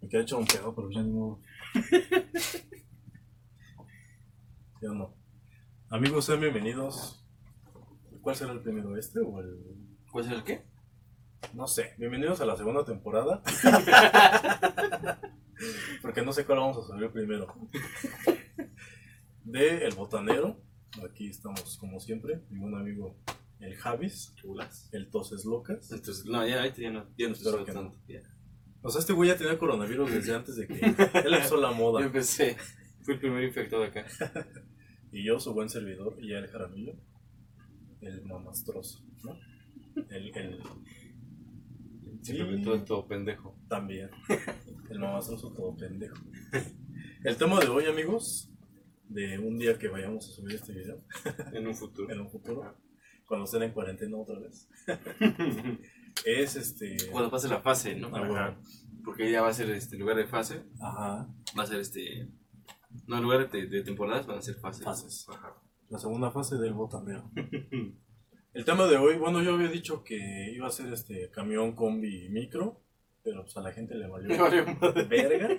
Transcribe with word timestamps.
Me 0.00 0.08
quedé 0.08 0.22
hecho 0.22 0.38
un 0.38 0.46
pedo, 0.46 0.74
pero 0.74 0.90
ya 0.90 1.02
modo. 1.02 1.40
Ya 4.82 4.90
no. 4.92 5.16
Amigos, 5.88 6.26
sean 6.26 6.38
bienvenidos. 6.40 7.24
¿Cuál 8.20 8.36
será 8.36 8.52
el 8.52 8.60
primero, 8.60 8.94
este 8.98 9.20
o 9.20 9.40
el...? 9.40 9.58
¿Cuál 10.12 10.24
será 10.24 10.36
el 10.36 10.44
qué? 10.44 10.66
No 11.54 11.66
sé. 11.66 11.94
Bienvenidos 11.96 12.42
a 12.42 12.44
la 12.44 12.58
segunda 12.58 12.84
temporada. 12.84 13.42
Porque 16.02 16.20
no 16.20 16.34
sé 16.34 16.44
cuál 16.44 16.58
vamos 16.58 16.76
a 16.76 16.86
subir 16.86 17.10
primero. 17.10 17.46
De 19.44 19.86
El 19.86 19.94
Botanero. 19.94 20.60
Aquí 21.08 21.30
estamos 21.30 21.78
como 21.78 21.98
siempre. 21.98 22.42
Mi 22.50 22.58
buen 22.58 22.74
amigo 22.74 23.16
el 23.60 23.76
Javis. 23.76 24.34
Chulas. 24.34 24.90
El 24.92 25.08
Toses 25.08 25.46
Locas. 25.46 25.90
Entonces, 25.90 26.26
no, 26.26 26.46
ya, 26.46 26.58
ahorita 26.58 26.82
ya 26.82 26.90
no, 26.90 27.06
ya 27.16 27.28
no 27.28 27.32
Espero 27.32 27.60
estoy 27.60 27.64
que 27.64 27.72
tanto. 27.72 27.96
Ya. 28.06 28.20
O 28.82 28.90
sea, 28.90 29.00
este 29.00 29.12
güey 29.12 29.28
ya 29.30 29.36
tenía 29.36 29.58
coronavirus 29.58 30.10
desde 30.12 30.34
antes 30.34 30.56
de 30.56 30.66
que 30.68 30.74
él 30.74 30.94
empezó 31.34 31.56
la 31.56 31.70
Yo 31.70 31.76
moda. 31.76 32.04
empecé. 32.04 32.56
Fui 33.02 33.14
el 33.14 33.20
primer 33.20 33.44
infectado 33.44 33.82
acá. 33.84 34.06
Y 35.12 35.24
yo, 35.24 35.38
su 35.40 35.54
buen 35.54 35.68
servidor, 35.70 36.16
y 36.20 36.30
ya 36.30 36.38
el 36.38 36.48
Jaramillo, 36.48 36.92
el 38.02 38.22
mamastroso, 38.24 39.02
¿no? 39.24 39.38
El, 40.10 40.36
el, 40.36 40.60
Sí. 42.22 42.36
todo, 42.64 42.82
todo 42.84 43.06
pendejo. 43.06 43.56
también. 43.68 44.10
El 44.90 44.98
mamastroso 44.98 45.52
todo 45.52 45.74
pendejo. 45.76 46.16
El 47.24 47.36
tema 47.36 47.60
de 47.60 47.68
hoy, 47.68 47.84
amigos, 47.86 48.50
de 49.08 49.38
un 49.38 49.58
día 49.58 49.78
que 49.78 49.88
vayamos 49.88 50.28
a 50.28 50.32
subir 50.32 50.56
este 50.56 50.72
video, 50.72 51.02
En 51.52 51.66
un 51.68 51.74
futuro. 51.74 52.12
en 52.12 52.20
un 52.20 52.28
futuro, 52.28 52.76
cuando 53.26 53.44
estén 53.44 53.62
en 53.62 53.70
cuarentena 53.72 54.16
otra 54.18 54.38
vez, 54.40 54.68
es 56.24 56.56
este... 56.56 56.96
Cuando 57.10 57.30
pase 57.30 57.48
la 57.48 57.60
fase, 57.60 57.94
¿no? 57.94 58.08
Ah, 58.08 58.26
bueno. 58.26 58.56
Porque 59.04 59.30
ya 59.30 59.40
va 59.42 59.48
a 59.48 59.54
ser 59.54 59.70
este 59.70 59.96
lugar 59.96 60.16
de 60.16 60.26
fase, 60.26 60.64
Ajá, 60.80 61.28
va 61.56 61.62
a 61.62 61.66
ser 61.66 61.78
este. 61.78 62.28
No, 63.06 63.16
en 63.18 63.22
lugar 63.22 63.48
de, 63.48 63.66
de 63.68 63.82
temporadas 63.82 64.26
van 64.26 64.38
a 64.38 64.42
ser 64.42 64.56
fases. 64.56 64.84
Fases. 64.84 65.26
Ajá. 65.28 65.54
la 65.88 65.98
segunda 65.98 66.32
fase 66.32 66.56
del 66.56 66.72
botanero. 66.72 67.30
El 68.52 68.64
tema 68.64 68.86
de 68.86 68.96
hoy, 68.96 69.16
bueno, 69.16 69.42
yo 69.42 69.54
había 69.54 69.68
dicho 69.68 70.02
que 70.02 70.50
iba 70.52 70.66
a 70.66 70.70
ser 70.70 70.92
este 70.92 71.30
camión, 71.30 71.76
combi, 71.76 72.28
micro, 72.30 72.80
pero 73.22 73.42
pues 73.42 73.56
a 73.56 73.60
la 73.60 73.70
gente 73.70 73.94
le 73.94 74.08
valió 74.08 74.28
Me 74.30 74.38
valió 74.38 74.64
madre. 74.80 75.04
verga. 75.04 75.56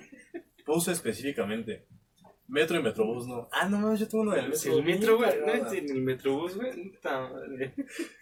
Puse 0.66 0.92
específicamente 0.92 1.86
metro 2.48 2.78
y 2.78 2.82
metrobús, 2.82 3.26
no. 3.26 3.48
Ah, 3.52 3.68
no, 3.68 3.94
yo 3.94 4.08
tengo 4.08 4.22
uno 4.24 4.32
del 4.32 4.48
metro. 4.50 4.78
El 4.78 4.84
metro, 4.84 5.16
güey, 5.16 5.30
no 5.40 5.52
es 5.52 5.72
en 5.72 5.90
el 5.90 6.02
metrobús, 6.02 6.56
güey. 6.56 6.92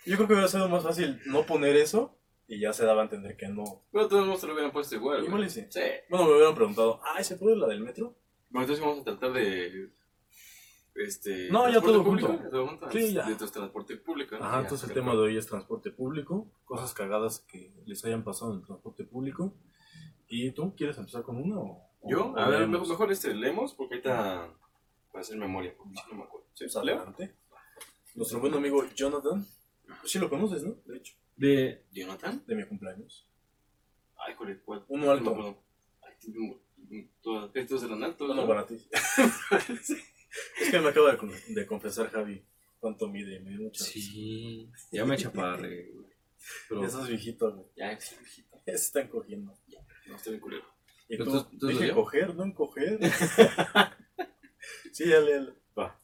Yo 0.05 0.17
creo 0.17 0.27
que 0.29 0.33
hubiera 0.35 0.47
sido 0.49 0.69
más 0.69 0.85
fácil 0.85 1.21
no 1.27 1.45
poner 1.47 1.75
eso 1.77 2.17
y 2.49 2.61
ya 2.61 2.73
se 2.73 2.85
daba 2.85 3.01
a 3.03 3.05
entender 3.05 3.37
que 3.37 3.49
no. 3.49 3.83
Pero 3.93 4.09
todos 4.09 4.27
modos 4.27 4.41
te 4.41 4.47
lo 4.47 4.53
hubieran 4.55 4.73
puesto 4.73 4.95
igual. 4.95 5.25
Igual 5.25 5.45
y 5.45 5.51
sí. 5.51 5.67
Sí. 5.71 5.81
Bueno, 6.09 6.27
me 6.27 6.33
hubieran 6.35 6.55
preguntado, 6.55 7.01
ah, 7.05 7.23
¿se 7.25 7.37
puede 7.37 7.57
la 7.57 7.67
del 7.67 7.81
metro? 7.81 8.15
Bueno, 8.51 8.63
entonces 8.65 8.85
vamos 8.85 9.01
a 9.01 9.05
tratar 9.05 9.33
de. 9.33 9.91
Este. 10.95 11.51
No, 11.51 11.69
ya 11.71 11.81
todo 11.81 12.03
público, 12.03 12.29
junto. 12.29 12.91
Sí, 12.91 13.13
ya. 13.13 13.27
De 13.29 13.35
transporte 13.35 13.97
público. 13.97 14.37
¿no? 14.39 14.45
Ajá, 14.45 14.57
Ya, 14.57 14.63
entonces 14.63 14.89
el 14.89 14.95
tema 14.95 15.13
de 15.13 15.19
hoy 15.19 15.37
es 15.37 15.47
transporte 15.47 15.91
público, 15.91 16.47
cosas 16.65 16.95
cagadas 16.95 17.41
que 17.41 17.71
les 17.85 18.03
hayan 18.07 18.25
pasado 18.25 18.53
en 18.53 18.61
el 18.61 18.65
transporte 18.67 19.05
público. 19.05 19.53
¿Y 20.29 20.53
tú 20.53 20.75
quieres 20.75 20.97
empezar 20.99 21.23
con 21.23 21.37
uno? 21.37 21.61
o- 21.61 21.83
¿Yo? 22.09 22.33
o 22.33 22.39
A 22.39 22.49
ver, 22.49 22.61
leemos? 22.61 22.89
mejor, 22.89 23.13
este 23.13 23.35
leemos 23.35 23.75
porque 23.75 23.95
ahorita. 23.97 24.49
Para 25.13 25.21
hacer 25.23 25.37
memoria, 25.37 25.75
porque 25.77 25.95
no 26.11 26.17
me 26.19 26.25
acuerdo. 26.25 26.47
¿Sí? 26.55 26.65
Pues 26.65 26.77
adelante. 26.77 27.35
Nuestro 28.15 28.41
buen 28.41 28.55
amigo 28.55 28.83
Jonathan. 28.95 29.47
Pues 30.01 30.13
sí 30.13 30.19
lo 30.19 30.31
conoces, 30.31 30.63
¿no? 30.65 30.77
De 30.87 30.97
hecho, 30.97 31.15
De. 31.37 31.85
¿Jonathan? 31.93 32.43
de 32.47 32.55
mi 32.55 32.65
cumpleaños. 32.65 33.27
Ay, 34.19 34.35
joder, 34.35 34.61
¿cuál? 34.63 34.85
Uno 34.89 35.07
No 35.07 35.11
alto. 35.13 35.63
Ay, 36.03 37.11
todas- 37.21 37.51
Estos 37.55 37.83
eran 37.85 38.03
altos. 38.03 38.31
Uno 38.31 38.43
¿no? 38.43 38.49
para 38.49 38.67
ti. 38.67 38.77
es 40.61 40.71
que 40.71 40.81
me 40.81 40.89
acaba 40.89 41.15
de, 41.15 41.55
de 41.55 41.67
confesar 41.67 42.11
Javi 42.11 42.43
cuánto 42.81 43.09
mide. 43.09 43.41
Me 43.41 43.51
dio 43.51 43.61
mucha 43.63 43.85
Sí. 43.85 44.71
Ya 44.93 45.05
me 45.05 45.17
chaparré, 45.17 45.91
güey. 45.93 46.07
Pero. 46.69 46.85
Esos 46.85 47.09
viejitos, 47.09 47.55
güey. 47.55 47.67
Ya. 47.77 47.93
Ya 47.93 47.99
se 48.01 48.73
están 48.75 49.09
cogiendo. 49.09 49.57
No 50.07 50.17
estoy 50.17 50.33
bien 50.33 50.41
culero. 50.41 50.65
Y 51.09 51.19
tú, 51.19 51.45
tú- 51.59 51.67
dije 51.69 51.93
coger, 51.93 52.35
no 52.35 52.45
encoger. 52.45 52.99
sí, 54.93 55.09
dale, 55.09 55.33
dale. 55.35 55.53
Va. 55.79 56.01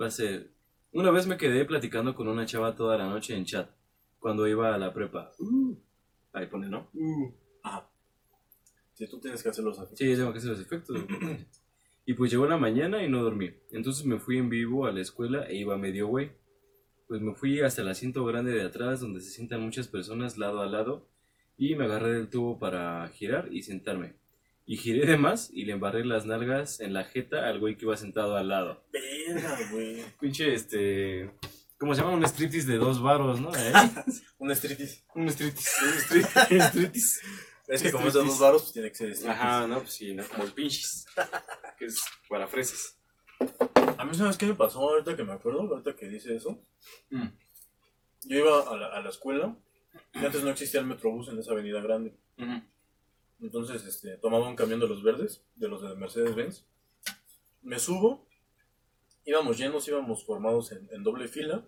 Va 0.00 0.06
a 0.06 0.10
ser. 0.10 0.50
Una 0.92 1.10
vez 1.10 1.26
me 1.26 1.36
quedé 1.36 1.64
platicando 1.64 2.14
con 2.14 2.28
una 2.28 2.46
chava 2.46 2.74
toda 2.74 2.96
la 2.96 3.06
noche 3.08 3.34
en 3.36 3.44
chat. 3.44 3.68
Cuando 4.24 4.48
iba 4.48 4.74
a 4.74 4.78
la 4.78 4.90
prepa. 4.90 5.32
Uh. 5.38 5.76
Ahí 6.32 6.46
pone, 6.46 6.66
¿no? 6.66 6.88
Ajá. 7.62 7.90
Si 8.94 9.06
tú 9.06 9.20
tienes 9.20 9.42
que 9.42 9.50
hacer 9.50 9.62
los 9.62 9.76
efectos. 9.76 9.98
Sí, 9.98 10.16
tengo 10.16 10.32
que 10.32 10.38
hacer 10.38 10.50
los 10.52 10.60
efectos. 10.60 10.98
y 12.06 12.14
pues 12.14 12.30
llegó 12.30 12.46
la 12.46 12.56
mañana 12.56 13.04
y 13.04 13.10
no 13.10 13.22
dormí. 13.22 13.50
Entonces 13.70 14.06
me 14.06 14.18
fui 14.18 14.38
en 14.38 14.48
vivo 14.48 14.86
a 14.86 14.92
la 14.92 15.02
escuela 15.02 15.46
e 15.46 15.56
iba 15.56 15.76
medio 15.76 16.06
güey. 16.06 16.30
Pues 17.06 17.20
me 17.20 17.34
fui 17.34 17.60
hasta 17.60 17.82
el 17.82 17.88
asiento 17.88 18.24
grande 18.24 18.52
de 18.52 18.62
atrás 18.62 19.00
donde 19.00 19.20
se 19.20 19.28
sientan 19.28 19.60
muchas 19.60 19.88
personas 19.88 20.38
lado 20.38 20.62
a 20.62 20.66
lado 20.68 21.06
y 21.58 21.74
me 21.74 21.84
agarré 21.84 22.14
del 22.14 22.30
tubo 22.30 22.58
para 22.58 23.06
girar 23.10 23.52
y 23.52 23.60
sentarme. 23.60 24.14
Y 24.64 24.78
giré 24.78 25.04
de 25.04 25.18
más 25.18 25.50
y 25.52 25.66
le 25.66 25.72
embarré 25.72 26.02
las 26.02 26.24
nalgas 26.24 26.80
en 26.80 26.94
la 26.94 27.04
jeta 27.04 27.46
al 27.46 27.60
güey 27.60 27.76
que 27.76 27.84
iba 27.84 27.98
sentado 27.98 28.38
al 28.38 28.48
lado. 28.48 28.84
Verga, 28.90 29.58
güey. 29.70 30.02
Pinche 30.18 30.54
este... 30.54 31.30
¿Cómo 31.84 31.94
se 31.94 32.00
llama? 32.00 32.14
Un 32.14 32.24
striptease 32.24 32.66
de 32.66 32.78
dos 32.78 33.02
varos, 33.02 33.42
¿no? 33.42 33.54
¿Eh? 33.54 33.72
Un 34.38 34.56
streetis. 34.56 35.04
un 35.14 35.28
striptease. 35.28 35.84
Un 35.84 35.92
strip- 36.22 36.60
striptease. 36.70 37.20
Es 37.68 37.82
que 37.82 37.92
como 37.92 38.08
es 38.08 38.14
de 38.14 38.24
dos 38.24 38.38
varos, 38.38 38.62
pues 38.62 38.72
tiene 38.72 38.88
que 38.88 38.94
ser 38.94 39.14
streetis. 39.14 39.38
Ajá, 39.38 39.66
no, 39.66 39.80
pues 39.80 39.92
sí, 39.92 40.14
¿no? 40.14 40.24
Como 40.26 40.44
el 40.44 40.52
pinches. 40.52 41.04
Que 41.78 41.84
es 41.84 42.00
para 42.26 42.48
fresas. 42.48 42.96
A 43.98 44.04
mí, 44.06 44.14
¿sabes 44.14 44.38
qué 44.38 44.46
me 44.46 44.54
pasó 44.54 44.78
ahorita 44.80 45.14
que 45.14 45.24
me 45.24 45.34
acuerdo? 45.34 45.60
Ahorita 45.60 45.94
que 45.94 46.08
dice 46.08 46.34
eso. 46.34 46.58
Mm. 47.10 47.26
Yo 48.28 48.38
iba 48.38 48.60
a 48.62 48.76
la, 48.78 48.86
a 48.86 49.02
la 49.02 49.10
escuela 49.10 49.54
y 50.14 50.24
antes 50.24 50.42
no 50.42 50.48
existía 50.48 50.80
el 50.80 50.86
metrobús 50.86 51.28
en 51.28 51.38
esa 51.38 51.52
avenida 51.52 51.82
grande. 51.82 52.16
Entonces, 53.42 53.84
este, 53.84 54.16
tomaba 54.16 54.48
un 54.48 54.56
camión 54.56 54.80
de 54.80 54.88
los 54.88 55.02
verdes, 55.02 55.42
de 55.56 55.68
los 55.68 55.82
de 55.82 55.94
Mercedes-Benz. 55.96 56.64
Me 57.60 57.78
subo, 57.78 58.26
íbamos 59.26 59.58
llenos, 59.58 59.86
íbamos 59.86 60.24
formados 60.24 60.72
en, 60.72 60.88
en 60.90 61.02
doble 61.02 61.28
fila. 61.28 61.62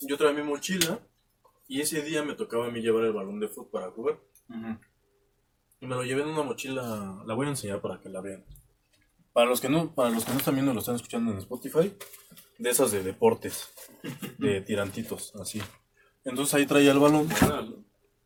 Yo 0.00 0.16
traía 0.16 0.34
mi 0.34 0.42
mochila 0.42 1.00
y 1.66 1.80
ese 1.80 2.02
día 2.02 2.22
me 2.22 2.34
tocaba 2.34 2.66
a 2.66 2.70
mí 2.70 2.80
llevar 2.80 3.04
el 3.04 3.12
balón 3.12 3.40
de 3.40 3.48
fútbol 3.48 3.70
para 3.70 3.90
jugar. 3.90 4.20
Y 5.80 5.86
me 5.86 5.94
lo 5.94 6.02
llevé 6.02 6.22
en 6.22 6.28
una 6.28 6.42
mochila, 6.42 7.22
la 7.24 7.34
voy 7.34 7.46
a 7.46 7.50
enseñar 7.50 7.80
para 7.80 8.00
que 8.00 8.08
la 8.08 8.20
vean. 8.20 8.44
Para 9.32 9.48
los 9.48 9.60
que 9.60 9.68
no, 9.68 9.94
para 9.94 10.10
los 10.10 10.24
que 10.24 10.32
no 10.32 10.38
están 10.38 10.54
viendo, 10.54 10.72
lo 10.72 10.80
están 10.80 10.96
escuchando 10.96 11.30
en 11.30 11.38
Spotify, 11.38 11.94
de 12.58 12.70
esas 12.70 12.90
de 12.90 13.02
deportes, 13.02 13.68
de 14.38 14.60
tirantitos, 14.62 15.34
así. 15.36 15.62
Entonces 16.24 16.54
ahí 16.54 16.66
traía 16.66 16.92
el 16.92 16.98
balón. 16.98 17.28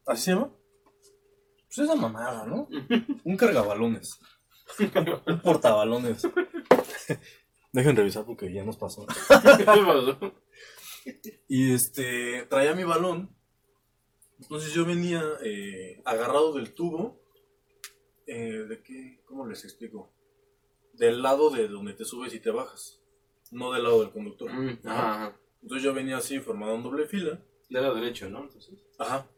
¿Así 0.06 0.22
se 0.24 0.32
llama? 0.32 0.50
Pues 1.66 1.78
esa 1.78 1.94
mamada, 1.94 2.46
¿no? 2.46 2.68
Un 3.24 3.36
cargabalones. 3.36 4.18
Un 4.78 5.40
portabalones. 5.40 6.22
Dejen 7.72 7.96
revisar 7.96 8.24
porque 8.24 8.52
ya 8.52 8.64
nos 8.64 8.76
pasó. 8.76 9.06
Y 11.48 11.72
este, 11.74 12.46
traía 12.46 12.74
mi 12.74 12.84
balón. 12.84 13.34
Entonces 14.40 14.72
yo 14.72 14.84
venía 14.84 15.22
eh, 15.44 16.00
agarrado 16.04 16.52
del 16.54 16.74
tubo. 16.74 17.20
eh, 18.26 18.64
¿De 18.68 18.82
qué? 18.82 19.20
¿Cómo 19.24 19.46
les 19.46 19.64
explico? 19.64 20.12
Del 20.94 21.22
lado 21.22 21.50
de 21.50 21.68
donde 21.68 21.94
te 21.94 22.04
subes 22.04 22.34
y 22.34 22.40
te 22.40 22.50
bajas. 22.50 23.00
No 23.50 23.72
del 23.72 23.82
lado 23.84 24.00
del 24.02 24.10
conductor. 24.12 24.52
Mm, 24.52 24.78
Ajá, 24.84 25.14
ajá. 25.26 25.40
Entonces 25.62 25.84
yo 25.84 25.94
venía 25.94 26.16
así 26.16 26.38
formado 26.40 26.74
en 26.74 26.82
doble 26.82 27.06
fila. 27.06 27.40
Del 27.70 27.82
lado 27.82 27.94
derecho, 27.94 28.28
¿no? 28.28 28.42
Entonces. 28.42 28.74
Ajá. 28.98 29.28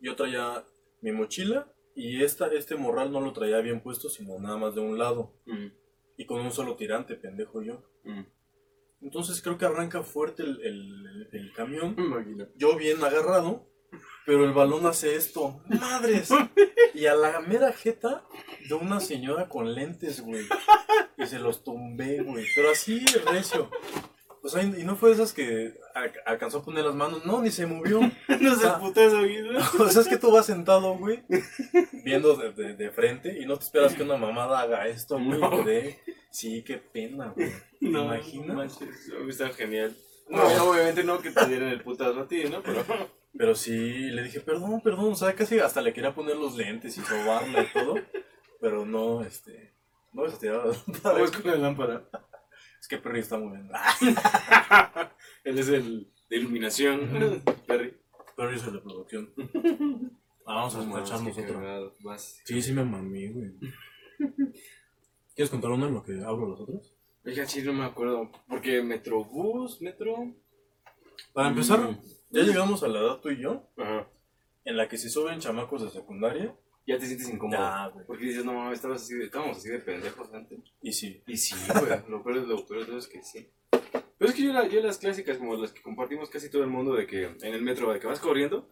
Yo 0.00 0.14
traía 0.16 0.64
mi 1.02 1.12
mochila 1.12 1.72
y 1.94 2.22
esta, 2.22 2.46
este 2.52 2.76
morral 2.76 3.10
no 3.12 3.20
lo 3.20 3.32
traía 3.32 3.58
bien 3.60 3.80
puesto, 3.82 4.08
sino 4.08 4.38
nada 4.38 4.56
más 4.56 4.74
de 4.74 4.80
un 4.80 4.96
lado. 4.98 5.34
Mm, 5.46 5.66
Y 6.16 6.26
con 6.26 6.40
un 6.40 6.52
solo 6.52 6.76
tirante, 6.76 7.16
pendejo 7.16 7.62
yo. 7.62 7.82
mm. 8.04 8.22
Entonces 9.00 9.40
creo 9.42 9.56
que 9.58 9.64
arranca 9.66 10.02
fuerte 10.02 10.42
el, 10.42 10.60
el- 10.62 11.28
el 11.32 11.52
camión. 11.52 11.94
Yo 12.56 12.76
bien 12.76 13.02
agarrado, 13.04 13.68
pero 14.26 14.44
el 14.44 14.52
balón 14.52 14.86
hace 14.86 15.14
esto. 15.16 15.60
¡Madres! 15.68 16.30
Y 16.94 17.06
a 17.06 17.14
la 17.14 17.40
mera 17.40 17.72
jeta 17.72 18.24
de 18.68 18.74
una 18.74 18.98
señora 19.00 19.48
con 19.48 19.72
lentes, 19.74 20.20
güey. 20.20 20.46
Y 21.16 21.26
se 21.26 21.38
los 21.38 21.62
tumbé, 21.64 22.22
güey. 22.22 22.46
Pero 22.54 22.70
así, 22.70 23.04
recio. 23.30 23.70
O 24.48 24.50
sea, 24.50 24.62
y 24.62 24.84
no 24.84 24.96
fue 24.96 25.10
de 25.10 25.16
esas 25.16 25.32
que 25.34 25.74
alcanzó 26.24 26.58
a 26.58 26.64
poner 26.64 26.84
las 26.84 26.94
manos. 26.94 27.24
No, 27.26 27.42
ni 27.42 27.50
se 27.50 27.66
movió. 27.66 28.00
No 28.40 28.54
se 28.56 28.68
puta 28.80 29.04
eso, 29.04 29.18
güey. 29.18 29.38
O 29.78 29.88
sea, 29.88 30.00
es 30.02 30.08
que 30.08 30.16
tú 30.16 30.30
vas 30.32 30.46
sentado, 30.46 30.94
güey, 30.96 31.22
viendo 32.04 32.34
de, 32.36 32.52
de- 32.52 32.74
de 32.74 32.90
frente 32.90 33.38
y 33.40 33.44
no 33.46 33.56
te 33.58 33.64
esperas 33.64 33.94
que 33.94 34.02
una 34.02 34.16
mamada 34.16 34.60
haga 34.60 34.86
esto, 34.88 35.16
güey. 35.18 35.38
No. 35.40 35.62
dé- 35.64 35.98
Sí, 36.30 36.62
qué 36.62 36.78
pena, 36.78 37.32
güey. 37.34 37.50
¿Te 37.80 37.86
imaginas? 37.86 38.56
manches, 38.56 39.10
Está 39.28 39.48
genial. 39.50 39.94
No, 40.28 40.42
obviamente 40.70 41.04
no 41.04 41.20
que 41.20 41.30
te 41.30 41.46
dieran 41.46 41.68
el 41.68 41.82
putazo 41.82 42.20
a 42.20 42.28
ti, 42.28 42.44
¿no? 42.44 42.62
Pero. 42.62 42.84
Pero 43.36 43.54
sí, 43.54 43.76
le 44.10 44.22
dije, 44.22 44.40
perdón, 44.40 44.80
perdón, 44.80 45.12
o 45.12 45.14
sea, 45.14 45.34
casi 45.34 45.58
hasta 45.60 45.80
le 45.82 45.92
quería 45.92 46.14
poner 46.14 46.36
los 46.36 46.56
lentes 46.56 46.96
y 46.96 47.02
sobarla 47.02 47.62
y 47.62 47.66
todo. 47.72 47.94
pero 48.60 48.84
no, 48.86 49.22
este, 49.22 49.74
no 50.12 50.22
vas 50.22 50.34
a 50.34 50.38
tirar 50.38 50.66
la 50.66 50.72
¿Cómo 50.74 50.92
lámpara. 51.04 51.24
es 51.24 51.30
con 51.30 51.50
la 51.50 51.56
lámpara? 51.56 52.02
Es 52.80 52.88
que 52.88 52.98
Perry 52.98 53.20
está 53.20 53.38
moviendo. 53.38 53.74
Él 55.44 55.58
es 55.58 55.68
el 55.68 56.10
de 56.30 56.36
iluminación. 56.36 57.42
Perry. 57.66 57.96
Perry 58.36 58.56
es 58.56 58.64
el 58.66 58.72
de 58.74 58.80
producción. 58.80 59.32
Ah, 60.46 60.66
vamos 60.66 60.76
a 60.76 61.42
cagado. 61.46 61.94
Vas. 62.00 62.40
Sí, 62.44 62.62
sí 62.62 62.72
me 62.72 62.84
mamé, 62.84 63.28
güey. 63.28 63.52
¿Quieres 65.34 65.50
contar 65.50 65.70
uno 65.70 65.86
en 65.86 65.94
lo 65.94 66.02
que 66.02 66.12
hablo 66.24 66.46
los 66.48 66.60
otros? 66.60 66.94
Oiga, 67.24 67.46
sí, 67.46 67.62
no 67.62 67.72
me 67.72 67.84
acuerdo. 67.84 68.30
Porque 68.48 68.82
Metrobús, 68.82 69.80
Metro. 69.82 70.34
Para 71.32 71.48
empezar, 71.48 71.80
Mm. 71.80 72.00
ya 72.30 72.42
llegamos 72.42 72.82
a 72.82 72.88
la 72.88 73.00
edad 73.00 73.20
tú 73.20 73.30
y 73.30 73.40
yo, 73.42 73.68
Ajá. 73.76 74.08
en 74.64 74.76
la 74.76 74.88
que 74.88 74.96
si 74.96 75.10
suben 75.10 75.40
chamacos 75.40 75.82
de 75.82 75.90
secundaria, 75.90 76.54
Ya 76.88 76.98
te 76.98 77.06
sientes 77.06 77.28
incómodo. 77.28 77.58
ya, 77.58 77.88
güey. 77.88 78.06
Porque 78.06 78.24
dices, 78.24 78.44
no 78.44 78.54
mames, 78.54 78.78
estabas 78.78 79.02
así 79.02 79.14
de, 79.14 79.24
estábamos 79.26 79.58
así 79.58 79.68
de 79.68 79.78
pendejos 79.78 80.32
antes. 80.32 80.58
Y 80.82 80.92
sí. 80.92 81.22
Y 81.26 81.36
sí, 81.36 81.54
güey, 81.72 82.00
lo 82.08 82.22
peor, 82.24 82.48
lo 82.48 82.66
peor 82.66 82.80
de 82.80 82.86
todo 82.86 82.98
es 82.98 83.06
que 83.08 83.22
sí. 83.22 83.46
Pero 83.70 84.30
es 84.30 84.34
que 84.34 84.42
yo, 84.42 84.52
la- 84.52 84.66
yo 84.66 84.80
las 84.80 84.98
clásicas, 84.98 85.36
como 85.38 85.54
las 85.56 85.72
que 85.72 85.82
compartimos 85.82 86.28
casi 86.30 86.50
todo 86.50 86.62
el 86.64 86.70
mundo, 86.70 86.94
de 86.94 87.06
que 87.06 87.24
en 87.26 87.54
el 87.54 87.62
metro, 87.62 87.92
de 87.92 88.00
que 88.00 88.06
vas 88.06 88.18
corriendo, 88.20 88.68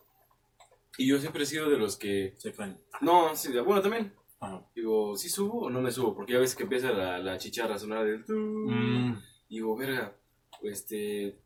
y 0.98 1.06
yo 1.06 1.18
siempre 1.18 1.42
he 1.42 1.46
sido 1.46 1.68
de 1.70 1.76
los 1.78 1.96
que, 1.96 2.34
Se 2.38 2.52
caen. 2.52 2.78
no, 3.02 3.36
sí, 3.36 3.52
bueno, 3.60 3.82
también, 3.82 4.12
Ajá. 4.40 4.66
digo, 4.74 5.16
¿sí 5.16 5.28
subo 5.28 5.66
o 5.66 5.70
no 5.70 5.80
me 5.82 5.92
subo? 5.92 6.14
Porque 6.16 6.32
ya 6.32 6.38
ves 6.38 6.56
que 6.56 6.62
empieza 6.64 6.90
la, 6.92 7.18
la 7.18 7.36
chicharra 7.38 7.74
a 7.74 7.78
sonar 7.78 8.04
del... 8.06 8.24
Mm, 8.26 9.20
Digo, 9.48 9.76
verga, 9.76 10.16
este, 10.62 11.36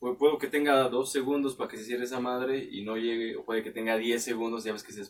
pu- 0.00 0.16
puedo 0.16 0.38
que 0.38 0.46
tenga 0.46 0.88
dos 0.88 1.10
segundos 1.10 1.56
para 1.56 1.68
que 1.70 1.76
se 1.78 1.84
cierre 1.84 2.04
esa 2.04 2.20
madre 2.20 2.68
y 2.70 2.84
no 2.84 2.96
llegue, 2.96 3.36
o 3.36 3.44
puede 3.44 3.62
que 3.64 3.70
tenga 3.72 3.96
10 3.96 4.22
segundos, 4.22 4.62
ya 4.64 4.72
ves 4.72 4.84
que 4.84 4.92
se 4.92 5.00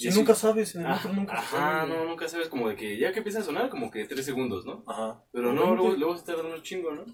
esperan. 0.00 0.12
Sí, 0.12 0.18
Y 0.18 0.20
nunca 0.20 0.34
sabes, 0.34 0.74
en 0.74 0.80
el 0.82 0.86
Ah, 0.88 0.94
metro 0.94 1.12
nunca 1.12 1.34
Ajá, 1.38 1.80
sabes. 1.86 1.88
no, 1.88 2.04
nunca 2.04 2.28
sabes, 2.28 2.48
como 2.48 2.68
de 2.68 2.76
que 2.76 2.96
ya 2.98 3.12
que 3.12 3.18
empieza 3.18 3.40
a 3.40 3.44
sonar, 3.44 3.68
como 3.68 3.90
que 3.90 4.04
3 4.06 4.24
segundos, 4.24 4.64
¿no? 4.64 4.84
Ajá. 4.86 5.22
Pero 5.32 5.52
no, 5.52 5.74
luego, 5.74 5.92
luego 5.96 6.16
se 6.16 6.24
tarda 6.24 6.42
un 6.44 6.62
chingo, 6.62 6.92
¿no? 6.92 7.04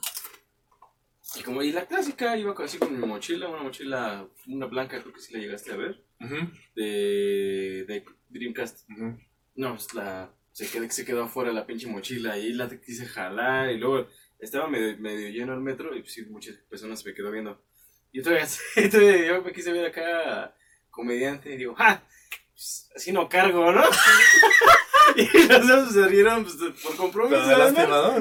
Y 1.38 1.42
como, 1.42 1.62
y 1.62 1.72
la 1.72 1.86
clásica, 1.86 2.36
iba 2.36 2.54
así 2.58 2.78
con 2.78 2.98
mi 2.98 3.04
mochila, 3.06 3.48
una 3.48 3.62
mochila, 3.62 4.26
una 4.46 4.66
blanca, 4.66 5.00
creo 5.02 5.12
que 5.12 5.20
sí 5.20 5.34
la 5.34 5.40
llegaste 5.40 5.72
a 5.72 5.76
ver, 5.76 6.02
Ujú, 6.20 6.36
de, 6.74 7.84
de 7.86 8.04
Dreamcast. 8.28 8.88
ujú. 8.90 9.18
No, 9.56 9.74
pues 9.74 9.92
la, 9.94 10.30
se 10.52 10.68
quedó, 10.68 10.88
se 10.90 11.04
quedó 11.04 11.24
afuera 11.24 11.52
la 11.52 11.66
pinche 11.66 11.88
mochila 11.88 12.38
y 12.38 12.52
la 12.52 12.68
quise 12.80 13.06
jalar 13.06 13.70
y 13.72 13.78
luego 13.78 14.06
estaba 14.38 14.68
medio, 14.68 14.96
medio 14.98 15.28
lleno 15.30 15.52
el 15.54 15.60
metro 15.60 15.94
y 15.96 16.00
pues 16.00 16.12
sí, 16.12 16.24
muchas 16.26 16.54
personas 16.70 17.00
se 17.02 17.08
me 17.08 17.14
quedó 17.14 17.30
viendo. 17.32 17.60
Y 18.12 18.22
todavía, 18.22 18.46
todavía 18.90 19.26
yo 19.26 19.42
me 19.42 19.52
quise 19.52 19.72
ver 19.72 19.86
acá 19.86 20.54
comediante 20.90 21.52
y 21.52 21.56
digo, 21.56 21.74
¡ja! 21.74 22.02
Pues, 22.56 22.88
así 22.96 23.12
no 23.12 23.28
cargo, 23.28 23.70
¿no? 23.70 23.82
y 25.16 25.46
los 25.46 25.68
dos 25.68 25.92
se 25.92 26.08
rieron 26.08 26.42
pues, 26.42 26.56
por 26.82 26.96
compromiso. 26.96 27.42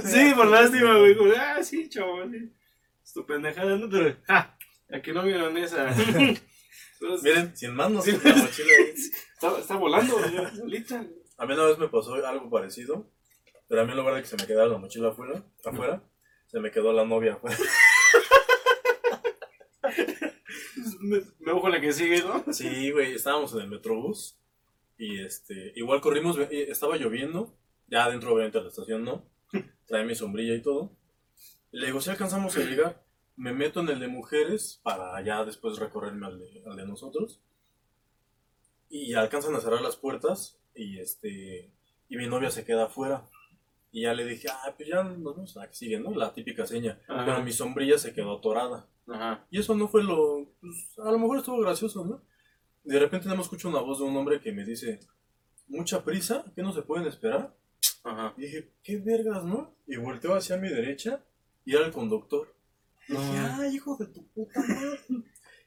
Sí, 0.05 0.33
por 0.35 0.47
lástima, 0.47 0.97
güey. 0.97 1.15
Como, 1.15 1.31
ah, 1.37 1.63
sí, 1.63 1.87
chaval. 1.87 2.31
sí. 2.31 2.51
Es 3.01 3.13
tu 3.13 3.25
pendejada, 3.25 3.77
¿no? 3.77 3.89
Pero, 3.89 4.13
¡ja! 4.27 4.57
A 4.91 5.01
que 5.01 5.13
no 5.13 5.23
vieron 5.23 5.57
esa. 5.57 5.87
Entonces, 6.99 7.23
Miren, 7.23 7.55
sin 7.55 7.73
manos, 7.75 8.03
Sí. 8.03 8.11
la 8.11 8.35
mochila 8.35 8.73
está, 8.93 9.57
está 9.57 9.75
volando, 9.77 10.19
solita. 10.53 11.05
A 11.37 11.45
mí 11.45 11.53
una 11.53 11.65
vez 11.65 11.77
me 11.77 11.87
pasó 11.87 12.13
algo 12.15 12.49
parecido, 12.49 13.09
pero 13.69 13.81
a 13.81 13.85
mí 13.85 13.91
en 13.91 13.97
lugar 13.97 14.15
de 14.15 14.21
que 14.21 14.27
se 14.27 14.35
me 14.35 14.45
quedara 14.45 14.67
la 14.67 14.77
mochila 14.77 15.09
afuera, 15.09 15.43
afuera 15.63 16.01
se 16.47 16.59
me 16.59 16.71
quedó 16.71 16.91
la 16.91 17.05
novia 17.05 17.33
afuera. 17.33 17.57
Me, 21.39 21.51
ojo 21.51 21.69
la 21.69 21.79
que 21.79 21.93
sigue, 21.93 22.21
¿no? 22.21 22.43
Sí, 22.51 22.91
güey, 22.91 23.13
estábamos 23.13 23.53
en 23.53 23.61
el 23.61 23.67
metrobús 23.67 24.37
y 24.97 25.19
este, 25.19 25.73
igual 25.75 26.01
corrimos, 26.01 26.37
estaba 26.49 26.97
lloviendo, 26.97 27.53
ya 27.87 28.05
adentro 28.05 28.33
obviamente 28.33 28.57
de 28.57 28.63
la 28.63 28.69
estación 28.69 29.03
no, 29.03 29.25
trae 29.85 30.05
mi 30.05 30.15
sombrilla 30.15 30.55
y 30.55 30.61
todo. 30.61 30.91
Le 31.71 31.87
digo, 31.87 32.01
si 32.01 32.09
alcanzamos 32.09 32.55
a 32.57 32.61
llegar, 32.61 33.03
me 33.35 33.53
meto 33.53 33.81
en 33.81 33.89
el 33.89 33.99
de 33.99 34.07
mujeres 34.07 34.79
para 34.83 35.21
ya 35.21 35.43
después 35.43 35.77
recorrerme 35.77 36.25
al 36.25 36.39
de, 36.39 36.63
al 36.65 36.77
de 36.77 36.87
nosotros. 36.87 37.41
Y 38.89 39.13
alcanzan 39.13 39.55
a 39.55 39.59
cerrar 39.59 39.81
las 39.81 39.97
puertas 39.97 40.57
y 40.73 40.99
este 40.99 41.71
y 42.07 42.17
mi 42.17 42.27
novia 42.27 42.51
se 42.51 42.63
queda 42.63 42.85
afuera. 42.85 43.25
Y 43.95 44.01
ya 44.01 44.13
le 44.13 44.25
dije, 44.25 44.49
ah, 44.51 44.73
pues 44.75 44.89
ya 44.89 45.03
nos 45.03 45.23
vamos 45.23 45.55
a 45.55 45.61
la 45.61 45.69
que 45.69 45.73
sigue, 45.73 45.97
¿no? 45.97 46.13
La 46.13 46.33
típica 46.33 46.65
seña. 46.65 46.99
Ajá. 47.07 47.23
Pero 47.23 47.43
mi 47.43 47.53
sombrilla 47.53 47.97
se 47.97 48.13
quedó 48.13 48.39
atorada. 48.39 48.89
Ajá. 49.07 49.47
Y 49.49 49.57
eso 49.57 49.73
no 49.73 49.87
fue 49.87 50.03
lo. 50.03 50.53
pues, 50.59 50.99
a 51.01 51.09
lo 51.13 51.17
mejor 51.17 51.37
estuvo 51.37 51.61
gracioso, 51.61 52.03
¿no? 52.03 52.21
De 52.83 52.99
repente 52.99 53.27
nada 53.27 53.37
más 53.37 53.45
escucho 53.45 53.69
una 53.69 53.79
voz 53.79 53.99
de 53.99 54.03
un 54.03 54.17
hombre 54.17 54.41
que 54.41 54.51
me 54.51 54.65
dice: 54.65 54.99
¿Mucha 55.69 56.03
prisa? 56.03 56.43
¿Qué 56.53 56.61
no 56.61 56.73
se 56.73 56.81
pueden 56.81 57.07
esperar? 57.07 57.55
Ajá. 58.03 58.33
Y 58.35 58.41
dije: 58.41 58.73
¿Qué 58.83 58.97
vergas, 58.97 59.45
no? 59.45 59.73
Y 59.87 59.95
volteo 59.95 60.35
hacia 60.35 60.57
mi 60.57 60.67
derecha 60.67 61.23
y 61.63 61.73
era 61.73 61.85
el 61.85 61.93
conductor. 61.93 62.53
Y 63.07 63.13
dije. 63.13 63.37
¡ay, 63.37 63.75
hijo 63.75 63.95
de 63.95 64.07
tu 64.07 64.27
puta 64.27 64.59
madre! 64.59 64.99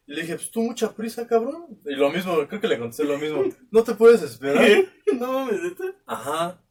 Y 0.06 0.12
le 0.12 0.20
dije: 0.20 0.34
Pues 0.34 0.50
tú, 0.50 0.60
mucha 0.60 0.94
prisa, 0.94 1.26
cabrón. 1.26 1.80
Y 1.86 1.94
lo 1.94 2.10
mismo, 2.10 2.46
creo 2.46 2.60
que 2.60 2.68
le 2.68 2.78
contesté 2.78 3.04
lo 3.04 3.16
mismo: 3.16 3.42
¿No 3.70 3.82
te 3.82 3.94
puedes 3.94 4.20
esperar? 4.20 4.68
No 5.18 5.32
mames. 5.32 5.60
Ajá. 6.04 6.62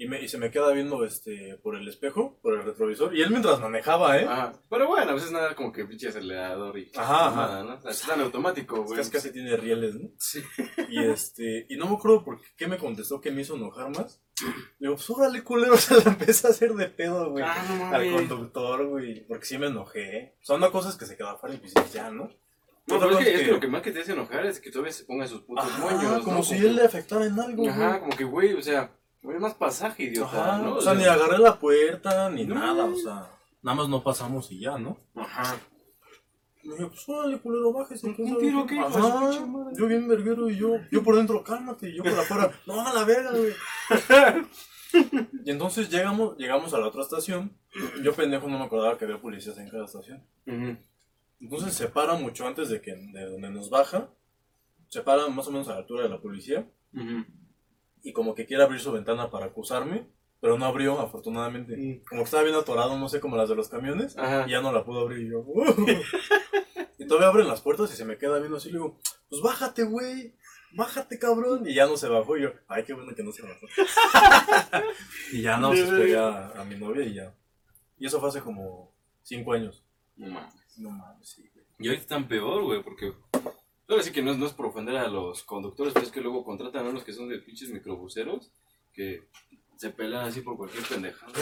Y, 0.00 0.06
me, 0.06 0.22
y 0.22 0.28
se 0.28 0.38
me 0.38 0.52
queda 0.52 0.70
viendo 0.70 1.04
este 1.04 1.58
por 1.60 1.74
el 1.74 1.88
espejo, 1.88 2.38
por 2.40 2.54
el 2.54 2.62
retrovisor. 2.62 3.16
Y 3.16 3.20
él 3.22 3.30
mientras 3.30 3.58
manejaba, 3.58 4.16
¿eh? 4.16 4.26
Ajá. 4.28 4.52
Pero 4.70 4.86
bueno, 4.86 5.10
a 5.10 5.14
veces 5.14 5.32
nada 5.32 5.56
como 5.56 5.72
que 5.72 5.84
pinche 5.86 6.06
acelerador 6.08 6.78
y. 6.78 6.92
Ajá, 6.94 7.26
ajá. 7.26 7.36
Nada, 7.48 7.64
¿no? 7.64 7.74
O 7.74 7.80
sea, 7.80 7.90
está 7.90 8.14
en 8.14 8.20
automático, 8.20 8.76
Es 8.76 8.82
güey. 8.84 8.94
que 8.94 9.00
es 9.00 9.10
casi 9.10 9.32
tiene 9.32 9.56
rieles, 9.56 9.96
¿no? 9.96 10.10
Sí. 10.16 10.40
Y 10.88 11.02
este, 11.02 11.66
y 11.68 11.76
no 11.76 11.88
me 11.88 11.96
acuerdo 11.96 12.24
por 12.24 12.40
qué 12.56 12.68
me 12.68 12.78
contestó 12.78 13.20
que 13.20 13.32
me 13.32 13.42
hizo 13.42 13.56
enojar 13.56 13.90
más. 13.90 14.22
Le 14.78 14.86
digo, 14.86 14.94
pues 14.94 15.10
órale, 15.10 15.42
culero, 15.42 15.76
se 15.76 15.96
la 15.96 16.12
empecé 16.12 16.46
a 16.46 16.50
hacer 16.50 16.74
de 16.74 16.86
pedo, 16.90 17.32
güey. 17.32 17.42
Ah, 17.44 17.64
no 17.68 17.94
al 17.96 18.28
conductor, 18.28 18.86
güey. 18.86 19.26
Porque 19.26 19.46
sí 19.46 19.58
me 19.58 19.66
enojé. 19.66 20.36
Son 20.42 20.60
no 20.60 20.70
cosas 20.70 20.96
que 20.96 21.06
se 21.06 21.16
quedan 21.16 21.34
afuera 21.34 21.56
y 21.56 21.58
pues 21.58 21.74
ya, 21.92 22.08
¿no? 22.08 22.30
No, 22.86 22.98
pero 23.00 23.10
es 23.10 23.16
cosa 23.16 23.24
que, 23.24 23.34
es 23.34 23.40
que 23.42 23.52
lo 23.52 23.60
que 23.60 23.66
más 23.68 23.82
que 23.82 23.90
te 23.92 24.00
hace 24.00 24.12
enojar 24.12 24.46
es 24.46 24.60
que 24.60 24.70
todavía 24.70 24.92
se 24.92 25.04
ponga 25.04 25.26
sus 25.26 25.42
putos 25.42 25.64
Ajá, 25.66 25.78
moños. 25.78 26.22
como 26.24 26.36
¿no? 26.38 26.42
si 26.42 26.54
él 26.54 26.76
le 26.76 26.84
afectara 26.84 27.26
en 27.26 27.38
algo, 27.38 27.68
Ajá, 27.68 27.88
güey. 27.88 28.00
como 28.00 28.16
que, 28.16 28.24
güey, 28.24 28.54
o 28.54 28.62
sea, 28.62 28.90
güey, 29.22 29.38
más 29.38 29.54
pasaje, 29.54 30.04
idiota, 30.04 30.54
Ajá, 30.54 30.58
¿no? 30.62 30.74
o 30.76 30.80
sea, 30.80 30.94
ni 30.94 31.04
agarré 31.04 31.38
la 31.38 31.58
puerta, 31.58 32.30
ni 32.30 32.44
No. 32.44 32.54
nada, 32.54 32.84
o 32.84 32.94
sea, 32.96 33.30
nada 33.62 33.76
más 33.76 33.88
no 33.88 34.02
pasamos 34.02 34.50
y 34.52 34.60
ya, 34.60 34.78
¿no? 34.78 34.98
Ajá. 35.14 35.56
Me 36.64 36.74
dije, 36.74 36.86
pues 36.88 37.08
órale, 37.08 37.38
culero, 37.38 37.72
bájese. 37.72 38.06
¿Un 38.08 38.38
tiro 38.38 38.66
qué. 38.66 38.78
Ajá, 38.78 39.30
yo 39.74 39.86
bien 39.86 40.06
verguero 40.08 40.50
y 40.50 40.56
yo, 40.56 40.74
yo 40.90 41.02
por 41.02 41.16
dentro, 41.16 41.42
cálmate, 41.42 41.88
y 41.90 41.96
yo 41.96 42.02
por 42.02 42.12
afuera, 42.12 42.52
no, 42.66 42.86
a 42.86 42.92
la 42.92 43.04
verga, 43.04 43.30
güey. 43.30 43.52
Y 45.44 45.50
entonces 45.50 45.88
llegamos, 45.90 46.36
llegamos 46.38 46.72
a 46.74 46.78
la 46.78 46.88
otra 46.88 47.02
estación. 47.02 47.56
Yo 48.02 48.14
pendejo 48.14 48.48
no 48.48 48.58
me 48.58 48.64
acordaba 48.64 48.96
que 48.98 49.04
había 49.04 49.20
policías 49.20 49.56
en 49.58 49.68
cada 49.68 49.84
estación. 49.84 50.24
Ujú. 50.46 50.76
Entonces 51.40 51.74
se 51.74 51.88
para 51.88 52.14
mucho 52.14 52.46
antes 52.46 52.68
de 52.70 52.80
que 52.80 52.94
de 52.94 53.24
donde 53.26 53.50
nos 53.50 53.70
baja. 53.70 54.08
Se 54.88 55.02
para 55.02 55.28
más 55.28 55.46
o 55.46 55.52
menos 55.52 55.68
a 55.68 55.72
la 55.72 55.78
altura 55.78 56.02
de 56.04 56.08
la 56.08 56.20
policía. 56.20 56.66
Ujú. 56.94 57.24
Y 58.02 58.12
como 58.12 58.34
que 58.34 58.46
quiere 58.46 58.62
abrir 58.62 58.80
su 58.80 58.92
ventana 58.92 59.30
para 59.30 59.46
acusarme. 59.46 60.06
Pero 60.40 60.56
no 60.56 60.66
abrió, 60.66 61.00
afortunadamente. 61.00 61.76
Mm. 61.76 62.04
Como 62.08 62.20
que 62.22 62.26
estaba 62.26 62.44
bien 62.44 62.54
atorado, 62.54 62.96
no 62.96 63.08
sé, 63.08 63.18
como 63.20 63.36
las 63.36 63.48
de 63.48 63.56
los 63.56 63.68
camiones. 63.68 64.16
Ajá. 64.16 64.44
Y 64.46 64.52
ya 64.52 64.60
no 64.60 64.70
la 64.72 64.84
pudo 64.84 65.00
abrir. 65.00 65.26
Y 65.26 65.30
yo, 65.30 65.40
"Uh". 65.40 65.64
Y 66.98 67.06
todavía 67.06 67.28
abren 67.28 67.48
las 67.48 67.60
puertas 67.60 67.92
y 67.92 67.96
se 67.96 68.04
me 68.04 68.18
queda 68.18 68.38
viendo 68.38 68.56
así. 68.58 68.68
Le 68.68 68.74
digo, 68.78 68.98
pues 69.28 69.42
bájate, 69.42 69.82
güey. 69.84 70.34
Bájate, 70.72 71.18
cabrón. 71.18 71.66
Y 71.66 71.74
ya 71.74 71.86
no 71.86 71.96
se 71.96 72.08
bajó. 72.08 72.36
Y 72.36 72.42
yo, 72.42 72.50
ay, 72.68 72.84
qué 72.84 72.92
bueno 72.92 73.14
que 73.14 73.22
no 73.24 73.32
se 73.32 73.42
bajó. 73.42 73.66
y 75.32 75.42
ya 75.42 75.56
no, 75.56 75.74
se 75.74 75.84
pegué 75.86 76.16
a, 76.16 76.48
a 76.60 76.64
mi 76.64 76.76
novia 76.76 77.04
y 77.04 77.14
ya. 77.14 77.34
Y 77.98 78.06
eso 78.06 78.20
fue 78.20 78.28
hace 78.28 78.40
como 78.40 78.92
cinco 79.22 79.52
años. 79.54 79.82
No 80.16 80.28
mames. 80.28 80.54
No 80.76 80.90
mames, 80.90 81.28
sí, 81.28 81.50
güey. 81.52 81.64
Y 81.80 81.86
ahorita 81.88 82.02
están 82.02 82.28
peor, 82.28 82.62
güey, 82.64 82.82
porque. 82.82 83.12
Ahora 83.88 84.02
sí 84.02 84.12
que 84.12 84.22
no 84.22 84.32
es, 84.32 84.38
no 84.38 84.46
es 84.46 84.52
por 84.52 84.66
ofender 84.66 84.96
a 84.96 85.08
los 85.08 85.42
conductores, 85.44 85.94
pero 85.94 86.04
es 86.06 86.12
que 86.12 86.20
luego 86.20 86.44
contratan 86.44 86.86
a 86.86 86.90
unos 86.90 87.04
que 87.04 87.12
son 87.12 87.28
de 87.28 87.38
pinches 87.38 87.70
microbuseros 87.70 88.50
que 88.92 89.22
se 89.76 89.90
pelan 89.90 90.26
así 90.26 90.40
por 90.42 90.56
cualquier 90.56 90.84
pendejada. 90.84 91.32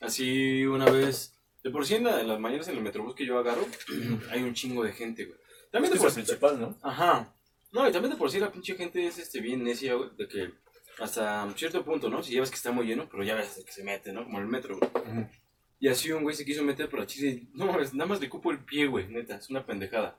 Así 0.00 0.64
una 0.64 0.86
vez. 0.90 1.32
De 1.62 1.70
por 1.70 1.86
sí 1.86 1.94
en, 1.94 2.04
la- 2.04 2.20
en 2.20 2.28
las 2.28 2.38
mañanas 2.40 2.68
en 2.68 2.76
el 2.76 2.82
metrobús 2.82 3.14
que 3.14 3.24
yo 3.26 3.38
agarro, 3.38 3.66
hay 4.30 4.42
un 4.42 4.54
chingo 4.54 4.84
de 4.84 4.92
gente, 4.92 5.24
güey. 5.24 5.38
También 5.70 5.92
de 5.92 5.98
por 5.98 6.08
el 6.08 6.14
principal, 6.14 6.60
¿no? 6.60 6.78
Ajá. 6.82 7.34
No, 7.72 7.88
y 7.88 7.92
también 7.92 8.12
de 8.12 8.18
por 8.18 8.30
sí 8.30 8.38
la 8.38 8.52
pinche 8.52 8.74
gente 8.76 9.06
es 9.06 9.18
este 9.18 9.40
bien 9.40 9.64
necia, 9.64 9.94
güey, 9.94 10.10
de 10.16 10.28
que 10.28 10.50
hasta 11.00 11.50
cierto 11.56 11.84
punto, 11.84 12.08
¿no? 12.08 12.22
Si 12.22 12.32
ya 12.34 12.40
ves 12.40 12.50
que 12.50 12.56
está 12.56 12.70
muy 12.70 12.86
lleno, 12.86 13.08
pero 13.10 13.24
ya 13.24 13.34
ves 13.34 13.62
que 13.66 13.72
se 13.72 13.82
mete, 13.82 14.12
¿no? 14.12 14.24
Como 14.24 14.38
el 14.38 14.46
metro, 14.46 14.78
güey. 14.78 14.90
Y 15.80 15.88
así 15.88 16.12
un 16.12 16.22
güey 16.22 16.36
se 16.36 16.44
quiso 16.44 16.62
meter 16.62 16.88
por 16.88 17.00
la 17.00 17.06
chile. 17.06 17.42
No 17.54 17.66
mames, 17.66 17.92
nada 17.94 18.08
más 18.08 18.20
le 18.20 18.28
cupo 18.30 18.52
el 18.52 18.58
pie, 18.64 18.86
güey, 18.86 19.08
neta, 19.08 19.36
es 19.36 19.50
una 19.50 19.66
pendejada. 19.66 20.18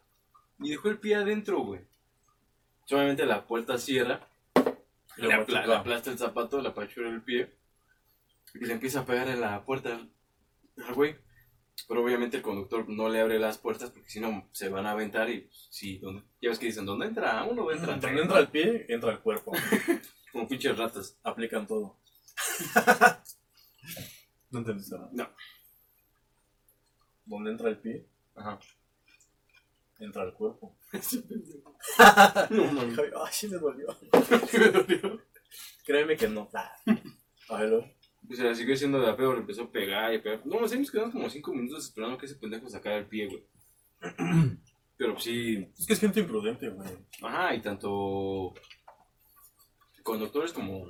Y 0.60 0.70
dejó 0.72 0.90
el 0.90 1.00
pie 1.00 1.16
adentro, 1.16 1.60
güey. 1.60 1.82
Obviamente 2.92 3.26
la 3.26 3.46
puerta 3.46 3.78
cierra, 3.78 4.28
le, 5.18 5.34
aplasta 5.34 6.12
el 6.12 6.18
zapato, 6.18 6.62
le 6.62 6.70
apachura 6.70 7.10
el 7.10 7.22
pie, 7.22 7.52
y 8.54 8.66
le 8.66 8.74
empieza 8.74 9.02
a 9.02 9.06
pegar 9.06 9.28
en 9.28 9.42
la 9.42 9.64
puerta 9.66 9.96
al 9.96 10.10
al 10.84 10.94
güey. 10.94 11.16
Pero 11.88 12.04
obviamente 12.04 12.38
el 12.38 12.44
conductor 12.44 12.88
no 12.88 13.10
le 13.10 13.20
abre 13.20 13.38
las 13.38 13.58
puertas 13.58 13.92
porque 13.92 14.10
si 14.10 14.20
no 14.20 14.48
se 14.54 14.70
van 14.70 14.86
a 14.86 14.92
aventar 14.92 15.30
y 15.30 15.42
pues, 15.42 15.68
sí, 15.70 15.98
¿dónde? 15.98 16.24
ya 16.42 16.50
ves 16.50 16.58
que 16.58 16.68
dicen, 16.68 16.86
¿dónde 16.86 17.06
entra 17.06 17.44
uno? 17.44 17.70
Entra 17.70 17.98
Donde 17.98 18.22
entra 18.22 18.40
el 18.40 18.48
pie, 18.48 18.86
entra 18.88 19.12
el 19.12 19.20
cuerpo. 19.20 19.52
Como 20.32 20.48
pinches 20.48 20.78
ratas. 20.78 21.18
Aplican 21.24 21.68
todo. 21.68 21.98
¿No 24.52 24.60
entendiste 24.60 24.96
nada? 24.96 25.10
No. 25.12 25.30
Donde 27.26 27.52
entra 27.52 27.70
el 27.70 27.78
pie, 27.78 28.06
Ajá. 28.36 28.60
Entra 30.00 30.24
el 30.24 30.34
cuerpo. 30.34 30.78
No, 32.50 32.72
no, 32.72 32.84
no. 32.84 33.04
Ay, 33.24 33.32
sí 33.32 33.48
me 33.48 33.58
dolió. 33.58 33.88
Me 34.54 34.70
dolió. 34.72 35.22
Créeme 35.86 36.18
que 36.18 36.28
no. 36.28 36.50
A 37.50 37.58
ver, 37.60 37.70
luego. 37.70 37.86
O 38.28 38.34
sea, 38.34 38.56
siguió 38.56 38.76
siendo 38.76 39.00
de 39.00 39.10
apego, 39.12 39.34
le 39.34 39.42
empezó 39.42 39.64
a 39.64 39.72
pegar 39.72 40.12
y 40.14 40.20
pegar. 40.20 40.42
No, 40.46 40.66
así 40.66 40.80
nos 40.80 40.90
quedamos 40.90 41.14
como 41.14 41.30
cinco 41.30 41.54
minutos 41.54 41.86
esperando 41.86 42.18
que 42.18 42.26
ese 42.26 42.36
pendejo 42.36 42.68
sacara 42.70 42.98
el 42.98 43.08
pie, 43.08 43.28
güey. 43.28 43.46
Pero 44.98 45.20
sí, 45.20 45.68
Es 45.78 45.86
que 45.86 45.94
es 45.94 46.00
gente 46.00 46.22
imprudente, 46.22 46.70
güey. 46.70 46.90
ajá, 47.22 47.54
y 47.54 47.62
tanto 47.62 48.54
conductores 50.04 50.54
como 50.54 50.86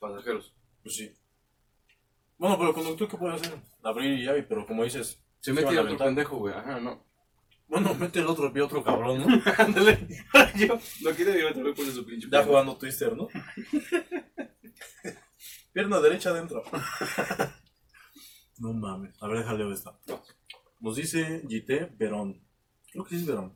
pasajeros. 0.00 0.54
Pues 0.82 0.96
sí. 0.96 1.14
Bueno, 2.38 2.56
pero 2.58 2.68
el 2.70 2.74
conductor, 2.74 3.08
¿qué 3.08 3.16
puede 3.16 3.34
hacer? 3.34 3.58
Abrir 3.82 4.18
y 4.18 4.24
ya, 4.24 4.32
pero 4.48 4.66
como 4.66 4.84
dices, 4.84 5.22
Se 5.40 5.52
van 5.52 5.64
mete 5.64 5.78
a 5.78 5.82
otro 5.82 5.96
pendejo, 5.96 6.36
güey, 6.38 6.54
ajá, 6.54 6.80
no. 6.80 7.05
Bueno, 7.68 7.94
mete 7.94 8.20
el 8.20 8.26
otro 8.26 8.52
pie 8.52 8.62
otro 8.62 8.82
cabrón, 8.84 9.20
¿no? 9.20 9.26
Ándale. 9.58 10.06
Yo 10.56 10.78
no 11.02 11.10
quiero 11.10 11.36
ir 11.36 11.44
otra 11.46 11.62
vez 11.62 11.74
con 11.74 11.86
su 11.86 12.06
pinche 12.06 12.28
Ya 12.30 12.40
pie. 12.40 12.48
jugando 12.48 12.76
Twister, 12.76 13.16
¿no? 13.16 13.28
Pierna 15.72 16.00
derecha 16.00 16.30
adentro. 16.30 16.62
no 18.58 18.72
mames. 18.72 19.14
A 19.20 19.28
ver, 19.28 19.38
déjale 19.38 19.70
esta. 19.72 19.98
Nos 20.80 20.96
dice 20.96 21.42
GT 21.44 21.96
Verón. 21.98 22.40
Creo 22.92 23.04
que 23.04 23.10
sí 23.10 23.16
es 23.16 23.26
Verón. 23.26 23.54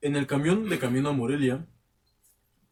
En 0.00 0.16
el 0.16 0.26
camión 0.26 0.68
de 0.68 0.78
camino 0.78 1.10
a 1.10 1.12
Morelia, 1.12 1.66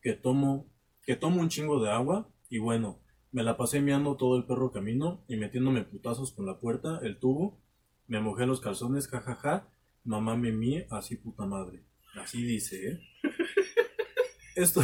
que 0.03 0.15
tomo, 0.15 0.67
que 1.03 1.17
tomo 1.17 1.41
un 1.41 1.49
chingo 1.49 1.83
de 1.83 1.91
agua 1.91 2.29
y 2.49 2.59
bueno, 2.59 3.01
me 3.33 3.43
la 3.43 3.57
pasé 3.57 3.81
meando 3.81 4.17
todo 4.17 4.37
el 4.37 4.45
perro 4.45 4.71
camino 4.71 5.25
y 5.29 5.37
metiéndome 5.37 5.83
putazos 5.83 6.33
con 6.33 6.47
la 6.47 6.59
puerta, 6.59 7.01
el 7.03 7.19
tubo, 7.19 7.59
me 8.07 8.21
mojé 8.21 8.47
los 8.47 8.61
calzones, 8.61 9.09
jajaja, 9.09 9.69
mamá 10.05 10.37
me 10.37 10.53
mie, 10.53 10.87
así 10.91 11.17
puta 11.17 11.45
madre. 11.47 11.83
Así 12.17 12.43
dice, 12.45 12.89
¿eh? 12.93 13.01
Esto... 14.55 14.83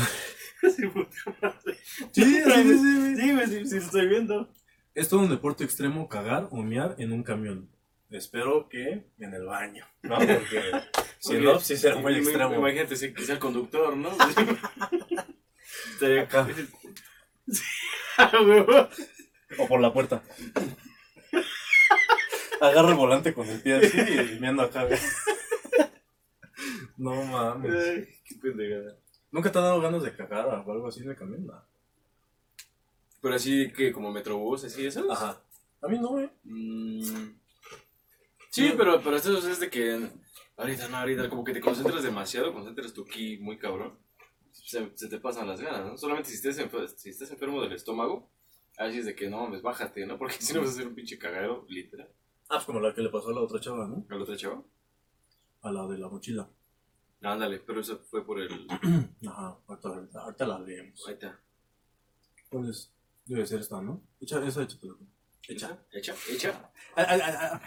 Sí, 0.76 0.86
puta 0.88 1.16
madre. 1.40 1.78
Sí, 2.12 2.38
así 2.44 2.62
dice. 2.64 3.16
Sí, 3.16 3.32
güey, 3.32 3.46
sí, 3.46 3.66
sí, 3.66 3.76
estoy 3.78 4.08
viendo. 4.08 4.52
Es 4.94 5.08
todo 5.08 5.20
un 5.20 5.30
deporte 5.30 5.64
extremo 5.64 6.08
cagar 6.08 6.48
o 6.50 6.62
mear 6.62 6.96
en 6.98 7.12
un 7.12 7.22
camión. 7.22 7.70
Espero 8.10 8.68
que 8.68 9.04
en 9.20 9.34
el 9.34 9.44
baño, 9.44 9.86
¿no? 10.02 10.16
Porque 10.18 10.62
si 11.20 11.38
no, 11.38 11.60
sí 11.60 11.76
será 11.76 11.96
muy 11.96 12.16
extremo. 12.16 12.54
Imagínate 12.56 12.96
si- 12.96 13.14
sea 13.14 13.36
el 13.36 13.40
conductor, 13.40 13.96
¿no? 13.96 14.10
Estaría 15.94 16.22
Acá. 16.22 16.48
O 19.58 19.66
por 19.68 19.80
la 19.80 19.92
puerta. 19.92 20.22
Agarra 22.60 22.90
el 22.90 22.94
volante 22.96 23.32
con 23.34 23.48
el 23.48 23.60
pie 23.60 23.74
así 23.76 23.98
y 23.98 24.38
meando 24.40 24.62
acá, 24.62 24.84
güey. 24.84 24.98
No 26.96 27.22
mames. 27.24 27.72
Ay, 27.72 28.08
qué 28.24 28.34
pendejada. 28.36 28.96
¿Nunca 29.30 29.50
te 29.50 29.58
han 29.58 29.64
dado 29.64 29.80
ganas 29.80 30.02
de 30.02 30.14
cagar 30.14 30.46
o 30.66 30.72
algo 30.72 30.88
así 30.88 31.00
en 31.00 31.10
el 31.10 31.16
camión? 31.16 31.46
No. 31.46 31.64
Pero 33.22 33.34
así 33.34 33.72
que 33.72 33.92
como 33.92 34.10
Metrobús, 34.10 34.64
así 34.64 34.86
eso. 34.86 35.10
Ajá. 35.10 35.40
A 35.82 35.88
mí 35.88 35.98
no, 35.98 36.08
güey. 36.08 36.28
Mm. 36.44 37.34
Sí, 38.50 38.74
pero, 38.76 39.00
pero 39.02 39.16
esto 39.16 39.36
es 39.38 39.60
de 39.60 39.70
que 39.70 40.10
ahorita 40.56 40.88
no, 40.88 40.96
ahorita 40.98 41.28
como 41.30 41.44
que 41.44 41.52
te 41.52 41.60
concentras 41.60 42.02
demasiado, 42.02 42.52
concentras 42.52 42.92
tu 42.92 43.04
ki 43.04 43.38
muy 43.38 43.56
cabrón, 43.58 43.96
se, 44.52 44.90
se 44.96 45.08
te 45.08 45.18
pasan 45.18 45.46
las 45.48 45.60
ganas, 45.60 45.86
¿no? 45.86 45.96
Solamente 45.96 46.28
si 46.30 46.34
estés, 46.36 46.58
enfer- 46.58 46.88
si 46.96 47.10
estás 47.10 47.30
enfermo 47.30 47.62
del 47.62 47.72
estómago, 47.72 48.28
así 48.76 48.98
es 48.98 49.06
de 49.06 49.14
que 49.14 49.30
no 49.30 49.42
mames, 49.42 49.62
bájate, 49.62 50.04
¿no? 50.04 50.18
Porque 50.18 50.34
si 50.40 50.52
no 50.52 50.60
vas 50.60 50.70
a 50.70 50.72
hacer 50.72 50.88
un 50.88 50.94
pinche 50.96 51.16
cagadero, 51.18 51.64
literal. 51.68 52.10
Ah, 52.50 52.56
pues 52.56 52.64
como 52.64 52.80
la 52.80 52.92
que 52.92 53.00
le 53.00 53.10
pasó 53.10 53.28
a 53.28 53.32
la 53.32 53.40
otra 53.42 53.60
chava, 53.60 53.86
¿no? 53.86 54.04
¿A 54.10 54.14
la 54.16 54.22
otra 54.22 54.36
chava? 54.36 54.60
A 55.62 55.70
la 55.70 55.86
de 55.86 55.98
la 55.98 56.08
mochila. 56.08 56.50
Ándale, 57.22 57.60
pero 57.60 57.80
eso 57.80 57.98
fue 58.10 58.24
por 58.26 58.40
el... 58.40 58.66
Ajá, 59.28 59.56
ahorita, 59.68 60.20
ahorita 60.20 60.46
la 60.46 60.58
leemos. 60.58 61.06
Ahí 61.06 61.14
está. 61.14 61.38
¿Cuál 62.48 62.68
es? 62.70 62.92
Debe 63.26 63.46
ser 63.46 63.60
esta, 63.60 63.80
¿no? 63.80 64.02
Echa, 64.20 64.44
esa 64.44 64.62
échatela. 64.62 64.94
Echa, 65.46 65.78
echa, 65.92 66.14
echa. 66.28 66.72
Ay, 66.96 67.06
ay, 67.08 67.20
ay. 67.22 67.60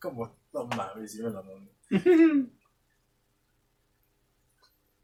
¿Cómo? 0.00 0.38
No 0.54 0.64
mames, 0.66 1.12
sí 1.12 1.22
me 1.22 1.30
la 1.30 1.42
mando. 1.42 1.70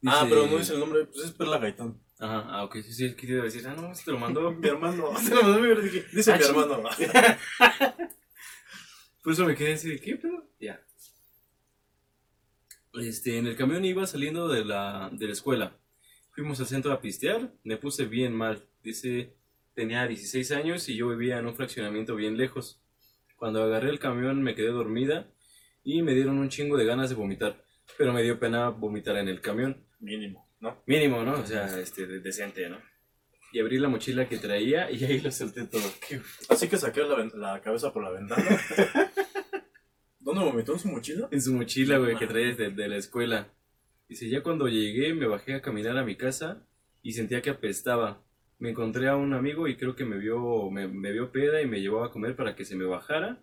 Ah, 0.07 0.27
pero 0.29 0.47
no 0.47 0.59
dice 0.59 0.75
el 0.75 0.81
nombre, 0.81 1.07
pues 1.07 1.25
es 1.25 1.33
Perla 1.33 1.57
Gaitán. 1.57 1.99
Ajá, 2.19 2.45
ah, 2.51 2.65
ok, 2.65 2.75
sí, 2.83 2.93
sí, 2.93 3.17
quería 3.17 3.43
decir, 3.43 3.67
ah, 3.67 3.75
no, 3.75 3.91
este 3.91 4.05
te 4.05 4.13
lo 4.13 4.19
mandó. 4.19 4.51
Mi 4.53 4.69
hermano. 4.69 5.09
Te 5.27 5.35
lo 5.35 5.43
mandó 5.43 5.61
mi 5.61 5.71
hermano, 5.71 5.91
Dice 6.13 6.31
ah, 6.31 6.37
mi 6.37 6.43
ching. 6.43 6.61
hermano. 6.61 6.89
Por 9.25 9.33
eso 9.33 9.45
me 9.47 9.57
quedé 9.57 9.73
así 9.73 9.89
de, 9.89 9.99
¿qué 9.99 10.17
pedo? 10.17 10.47
Ya. 10.61 10.81
Este, 12.93 13.39
en 13.39 13.47
el 13.47 13.57
camión 13.57 13.85
iba 13.85 14.07
saliendo 14.07 14.49
de 14.49 14.65
la, 14.65 15.09
de 15.13 15.27
la 15.27 15.33
escuela. 15.33 15.77
Fuimos 16.31 16.61
al 16.61 16.67
centro 16.67 16.93
a 16.93 17.01
pistear, 17.01 17.53
me 17.65 17.77
puse 17.77 18.05
bien 18.05 18.35
mal. 18.35 18.63
Dice, 18.83 19.35
tenía 19.75 20.07
16 20.07 20.53
años 20.53 20.89
y 20.89 20.97
yo 20.97 21.09
vivía 21.09 21.39
en 21.39 21.47
un 21.47 21.57
fraccionamiento 21.57 22.15
bien 22.15 22.37
lejos. 22.37 22.81
Cuando 23.37 23.63
agarré 23.63 23.91
el 23.91 23.99
camión 23.99 24.43
me 24.43 24.55
quedé 24.55 24.69
dormida 24.69 25.27
y 25.83 26.03
me 26.03 26.15
dieron 26.15 26.39
un 26.39 26.51
chingo 26.51 26.77
de 26.77 26.85
ganas 26.85 27.09
de 27.09 27.17
vomitar. 27.17 27.65
Pero 27.99 28.13
me 28.13 28.23
dio 28.23 28.39
pena 28.39 28.69
vomitar 28.69 29.17
en 29.17 29.29
el 29.29 29.41
camión. 29.41 29.85
Mínimo, 30.01 30.49
¿no? 30.61 30.83
Mínimo, 30.87 31.23
¿no? 31.25 31.33
O 31.41 31.47
sea, 31.47 31.79
este, 31.81 32.07
de- 32.07 32.21
decente, 32.21 32.69
¿no? 32.69 32.79
Y 33.55 33.61
abrí 33.61 33.79
la 33.79 33.89
mochila 33.89 34.29
que 34.29 34.37
traía 34.39 34.91
y 34.91 35.05
ahí 35.05 35.21
lo 35.21 35.31
solté 35.31 35.65
todo. 35.67 35.85
Así 36.51 36.67
que 36.69 36.77
saqué 36.77 37.03
la, 37.05 37.25
la 37.37 37.61
cabeza 37.63 37.93
por 37.93 38.03
la 38.03 38.11
ventana. 38.11 38.45
¿Dónde 40.19 40.45
vomitó 40.45 40.73
en 40.73 40.79
su 40.81 40.89
mochila? 40.89 41.29
En 41.31 41.41
su 41.41 41.53
mochila, 41.55 41.99
güey, 41.99 42.17
que 42.17 42.27
traía 42.27 42.49
desde 42.49 42.71
de 42.71 42.89
la 42.89 42.97
escuela. 42.97 43.53
Dice, 44.09 44.29
ya 44.29 44.43
cuando 44.43 44.67
llegué 44.67 45.15
me 45.15 45.27
bajé 45.29 45.55
a 45.55 45.63
caminar 45.63 45.97
a 45.99 46.03
mi 46.05 46.17
casa 46.17 46.67
y 47.01 47.13
sentía 47.13 47.43
que 47.43 47.51
apestaba. 47.51 48.25
Me 48.59 48.71
encontré 48.71 49.09
a 49.09 49.15
un 49.15 49.35
amigo 49.35 49.69
y 49.69 49.77
creo 49.77 49.95
que 49.95 50.05
me 50.05 50.19
vio, 50.19 50.69
me, 50.71 50.89
me 50.89 51.13
vio 51.13 51.31
peda 51.31 51.63
y 51.63 51.67
me 51.67 51.81
llevó 51.81 52.03
a 52.03 52.11
comer 52.11 52.35
para 52.35 52.57
que 52.57 52.65
se 52.65 52.75
me 52.75 52.85
bajara. 52.87 53.41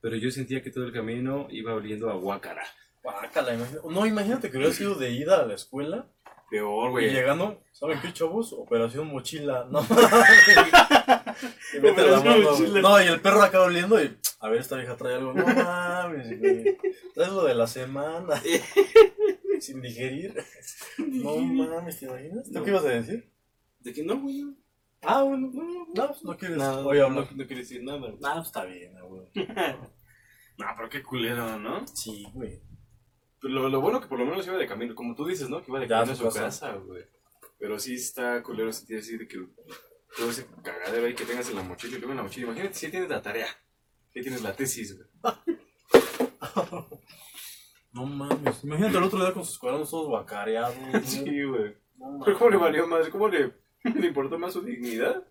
Pero 0.00 0.16
yo 0.16 0.32
sentía 0.32 0.60
que 0.60 0.72
todo 0.72 0.86
el 0.86 0.92
camino 0.92 1.46
iba 1.52 1.72
oliendo 1.72 2.10
a 2.10 2.14
guácara. 2.14 2.64
Guácala, 3.00 3.54
imagina- 3.54 3.80
No, 3.88 4.06
imagínate 4.06 4.50
que 4.50 4.56
hubiera 4.56 4.72
sido 4.72 4.96
de 4.96 5.12
ida 5.12 5.40
a 5.40 5.46
la 5.46 5.54
escuela 5.54 6.08
Peor, 6.52 6.88
y 6.88 6.92
güey. 6.92 7.10
llegando, 7.10 7.62
¿saben 7.72 7.98
qué, 8.02 8.12
chavos? 8.12 8.52
Operación 8.52 9.06
mochila. 9.08 9.66
No 9.70 9.80
Y 11.74 11.80
mete 11.80 12.06
la 12.06 12.20
mano, 12.20 12.50
mochila. 12.50 12.80
No, 12.82 13.02
y 13.02 13.06
el 13.06 13.20
perro 13.20 13.42
acá 13.42 13.62
oliendo 13.62 14.02
y. 14.02 14.16
A 14.40 14.48
ver, 14.48 14.60
esta 14.60 14.76
vieja 14.76 14.94
trae 14.96 15.14
algo. 15.14 15.32
No 15.32 15.46
mames, 15.46 16.38
güey. 16.38 16.76
Traes 17.14 17.32
lo 17.32 17.44
de 17.44 17.54
la 17.54 17.66
semana. 17.66 18.40
Sin 19.60 19.80
digerir. 19.80 20.34
No 20.98 21.38
mames, 21.38 21.98
¿te 22.00 22.04
imaginas? 22.06 22.44
¿Tú 22.44 22.52
No. 22.58 22.64
qué 22.64 22.70
ibas 22.70 22.84
a 22.84 22.88
decir? 22.88 23.32
¿De 23.80 23.92
qué 23.92 24.02
no, 24.04 24.20
güey? 24.20 24.42
No, 24.42 24.54
Ah, 25.04 25.22
bueno, 25.22 25.50
no, 25.52 25.86
no, 25.94 26.06
pues 26.08 26.22
no 26.22 26.36
quieres. 26.36 26.58
Nada, 26.58 26.84
Oye, 26.86 27.00
no, 27.00 27.08
no 27.10 27.26
quiere 27.26 27.56
decir 27.56 27.82
nada. 27.82 27.98
güey. 27.98 28.12
Ah, 28.22 28.34
pues 28.34 28.46
está 28.46 28.64
bien, 28.64 28.92
güey. 29.08 29.26
No, 30.58 30.66
pero 30.76 30.88
qué 30.90 31.02
culero, 31.02 31.58
¿no? 31.58 31.84
Sí, 31.88 32.26
güey. 32.34 32.60
Pero 33.42 33.54
lo, 33.54 33.68
lo 33.68 33.80
bueno 33.80 34.00
que 34.00 34.06
por 34.06 34.18
lo 34.18 34.24
menos 34.24 34.46
iba 34.46 34.56
de 34.56 34.66
camino, 34.66 34.94
como 34.94 35.14
tú 35.16 35.26
dices, 35.26 35.48
¿no? 35.50 35.60
Que 35.62 35.70
iba 35.70 35.80
de 35.80 35.88
Ya, 35.88 35.96
camino 35.98 36.12
a 36.12 36.16
su 36.16 36.24
casa. 36.24 36.40
casa, 36.42 36.72
güey. 36.76 37.04
Pero 37.58 37.78
sí 37.78 37.94
está 37.94 38.42
culero 38.42 38.72
sentir 38.72 38.98
así 38.98 39.16
de 39.18 39.26
que 39.28 39.38
todo 40.16 40.30
ese 40.30 40.46
cagadero 40.62 41.06
ahí 41.06 41.14
que 41.14 41.24
tengas 41.24 41.48
en 41.50 41.56
la 41.56 41.62
mochila 41.62 41.96
y 41.96 41.98
luego 41.98 42.12
en 42.12 42.16
la 42.18 42.22
mochila. 42.22 42.46
Imagínate 42.46 42.74
si 42.74 42.90
tienes 42.90 43.08
la 43.10 43.20
tarea, 43.22 43.46
ya 44.14 44.22
tienes 44.22 44.42
la 44.42 44.54
tesis, 44.54 44.96
güey. 44.96 45.08
No 47.92 48.06
mames. 48.06 48.64
Imagínate 48.64 48.96
el 48.96 49.02
otro 49.02 49.18
día 49.20 49.34
con 49.34 49.44
sus 49.44 49.58
cuadernos 49.58 49.90
todos 49.90 50.06
guacareados. 50.08 50.74
güey. 50.78 51.02
Sí, 51.04 51.42
güey. 51.44 51.74
No 51.96 52.20
Pero 52.24 52.38
¿cómo 52.38 52.50
le 52.50 52.56
valió 52.56 52.86
más? 52.86 53.08
¿Cómo 53.10 53.28
le, 53.28 53.52
le 53.84 54.06
importó 54.06 54.38
más 54.38 54.54
su 54.54 54.62
dignidad 54.62 55.22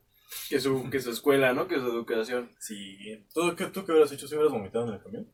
que 0.48 0.60
su, 0.60 0.88
que 0.89 1.00
su 1.01 1.10
escuela, 1.12 1.53
¿no? 1.53 1.68
Que 1.68 1.75
su 1.80 1.88
educación. 1.88 2.51
Sí. 2.60 3.25
¿Tú 3.34 3.56
qué, 3.56 3.65
¿Tú 3.65 3.84
qué 3.84 3.91
hubieras 3.94 4.12
hecho 4.12 4.27
si 4.27 4.36
hubieras 4.36 4.53
vomitado 4.53 4.88
en 4.88 4.94
el 4.94 5.01
camión? 5.01 5.27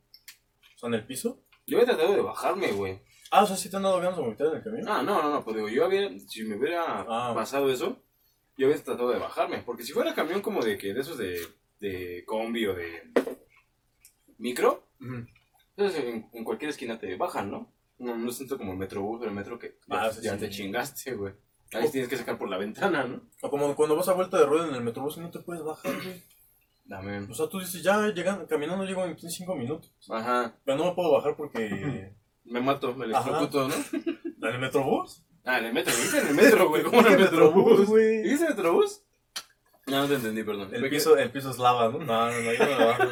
O 0.74 0.78
sea, 0.78 0.88
en 0.88 0.94
el 0.94 1.04
piso. 1.06 1.42
Yo 1.68 1.78
había 1.78 1.94
tratado 1.94 2.14
de 2.14 2.22
bajarme, 2.22 2.72
güey. 2.72 3.00
Ah, 3.30 3.42
o 3.44 3.46
sea, 3.46 3.56
¿sí 3.56 3.68
te 3.70 3.76
han 3.76 3.82
dado 3.82 3.98
ganas 3.98 4.16
de 4.16 4.22
vomitar 4.22 4.46
en 4.48 4.56
el 4.56 4.62
camión? 4.62 4.88
Ah, 4.88 5.02
no, 5.02 5.22
no, 5.22 5.30
no, 5.30 5.44
pues 5.44 5.54
digo, 5.56 5.68
yo 5.68 5.84
había, 5.84 6.08
si 6.18 6.44
me 6.44 6.56
hubiera 6.56 7.04
Ah. 7.08 7.32
pasado 7.34 7.70
eso, 7.70 8.02
yo 8.56 8.66
había 8.66 8.82
tratado 8.82 9.10
de 9.10 9.18
bajarme. 9.18 9.62
Porque 9.64 9.82
si 9.84 9.92
fuera 9.92 10.14
camión 10.14 10.40
como 10.40 10.62
de 10.62 10.78
que 10.78 10.94
de 10.94 11.00
esos 11.00 11.18
de, 11.18 11.46
de 11.80 12.24
combi 12.26 12.66
o 12.66 12.74
de 12.74 13.12
micro, 14.38 14.88
Ujú. 15.00 15.26
entonces 15.76 16.04
en, 16.04 16.28
en 16.32 16.44
cualquier 16.44 16.70
esquina 16.70 16.98
te 16.98 17.16
bajan, 17.16 17.50
¿no? 17.50 17.72
No, 17.98 18.16
no 18.16 18.30
es 18.30 18.38
tanto 18.38 18.56
como 18.56 18.72
el 18.72 18.78
metrobús, 18.78 19.18
pero 19.18 19.30
el 19.30 19.36
metro 19.36 19.58
que 19.58 19.76
ya, 19.88 20.02
Ah, 20.04 20.10
sí, 20.12 20.20
ya 20.22 20.34
sí. 20.34 20.40
te 20.40 20.50
chingaste, 20.50 21.14
güey. 21.14 21.34
Ahí 21.72 21.90
tienes 21.90 22.08
que 22.08 22.16
sacar 22.16 22.38
por 22.38 22.48
la 22.48 22.56
ventana, 22.56 23.04
¿no? 23.04 23.28
O 23.42 23.50
como 23.50 23.74
cuando 23.76 23.94
vas 23.96 24.08
a 24.08 24.14
vuelta 24.14 24.38
de 24.38 24.46
rueda 24.46 24.68
en 24.68 24.74
el 24.74 24.80
metrobús 24.82 25.18
y 25.18 25.20
no 25.20 25.30
te 25.30 25.40
puedes 25.40 25.62
bajar, 25.62 25.92
güey. 26.02 26.22
Dame. 26.88 27.18
O 27.30 27.34
sea, 27.34 27.48
tú 27.48 27.60
dices, 27.60 27.82
ya 27.82 28.08
llegan, 28.08 28.46
caminando 28.46 28.84
llego 28.84 29.04
en 29.04 29.14
15, 29.14 29.36
5 29.36 29.54
minutos. 29.54 29.92
Ajá. 30.08 30.56
Pero 30.64 30.78
no 30.78 30.86
me 30.86 30.92
puedo 30.92 31.12
bajar 31.12 31.36
porque... 31.36 32.12
Me 32.50 32.62
mato, 32.62 32.94
me 32.94 33.04
electrocuto, 33.04 33.68
¿no? 33.68 33.74
¿En 34.48 34.54
el 34.54 34.58
Metrobús? 34.58 35.22
Ah, 35.44 35.58
en 35.58 35.64
el 35.64 35.72
metro, 35.72 35.94
¿viste? 35.94 36.18
En 36.18 36.26
el 36.28 36.34
metro, 36.34 36.68
güey. 36.68 36.82
¿Cómo 36.82 37.00
en 37.06 37.06
el 37.06 37.18
metrobús? 37.18 37.86
güey. 37.86 38.22
¿Viste 38.22 38.44
el 38.44 38.54
metrobús? 38.54 39.02
No, 39.86 40.02
no 40.02 40.06
te 40.06 40.14
entendí, 40.16 40.42
perdón. 40.42 40.74
El 40.74 40.90
piso, 40.90 41.16
el 41.16 41.30
piso 41.30 41.50
es 41.50 41.58
lava, 41.58 41.88
¿no? 41.88 41.98
No, 41.98 42.30
no, 42.30 42.40
no, 42.40 42.52
yo 42.52 42.66
no 42.66 42.78
me 42.78 42.84
bajo, 42.84 43.04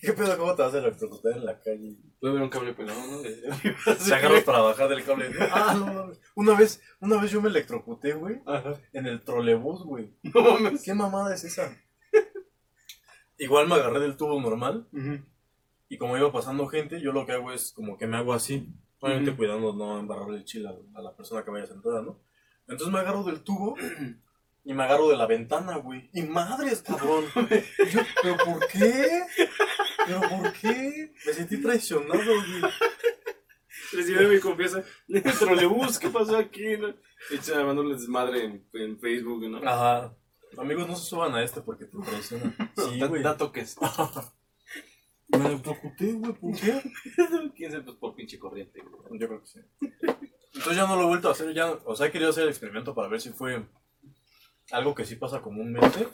¿Qué 0.00 0.12
pedo? 0.12 0.36
¿Cómo 0.38 0.54
te 0.54 0.62
vas 0.62 0.74
a 0.74 0.78
electrocutar 0.78 1.32
en 1.32 1.44
la 1.44 1.60
calle? 1.60 1.96
Puede 2.20 2.32
haber 2.32 2.42
un 2.44 2.48
cable 2.50 2.74
pelado, 2.74 3.00
¿no? 3.06 3.94
Se 3.94 4.14
agarras 4.14 4.44
para 4.44 4.60
bajar 4.60 4.88
del 4.88 5.04
cable. 5.04 5.30
Ah, 5.50 5.74
no, 5.78 5.86
mames. 5.92 6.20
Una 6.34 6.58
vez, 6.58 6.82
una 7.00 7.20
vez 7.20 7.30
yo 7.30 7.40
me 7.40 7.48
electrocuté, 7.48 8.12
güey, 8.14 8.40
en 8.92 9.06
el 9.06 9.22
trolebús, 9.22 9.84
güey. 9.84 10.14
No 10.22 10.42
mames. 10.42 10.82
¿Qué 10.82 10.94
mamada 10.94 11.34
es 11.34 11.44
esa? 11.44 11.76
Igual 13.38 13.68
me 13.68 13.74
agarré 13.74 14.00
del 14.00 14.16
tubo 14.16 14.40
normal 14.40 14.86
y 15.88 15.98
como 15.98 16.16
iba 16.16 16.30
pasando 16.30 16.66
gente, 16.68 17.00
yo 17.00 17.12
lo 17.12 17.26
que 17.26 17.32
hago 17.32 17.52
es 17.52 17.72
como 17.72 17.96
que 17.96 18.06
me 18.06 18.16
hago 18.16 18.32
así. 18.32 18.68
Obviamente 19.00 19.34
cuidando 19.34 19.72
no 19.72 19.98
embarrarle 19.98 20.36
el 20.36 20.44
chile 20.44 20.68
a, 20.68 20.98
a 20.98 21.02
la 21.02 21.16
persona 21.16 21.42
que 21.42 21.50
vaya 21.50 21.66
sentada, 21.66 22.02
¿no? 22.02 22.20
Entonces 22.68 22.92
me 22.92 23.00
agarro 23.00 23.24
del 23.24 23.42
tubo 23.42 23.74
y 24.64 24.74
me 24.74 24.84
agarro 24.84 25.08
de 25.08 25.16
la 25.16 25.26
ventana, 25.26 25.76
güey. 25.76 26.10
Y 26.12 26.22
madres, 26.22 26.82
cabrón. 26.82 27.24
Y 27.34 27.90
yo, 27.90 28.00
¿pero 28.22 28.36
por 28.36 28.66
qué? 28.68 29.22
¿Pero 30.06 30.20
por 30.20 30.52
qué? 30.52 31.12
Me 31.26 31.32
sentí 31.32 31.60
traicionado, 31.62 32.22
güey. 32.24 32.72
Recibí 33.92 34.26
mi 34.26 34.38
confianza. 34.40 34.84
El 35.08 35.22
trolebús, 35.22 35.98
¿qué 35.98 36.08
pasó 36.10 36.36
aquí? 36.36 36.76
No? 36.76 36.94
Echa 37.30 37.56
mandándole 37.56 37.94
desmadre 37.94 38.44
en, 38.44 38.66
en 38.74 38.98
Facebook, 39.00 39.48
¿no? 39.48 39.58
Ajá. 39.68 40.14
Amigos, 40.58 40.88
no 40.88 40.96
se 40.96 41.06
suban 41.08 41.34
a 41.34 41.42
este 41.42 41.60
porque 41.60 41.84
te 41.86 41.96
traiciona. 41.98 42.54
Sí, 42.76 42.98
Da- 42.98 43.06
güey. 43.06 43.22
Da 43.22 43.36
toques. 43.36 43.76
Me 45.28 45.46
electrocuté, 45.46 46.12
güey, 46.12 46.32
¿por 46.32 46.54
qué? 46.58 46.82
¿Quién 47.56 47.70
sabe? 47.70 47.84
Pues 47.84 47.96
por 47.96 48.14
pinche 48.16 48.38
corriente, 48.38 48.80
güey. 48.80 49.18
Yo 49.20 49.28
creo 49.28 49.40
que 49.40 49.46
sí. 49.46 49.60
Entonces 50.54 50.76
ya 50.76 50.86
no 50.88 50.96
lo 50.96 51.02
he 51.02 51.06
vuelto 51.06 51.28
a 51.28 51.32
hacer, 51.32 51.54
ya, 51.54 51.70
o 51.70 51.94
sea, 51.94 52.08
he 52.08 52.10
querido 52.10 52.30
hacer 52.30 52.42
el 52.44 52.48
experimento 52.50 52.92
para 52.94 53.06
ver 53.08 53.20
si 53.20 53.30
fue 53.30 53.64
algo 54.72 54.94
que 54.94 55.04
sí 55.04 55.16
pasa 55.16 55.40
comúnmente, 55.40 56.06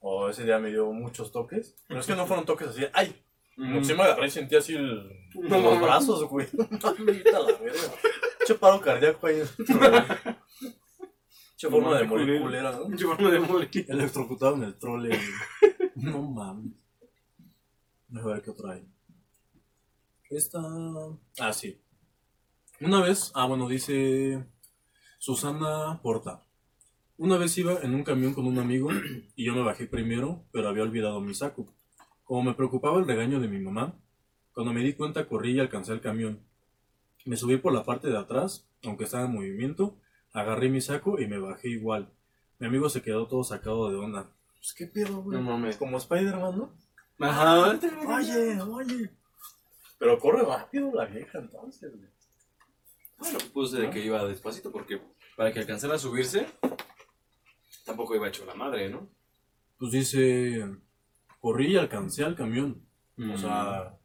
o 0.00 0.28
ese 0.28 0.44
día 0.44 0.58
me 0.58 0.70
dio 0.70 0.92
muchos 0.92 1.32
toques, 1.32 1.76
pero 1.88 2.00
es 2.00 2.06
que 2.06 2.16
no 2.16 2.26
fueron 2.26 2.44
toques 2.44 2.68
así, 2.68 2.84
¡ay! 2.92 3.22
Como 3.56 3.82
si 3.82 3.94
me 3.94 4.02
agarré 4.02 4.26
y 4.26 4.30
sentí 4.30 4.54
así 4.54 4.74
el, 4.74 5.10
No 5.34 5.58
los 5.58 5.80
brazos, 5.80 6.28
güey. 6.28 6.46
A 6.84 7.38
la 7.38 7.58
verga. 7.58 7.80
Che 8.46 8.54
paro 8.54 8.80
cardíaco 8.80 9.26
ahí. 9.26 9.42
Che 11.56 11.66
No 11.68 11.70
forma 11.70 11.96
de 11.98 12.04
morir 12.04 12.42
culera, 12.42 12.70
¿no? 12.72 12.86
Pinche 12.86 13.06
forma 13.06 13.30
de 13.30 13.40
morir. 13.40 13.86
Electrocutado 13.88 14.56
en 14.56 14.64
el 14.64 14.78
trole. 14.78 15.18
No 15.94 16.20
mames. 16.20 16.84
Déjame 18.08 18.34
ver 18.34 18.42
qué 18.42 18.50
otra 18.50 18.72
hay. 18.74 18.86
Esta. 20.28 20.60
Ah, 21.38 21.54
sí. 21.54 21.80
Una 22.80 23.00
vez, 23.00 23.32
ah, 23.34 23.46
bueno, 23.46 23.66
dice 23.68 24.44
Susana 25.18 25.98
Porta. 26.02 26.45
Una 27.18 27.38
vez 27.38 27.56
iba 27.56 27.80
en 27.80 27.94
un 27.94 28.04
camión 28.04 28.34
con 28.34 28.46
un 28.46 28.58
amigo 28.58 28.90
y 29.36 29.46
yo 29.46 29.54
me 29.54 29.62
bajé 29.62 29.86
primero, 29.86 30.44
pero 30.52 30.68
había 30.68 30.82
olvidado 30.82 31.20
mi 31.20 31.32
saco. 31.32 31.66
Como 32.24 32.42
me 32.42 32.54
preocupaba 32.54 32.98
el 32.98 33.06
regaño 33.06 33.40
de 33.40 33.48
mi 33.48 33.58
mamá, 33.58 33.94
cuando 34.52 34.74
me 34.74 34.82
di 34.82 34.92
cuenta 34.92 35.26
corrí 35.26 35.52
y 35.52 35.60
alcancé 35.60 35.92
el 35.92 36.02
camión. 36.02 36.40
Me 37.24 37.36
subí 37.36 37.56
por 37.56 37.72
la 37.72 37.84
parte 37.84 38.08
de 38.08 38.18
atrás, 38.18 38.66
aunque 38.84 39.04
estaba 39.04 39.24
en 39.24 39.32
movimiento, 39.32 39.96
agarré 40.32 40.68
mi 40.68 40.82
saco 40.82 41.18
y 41.18 41.26
me 41.26 41.38
bajé 41.38 41.70
igual. 41.70 42.12
Mi 42.58 42.66
amigo 42.66 42.90
se 42.90 43.00
quedó 43.00 43.26
todo 43.26 43.44
sacado 43.44 43.90
de 43.90 43.96
onda. 43.96 44.28
Pues 44.58 44.74
qué 44.74 44.86
pedo, 44.86 45.22
güey. 45.22 45.38
No 45.38 45.44
mames. 45.44 45.76
Como 45.78 45.96
Spider-Man, 45.96 46.58
¿no? 46.58 46.72
Ajá. 47.18 47.78
Oye, 48.08 48.60
oye. 48.60 49.10
Pero 49.98 50.18
corre 50.18 50.42
rápido 50.42 50.92
la 50.92 51.06
vieja 51.06 51.38
entonces, 51.38 51.96
güey. 51.96 52.10
Bueno, 53.18 53.38
puse 53.54 53.78
de 53.78 53.88
que 53.88 54.04
iba 54.04 54.22
despacito 54.26 54.70
porque 54.70 55.00
para 55.34 55.50
que 55.52 55.60
alcanzara 55.60 55.94
a 55.94 55.98
subirse, 55.98 56.46
tampoco 57.86 58.14
iba 58.14 58.28
hecho 58.28 58.44
la 58.44 58.54
madre, 58.54 58.90
¿no? 58.90 59.08
Pues 59.78 59.92
dice, 59.92 60.62
corrí 61.40 61.72
y 61.72 61.76
alcancé 61.76 62.24
al 62.24 62.36
camión. 62.36 62.84
Mm. 63.16 63.30
O 63.30 63.38
sea... 63.38 63.96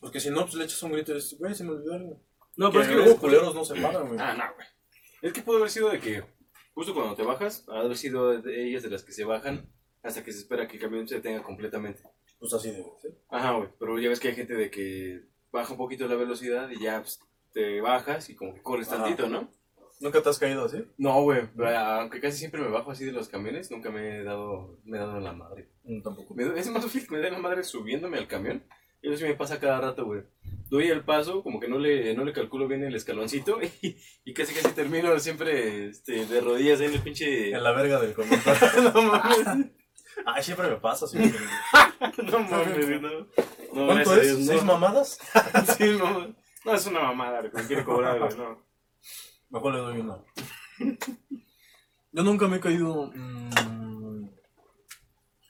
Porque 0.00 0.20
si 0.20 0.30
no, 0.30 0.42
pues 0.42 0.54
le 0.54 0.64
echas 0.64 0.82
un 0.82 0.92
grito 0.92 1.12
y 1.12 1.16
dices, 1.16 1.38
güey, 1.38 1.54
se 1.54 1.64
me 1.64 1.70
olvidó 1.70 1.94
algo. 1.94 2.20
no, 2.56 2.70
Pero 2.70 2.82
es 2.82 2.88
que 2.88 2.94
luego 2.94 3.10
ves- 3.10 3.20
culeros 3.20 3.54
no 3.54 3.64
se 3.64 3.74
paran, 3.80 4.08
güey. 4.08 4.18
Ah, 4.20 4.34
no, 4.34 4.44
güey. 4.54 4.66
Es 5.22 5.32
que 5.32 5.42
pudo 5.42 5.58
haber 5.58 5.70
sido 5.70 5.88
de 5.90 6.00
que 6.00 6.24
justo 6.74 6.92
cuando 6.94 7.14
te 7.14 7.22
bajas, 7.22 7.64
ha 7.68 7.74
de 7.78 7.84
haber 7.86 7.96
sido 7.96 8.40
de 8.40 8.68
ellas 8.68 8.82
de 8.82 8.90
las 8.90 9.02
que 9.04 9.12
se 9.12 9.24
bajan 9.24 9.66
hasta 10.02 10.22
que 10.22 10.32
se 10.32 10.40
espera 10.40 10.66
que 10.68 10.76
el 10.76 10.82
camión 10.82 11.08
se 11.08 11.14
detenga 11.16 11.42
completamente. 11.42 12.02
Pues 12.38 12.52
así 12.52 12.70
debe 12.70 12.84
ser. 13.00 13.12
Ajá, 13.30 13.52
güey. 13.52 13.68
Pero 13.78 13.98
ya 13.98 14.08
ves 14.10 14.20
que 14.20 14.28
hay 14.28 14.34
gente 14.34 14.54
de 14.54 14.70
que 14.70 15.22
baja 15.50 15.72
un 15.72 15.78
poquito 15.78 16.06
la 16.06 16.16
velocidad 16.16 16.68
y 16.70 16.82
ya 16.82 17.00
pues, 17.00 17.20
te 17.52 17.80
bajas 17.80 18.28
y 18.28 18.34
como 18.34 18.52
que 18.54 18.60
corres 18.62 18.88
Ajá. 18.88 19.04
tantito, 19.04 19.28
¿no? 19.28 19.48
¿Nunca 20.00 20.22
te 20.22 20.28
has 20.28 20.38
caído 20.38 20.64
así? 20.64 20.84
No, 20.98 21.22
güey. 21.22 21.48
Aunque 21.76 22.20
casi 22.20 22.38
siempre 22.38 22.60
me 22.60 22.68
bajo 22.68 22.90
así 22.90 23.04
de 23.04 23.12
los 23.12 23.28
camiones, 23.28 23.70
nunca 23.70 23.90
me 23.90 24.18
he 24.18 24.24
dado, 24.24 24.78
me 24.84 24.96
he 24.96 25.00
dado 25.00 25.20
la 25.20 25.32
madre. 25.32 25.68
Mm, 25.84 26.02
tampoco. 26.02 26.34
Me, 26.34 26.58
es 26.58 26.68
más 26.70 26.82
fácil 26.82 27.06
que 27.06 27.14
me 27.14 27.20
den 27.20 27.32
la 27.32 27.38
madre 27.38 27.62
subiéndome 27.62 28.18
al 28.18 28.26
camión. 28.26 28.64
Y 29.02 29.08
eso 29.08 29.18
sí 29.18 29.24
me 29.24 29.34
pasa 29.34 29.60
cada 29.60 29.80
rato, 29.80 30.06
güey. 30.06 30.22
Doy 30.70 30.88
el 30.88 31.04
paso, 31.04 31.42
como 31.42 31.60
que 31.60 31.68
no 31.68 31.78
le, 31.78 32.14
no 32.14 32.24
le 32.24 32.32
calculo 32.32 32.66
bien 32.66 32.82
el 32.84 32.94
escaloncito 32.94 33.60
y, 33.82 33.96
y 34.24 34.34
casi 34.34 34.54
casi 34.54 34.74
termino 34.74 35.18
siempre 35.20 35.88
este, 35.88 36.24
de 36.26 36.40
rodillas 36.40 36.80
ahí 36.80 36.86
en 36.86 36.94
el 36.94 37.02
pinche... 37.02 37.50
En 37.50 37.62
la 37.62 37.72
verga 37.72 38.00
del 38.00 38.14
comentario. 38.14 38.90
no 38.94 39.02
mames, 39.02 39.70
Ay, 40.24 40.42
siempre 40.42 40.68
me 40.68 40.76
pasa. 40.76 41.06
Sí, 41.06 41.18
no 42.30 42.38
mames, 42.40 42.86
güey, 42.86 43.00
no. 43.00 43.26
No, 43.72 43.86
¿Cuánto 43.86 44.14
es? 44.16 44.22
Dios, 44.22 44.38
no. 44.38 44.46
¿Seis 44.46 44.64
mamadas? 44.64 45.18
Sí, 45.76 45.96
no. 45.98 46.34
No, 46.64 46.74
es 46.74 46.86
una 46.86 47.00
mamada 47.00 47.42
que 47.42 47.56
me 47.56 47.66
quiere 47.66 47.84
cobrar, 47.84 48.18
güey, 48.18 48.36
no. 48.36 48.73
Mejor 49.54 49.72
le 49.72 49.80
doy 49.82 50.00
una. 50.00 50.18
Yo 52.10 52.22
nunca 52.24 52.48
me 52.48 52.56
he 52.56 52.60
caído. 52.60 53.12
mm, 53.14 54.28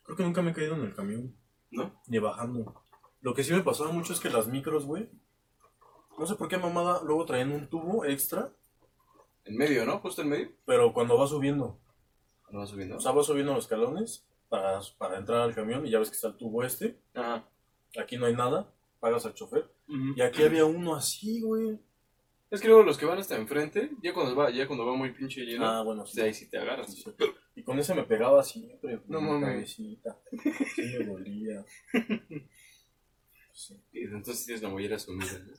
creo 0.04 0.16
que 0.18 0.22
nunca 0.22 0.42
me 0.42 0.50
he 0.50 0.54
caído 0.54 0.74
en 0.74 0.82
el 0.82 0.94
camión. 0.94 1.34
¿No? 1.70 2.02
Ni 2.06 2.18
bajando. 2.18 2.82
Lo 3.22 3.32
que 3.32 3.42
sí 3.42 3.54
me 3.54 3.62
pasaba 3.62 3.92
mucho 3.92 4.12
es 4.12 4.20
que 4.20 4.28
las 4.28 4.46
micros, 4.46 4.84
güey. 4.84 5.08
No 6.18 6.26
sé 6.26 6.34
por 6.34 6.48
qué 6.48 6.58
mamada 6.58 7.00
luego 7.02 7.24
traían 7.24 7.50
un 7.52 7.66
tubo 7.70 8.04
extra. 8.04 8.52
En 9.46 9.56
medio, 9.56 9.86
¿no? 9.86 10.00
Justo 10.00 10.20
en 10.20 10.28
medio. 10.28 10.52
Pero 10.66 10.92
cuando 10.92 11.16
va 11.16 11.26
subiendo. 11.26 11.80
Cuando 12.42 12.60
va 12.60 12.66
subiendo. 12.66 12.96
O 12.98 13.00
sea, 13.00 13.12
va 13.12 13.24
subiendo 13.24 13.54
los 13.54 13.64
escalones 13.64 14.26
para, 14.50 14.80
para 14.98 15.16
entrar 15.16 15.40
al 15.40 15.54
camión 15.54 15.86
y 15.86 15.90
ya 15.90 15.98
ves 15.98 16.10
que 16.10 16.16
está 16.16 16.28
el 16.28 16.36
tubo 16.36 16.62
este. 16.62 17.00
Ajá. 17.14 17.48
Aquí 17.98 18.18
no 18.18 18.26
hay 18.26 18.36
nada. 18.36 18.70
Pagas 19.00 19.24
al 19.24 19.32
chofer. 19.32 19.72
Y 20.14 20.20
aquí 20.20 20.42
había 20.42 20.66
uno 20.66 20.94
así, 20.94 21.40
güey. 21.40 21.80
Es 22.50 22.60
que 22.60 22.68
luego 22.68 22.82
los 22.84 22.96
que 22.98 23.06
van 23.06 23.18
hasta 23.18 23.36
enfrente, 23.36 23.90
ya 24.02 24.12
cuando 24.14 24.36
va, 24.36 24.50
ya 24.50 24.66
cuando 24.66 24.86
va 24.86 24.94
muy 24.94 25.10
pinche 25.12 25.40
lleno, 25.44 25.66
Ah, 25.66 25.82
bueno, 25.82 26.06
sí. 26.06 26.16
de 26.16 26.22
ahí 26.26 26.34
sí 26.34 26.48
te 26.48 26.58
agarras. 26.58 26.92
Sí. 26.94 27.04
Y 27.56 27.62
con 27.64 27.78
ese 27.78 27.94
me 27.94 28.04
pegaba 28.04 28.42
siempre. 28.44 29.00
No 29.06 29.20
mames. 29.20 29.72
Sí 29.72 29.98
me 30.76 31.04
dolía. 31.04 31.64
Sí. 33.52 33.80
Y 33.92 34.04
entonces 34.04 34.44
tienes 34.46 34.62
la 34.62 34.68
mollera 34.68 34.98
sumida. 34.98 35.38
¿no? 35.38 35.52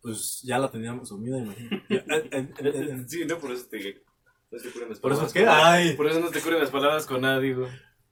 Pues 0.00 0.42
ya 0.42 0.58
la 0.58 0.70
teníamos 0.70 1.08
sumida, 1.08 1.38
imagínate. 1.38 3.08
Sí, 3.08 3.24
no, 3.26 3.38
por 3.38 3.52
eso 3.52 3.66
te, 3.68 4.02
no 4.50 4.58
te 4.58 4.70
curan 4.70 4.88
las 4.90 5.00
¿Por 5.00 5.12
eso 5.12 5.20
palabras 5.26 5.32
qué? 5.32 5.40
con 5.40 5.48
A. 5.48 5.72
Ay. 5.72 5.96
Por 5.96 6.06
eso 6.06 6.20
no 6.20 6.30
te 6.30 6.40
curan 6.40 6.60
las 6.60 6.70
palabras 6.70 7.06
con 7.06 7.24
A, 7.24 7.38
digo. 7.40 7.66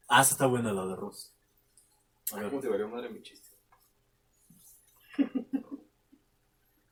Ah, 0.08 0.22
esa 0.22 0.32
está 0.32 0.46
buena 0.46 0.72
la 0.72 0.84
de 0.86 0.92
arroz. 0.94 1.32
A 2.32 2.36
ver. 2.36 2.48
¿Cómo 2.50 2.60
te 2.60 2.68
valió 2.68 2.88
madre 2.88 3.08
mi 3.08 3.22
chiste? 3.22 3.48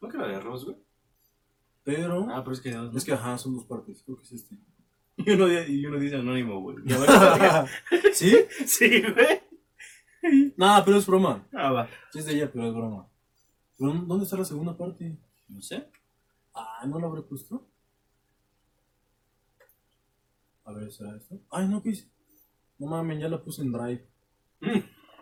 ¿No 0.00 0.08
que 0.08 0.18
la 0.18 0.28
de 0.28 0.36
arroz, 0.36 0.64
güey? 0.64 0.76
Pero. 1.84 2.26
Ah, 2.30 2.42
pero 2.42 2.54
es 2.54 2.60
que 2.60 2.70
ya 2.70 2.90
Es 2.94 3.04
que 3.04 3.12
ajá, 3.12 3.36
son 3.38 3.54
dos 3.54 3.64
partes. 3.64 4.02
Creo 4.04 4.16
que 4.16 4.24
es 4.24 4.32
este. 4.32 4.56
Y 5.16 5.30
uno, 5.30 5.46
y 5.48 5.86
uno 5.86 5.98
dice 5.98 6.16
anónimo, 6.16 6.60
güey. 6.60 6.78
¿Sí? 8.12 8.36
sí, 8.66 9.00
güey. 9.00 10.52
Nada, 10.56 10.84
pero 10.84 10.96
es 10.96 11.06
broma. 11.06 11.46
Ah, 11.52 11.70
va. 11.70 11.88
Sí 12.10 12.18
es 12.18 12.24
de 12.26 12.34
ella, 12.34 12.50
pero 12.50 12.66
es 12.66 12.74
broma. 12.74 13.06
Pero, 13.78 13.92
¿Dónde 13.92 14.24
está 14.24 14.36
la 14.36 14.44
segunda 14.44 14.76
parte? 14.76 15.16
No 15.48 15.62
sé. 15.62 15.86
Ah, 16.52 16.84
¿no 16.86 16.98
la 16.98 17.06
habré 17.06 17.22
puesto? 17.22 17.64
A 20.64 20.72
ver, 20.72 20.90
¿será 20.90 21.14
esto? 21.16 21.38
Ay, 21.50 21.68
no, 21.68 21.82
¿qué 21.82 21.90
hice? 21.90 22.08
No 22.78 22.88
mames, 22.88 23.20
ya 23.20 23.28
la 23.28 23.42
puse 23.42 23.62
en 23.62 23.72
Drive. 23.72 24.04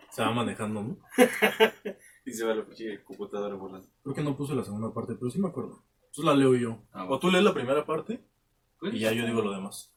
Se 0.09 0.21
va 0.21 0.31
manejando, 0.31 0.83
¿no? 0.83 0.97
Y 2.25 2.31
se 2.31 2.45
va 2.45 2.55
la 2.55 2.65
computadora 3.03 3.55
volando. 3.55 3.87
Creo 4.01 4.15
que 4.15 4.23
no 4.23 4.37
puse 4.37 4.55
la 4.55 4.63
segunda 4.63 4.93
parte, 4.93 5.15
pero 5.15 5.29
sí 5.29 5.39
me 5.39 5.49
acuerdo. 5.49 5.83
Entonces 6.13 6.25
la 6.25 6.35
leo 6.35 6.55
yo. 6.55 6.79
Ah, 6.91 7.07
o 7.09 7.17
tú 7.17 7.31
lees 7.31 7.43
la 7.43 7.55
primera 7.55 7.83
parte 7.83 8.23
y 8.83 8.99
ya 8.99 9.11
yo 9.13 9.25
digo 9.25 9.41
lo 9.41 9.51
demás. 9.51 9.91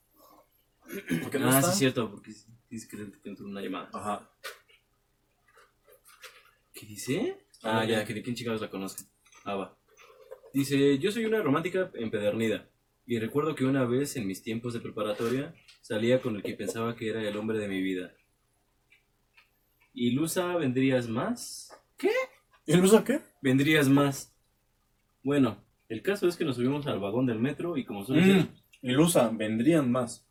Porque 1.22 1.38
no 1.38 1.50
ah, 1.50 1.58
está. 1.58 1.62
sí, 1.64 1.72
es 1.72 1.78
cierto, 1.78 2.10
porque 2.10 2.32
dice 2.70 2.88
que 2.88 2.96
te 2.96 3.28
entró 3.28 3.44
una 3.44 3.60
llamada. 3.60 3.90
Ajá. 3.92 4.30
¿Qué 6.72 6.86
dice? 6.86 7.36
Ah, 7.62 7.80
Ah, 7.80 7.84
ya, 7.84 8.02
que 8.06 8.14
de 8.14 8.22
quién 8.22 8.34
chingados 8.34 8.62
la 8.62 8.70
conozco. 8.70 9.02
Ah, 9.44 9.56
va. 9.56 9.78
Dice, 10.54 10.98
yo 10.98 11.12
soy 11.12 11.26
una 11.26 11.42
romántica 11.42 11.90
empedernida. 11.92 12.66
Y 13.04 13.18
recuerdo 13.18 13.54
que 13.54 13.66
una 13.66 13.84
vez 13.84 14.16
en 14.16 14.26
mis 14.26 14.42
tiempos 14.42 14.72
de 14.72 14.80
preparatoria 14.80 15.54
salía 15.82 16.22
con 16.22 16.36
el 16.36 16.42
que 16.42 16.54
pensaba 16.54 16.96
que 16.96 17.10
era 17.10 17.20
el 17.28 17.36
hombre 17.36 17.58
de 17.58 17.68
mi 17.68 17.82
vida. 17.82 18.14
Ilusa, 19.92 20.56
¿vendrías 20.56 21.08
más? 21.08 21.78
¿Y 22.64 22.72
el 22.72 22.82
usa 22.82 23.04
qué? 23.04 23.20
¿Vendrías 23.42 23.86
más? 23.90 24.34
Bueno, 25.22 25.65
el 25.88 26.02
caso 26.02 26.26
es 26.28 26.36
que 26.36 26.44
nos 26.44 26.56
subimos 26.56 26.86
al 26.86 26.98
vagón 27.00 27.26
del 27.26 27.38
metro 27.38 27.76
y 27.76 27.84
como 27.84 28.04
suele 28.04 28.24
ser... 28.24 28.36
Mm, 28.42 28.48
Ilusa, 28.82 29.30
vendrían 29.32 29.90
más. 29.90 30.26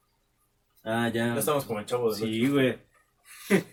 Ah, 0.84 1.10
ya. 1.14 1.34
Ya 1.34 1.40
estamos 1.40 1.66
como 1.66 1.80
el 1.80 1.86
chavo 1.86 2.14
de 2.14 2.20
Sí, 2.20 2.48
güey. 2.48 2.78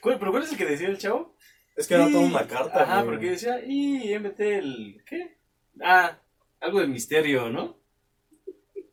¿Cuál, 0.00 0.18
¿Pero 0.18 0.30
cuál 0.30 0.42
es 0.42 0.52
el 0.52 0.58
que 0.58 0.66
decía 0.66 0.88
el 0.88 0.98
chavo? 0.98 1.34
Es 1.76 1.86
que 1.86 1.94
era 1.94 2.10
toda 2.10 2.20
una 2.26 2.46
carta, 2.46 2.82
Ajá, 2.82 3.02
güey. 3.02 3.14
porque 3.16 3.30
decía, 3.30 3.64
y 3.64 4.16
MT 4.18 4.40
el... 4.40 5.02
¿Qué? 5.06 5.38
Ah, 5.80 6.18
algo 6.60 6.80
de 6.80 6.88
misterio, 6.88 7.50
¿no? 7.50 7.78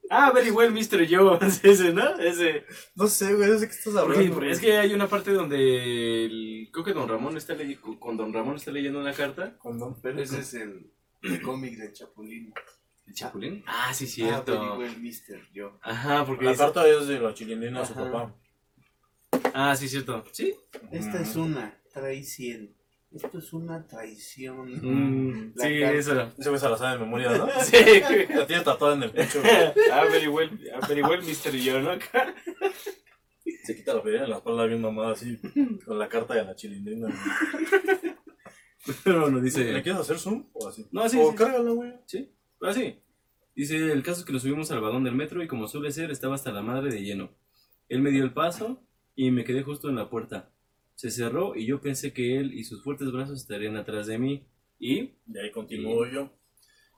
Ah, 0.10 0.32
very 0.32 0.52
well, 0.52 0.72
Mr. 0.72 1.08
Joe. 1.10 1.40
Ese, 1.64 1.92
¿no? 1.92 2.16
Ese. 2.20 2.64
No 2.96 3.08
sé, 3.08 3.34
güey, 3.34 3.50
no 3.50 3.58
sé 3.58 3.68
qué 3.68 3.74
estás 3.74 3.94
Porque 3.94 4.18
hablando. 4.20 4.36
güey. 4.36 4.52
es 4.52 4.60
que 4.60 4.78
hay 4.78 4.94
una 4.94 5.08
parte 5.08 5.32
donde 5.32 6.26
el- 6.26 6.70
creo 6.72 6.86
que 6.86 6.94
Don 6.94 7.10
Ramón 7.10 7.36
está 7.38 7.56
leyendo, 7.56 8.00
con 8.00 8.16
Don 8.16 8.32
Ramón 8.32 8.56
está 8.58 8.70
leyendo 8.72 9.00
una 9.00 9.14
carta. 9.14 9.58
Con 9.58 9.80
Don 9.80 10.00
Pérez. 10.00 10.32
Ese 10.32 10.42
es 10.42 10.54
el, 10.54 10.92
el 11.22 11.42
cómic 11.42 11.78
de 11.78 11.94
Chapulín. 11.94 12.54
¿El 13.08 13.14
Chapulín? 13.14 13.64
Ah, 13.68 13.94
sí, 13.94 14.06
Ah, 14.06 14.08
cierto. 14.08 14.78
very 14.78 14.90
well, 14.90 15.02
mister, 15.02 15.42
yo. 15.54 15.78
Ajá, 15.84 16.26
porque 16.26 16.46
La 16.46 16.52
dice- 16.52 16.64
carta 16.64 16.88
es 16.88 17.08
de 17.08 17.20
la 17.20 17.34
chilindrina 17.34 17.82
a 17.82 17.86
su 17.86 17.94
papá. 17.94 18.34
Ah, 19.54 19.76
sí, 19.76 19.88
cierto. 19.88 20.24
Sí. 20.32 20.56
Esta 20.92 21.20
Mm. 21.20 21.24
es 21.24 21.36
una 21.36 21.78
traición. 21.94 22.70
Esto 23.14 23.38
es 23.38 23.54
una 23.54 23.88
traición. 23.88 24.72
Mm, 24.82 25.54
sí, 25.56 25.80
carta. 25.80 25.92
eso. 25.94 26.22
Ese 26.38 26.50
güey 26.50 26.60
se 26.60 26.70
la 26.70 26.78
sabe 26.78 26.94
de 26.94 27.00
memoria, 27.06 27.30
¿no? 27.38 27.48
Sí. 27.64 27.78
La 28.30 28.46
tiene 28.48 28.64
tatuada 28.64 28.96
en 28.96 29.04
el 29.04 29.12
pecho, 29.12 29.42
ah, 29.94 30.04
very 30.12 30.28
well, 30.28 30.50
ah, 30.74 30.86
very 30.88 31.02
well, 31.02 31.22
Mr. 31.22 31.52
Joe, 31.64 31.82
¿no? 31.82 31.92
Se 33.64 33.76
quita 33.76 33.94
la 33.94 34.04
pedida 34.04 34.24
en 34.26 34.30
la 34.32 34.38
espalda 34.38 34.66
bien 34.66 34.82
mamada 34.82 35.12
así, 35.14 35.40
con 35.86 35.98
la 36.00 36.10
carta 36.10 36.34
de 36.34 36.44
la 36.44 36.56
chilindrina. 36.56 37.08
güey. 37.08 38.15
Pero 39.04 39.30
no 39.30 39.38
¿Le 39.38 39.44
dice. 39.44 39.64
quieres 39.82 40.02
hacer 40.02 40.20
zoom 40.20 40.46
o 40.54 40.68
así? 40.68 40.86
No, 40.92 41.08
sí, 41.10 41.18
O 41.20 41.32
sí. 41.32 41.36
cárgala, 41.38 41.72
güey. 41.72 41.94
Sí, 42.06 42.32
ah, 42.62 42.74
sí. 42.74 43.00
Dice, 43.56 43.92
el 43.92 44.04
caso 44.04 44.20
es 44.20 44.26
que 44.26 44.34
nos 44.34 44.42
subimos 44.42 44.70
al 44.72 44.82
vagón 44.82 45.04
del 45.04 45.16
metro 45.16 45.42
y 45.42 45.48
como 45.48 45.68
suele 45.68 45.92
ser, 45.92 46.12
estaba 46.12 46.36
hasta 46.36 46.52
la 46.52 46.62
madre 46.62 46.92
de 46.92 47.02
lleno. 47.04 47.32
Él 47.90 48.02
me 48.02 48.12
dio 48.12 48.24
el 48.24 48.34
paso 48.34 48.84
y 49.16 49.32
me 49.32 49.44
quedé 49.44 49.64
justo 49.64 49.90
en 49.90 49.96
la 49.96 50.10
puerta. 50.10 50.52
Se 50.96 51.10
cerró 51.10 51.56
y 51.56 51.66
yo 51.66 51.82
pensé 51.82 52.14
que 52.14 52.38
él 52.38 52.54
y 52.54 52.64
sus 52.64 52.84
fuertes 52.84 53.12
brazos 53.12 53.40
estarían 53.42 53.78
atrás 53.78 54.08
de 54.08 54.18
mí. 54.18 54.46
Y 54.80 55.14
Y 55.28 55.38
ahí 55.42 55.52
continúo 55.52 56.06
yo. 56.06 56.32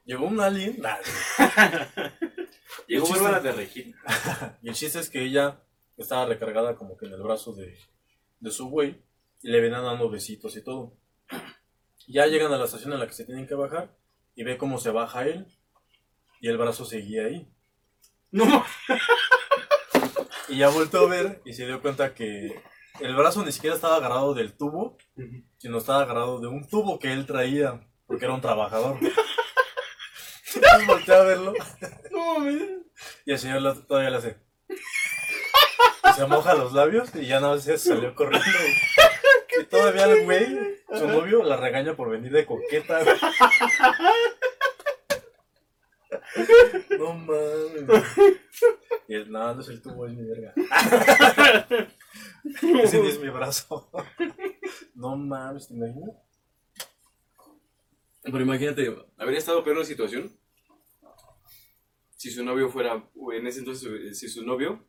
Llegó 0.06 0.26
un 0.28 0.40
alien. 0.40 0.80
nah, 0.82 0.98
llegó 2.88 3.08
Bárbara 3.10 3.40
de 3.40 3.52
Regina. 3.52 3.98
Y 4.64 4.70
el 4.70 4.76
chiste 4.76 5.00
es 5.00 5.10
que 5.10 5.24
ella 5.24 5.62
estaba 5.98 6.26
recargada 6.26 6.76
como 6.76 6.98
que 6.98 7.06
en 7.06 7.14
el 7.14 7.22
brazo 7.22 7.54
de, 7.54 7.78
de 8.40 8.52
su 8.52 8.68
güey 8.70 9.02
y 9.42 9.50
le 9.50 9.62
venían 9.62 9.84
dando 9.84 10.10
besitos 10.10 10.56
y 10.58 10.64
todo. 10.64 10.94
Ya 12.08 12.26
llegan 12.26 12.54
a 12.54 12.58
la 12.58 12.66
estación 12.66 12.94
en 12.94 13.00
la 13.00 13.08
que 13.08 13.14
se 13.14 13.26
tienen 13.26 13.48
que 13.48 13.56
bajar 13.56 13.96
y 14.36 14.44
ve 14.44 14.58
cómo 14.58 14.80
se 14.80 14.92
baja 14.92 15.28
él 15.28 15.46
y 16.40 16.48
el 16.48 16.58
brazo 16.58 16.86
seguía 16.86 17.26
ahí. 17.26 17.48
No, 18.32 18.66
Y 20.50 20.58
ya 20.58 20.70
volteó 20.70 21.02
a 21.02 21.10
ver 21.10 21.42
y 21.46 21.54
se 21.54 21.66
dio 21.66 21.82
cuenta 21.82 22.14
que 22.14 22.62
el 23.00 23.16
brazo 23.16 23.44
ni 23.44 23.52
siquiera 23.52 23.76
estaba 23.76 23.98
agarrado 23.98 24.34
del 24.34 24.56
tubo, 24.56 24.98
sino 25.58 25.78
estaba 25.78 26.02
agarrado 26.02 26.40
de 26.40 26.48
un 26.48 26.68
tubo 26.68 27.00
que 27.00 27.12
él 27.12 27.26
traía, 27.26 27.86
porque 28.06 28.26
era 28.26 28.34
un 28.34 28.42
trabajador. 28.42 28.98
Entonces 30.80 31.10
a 31.10 31.24
verlo 31.24 31.54
no, 32.12 32.50
y 32.50 33.32
el 33.32 33.40
señor 33.40 33.86
todavía 33.86 34.10
le 34.10 34.18
hace. 34.18 34.38
Y 34.70 36.14
se 36.16 36.26
moja 36.26 36.56
los 36.56 36.74
labios 36.74 37.10
y 37.14 37.28
ya 37.28 37.40
nada 37.40 37.56
más 37.56 37.64
se 37.64 37.78
salió 37.78 38.16
corriendo. 38.16 38.48
Y 39.60 39.64
todavía 39.64 40.06
el 40.06 40.24
güey, 40.26 40.77
su 40.94 41.08
novio, 41.08 41.44
la 41.44 41.58
regaña 41.58 41.96
por 41.96 42.10
venir 42.10 42.32
de 42.32 42.46
coqueta. 42.46 43.00
No 46.98 47.14
mames. 47.14 48.06
Y 49.08 49.16
él, 49.16 49.32
no, 49.32 49.54
no 49.54 49.62
es 49.62 49.70
el 49.70 49.82
tubo, 49.82 50.06
es 50.08 50.14
mi 50.14 50.26
verga. 50.26 50.54
Ese 52.84 53.02
ni 53.02 53.10
es 53.10 53.20
mi 53.20 53.30
brazo. 53.30 53.90
No 54.96 55.16
mames, 55.16 55.68
¿te 55.68 55.76
imaginas? 55.76 56.16
Pero 58.24 58.42
imagínate, 58.42 58.96
¿habría 59.18 59.40
estado 59.40 59.64
peor 59.64 59.78
la 59.78 59.86
situación? 59.86 60.32
Si 62.16 62.32
su 62.32 62.44
novio 62.44 62.70
fuera, 62.70 63.04
en 63.34 63.48
ese 63.48 63.60
entonces, 63.60 63.88
eh, 63.88 64.14
si 64.14 64.28
su 64.28 64.44
novio 64.46 64.86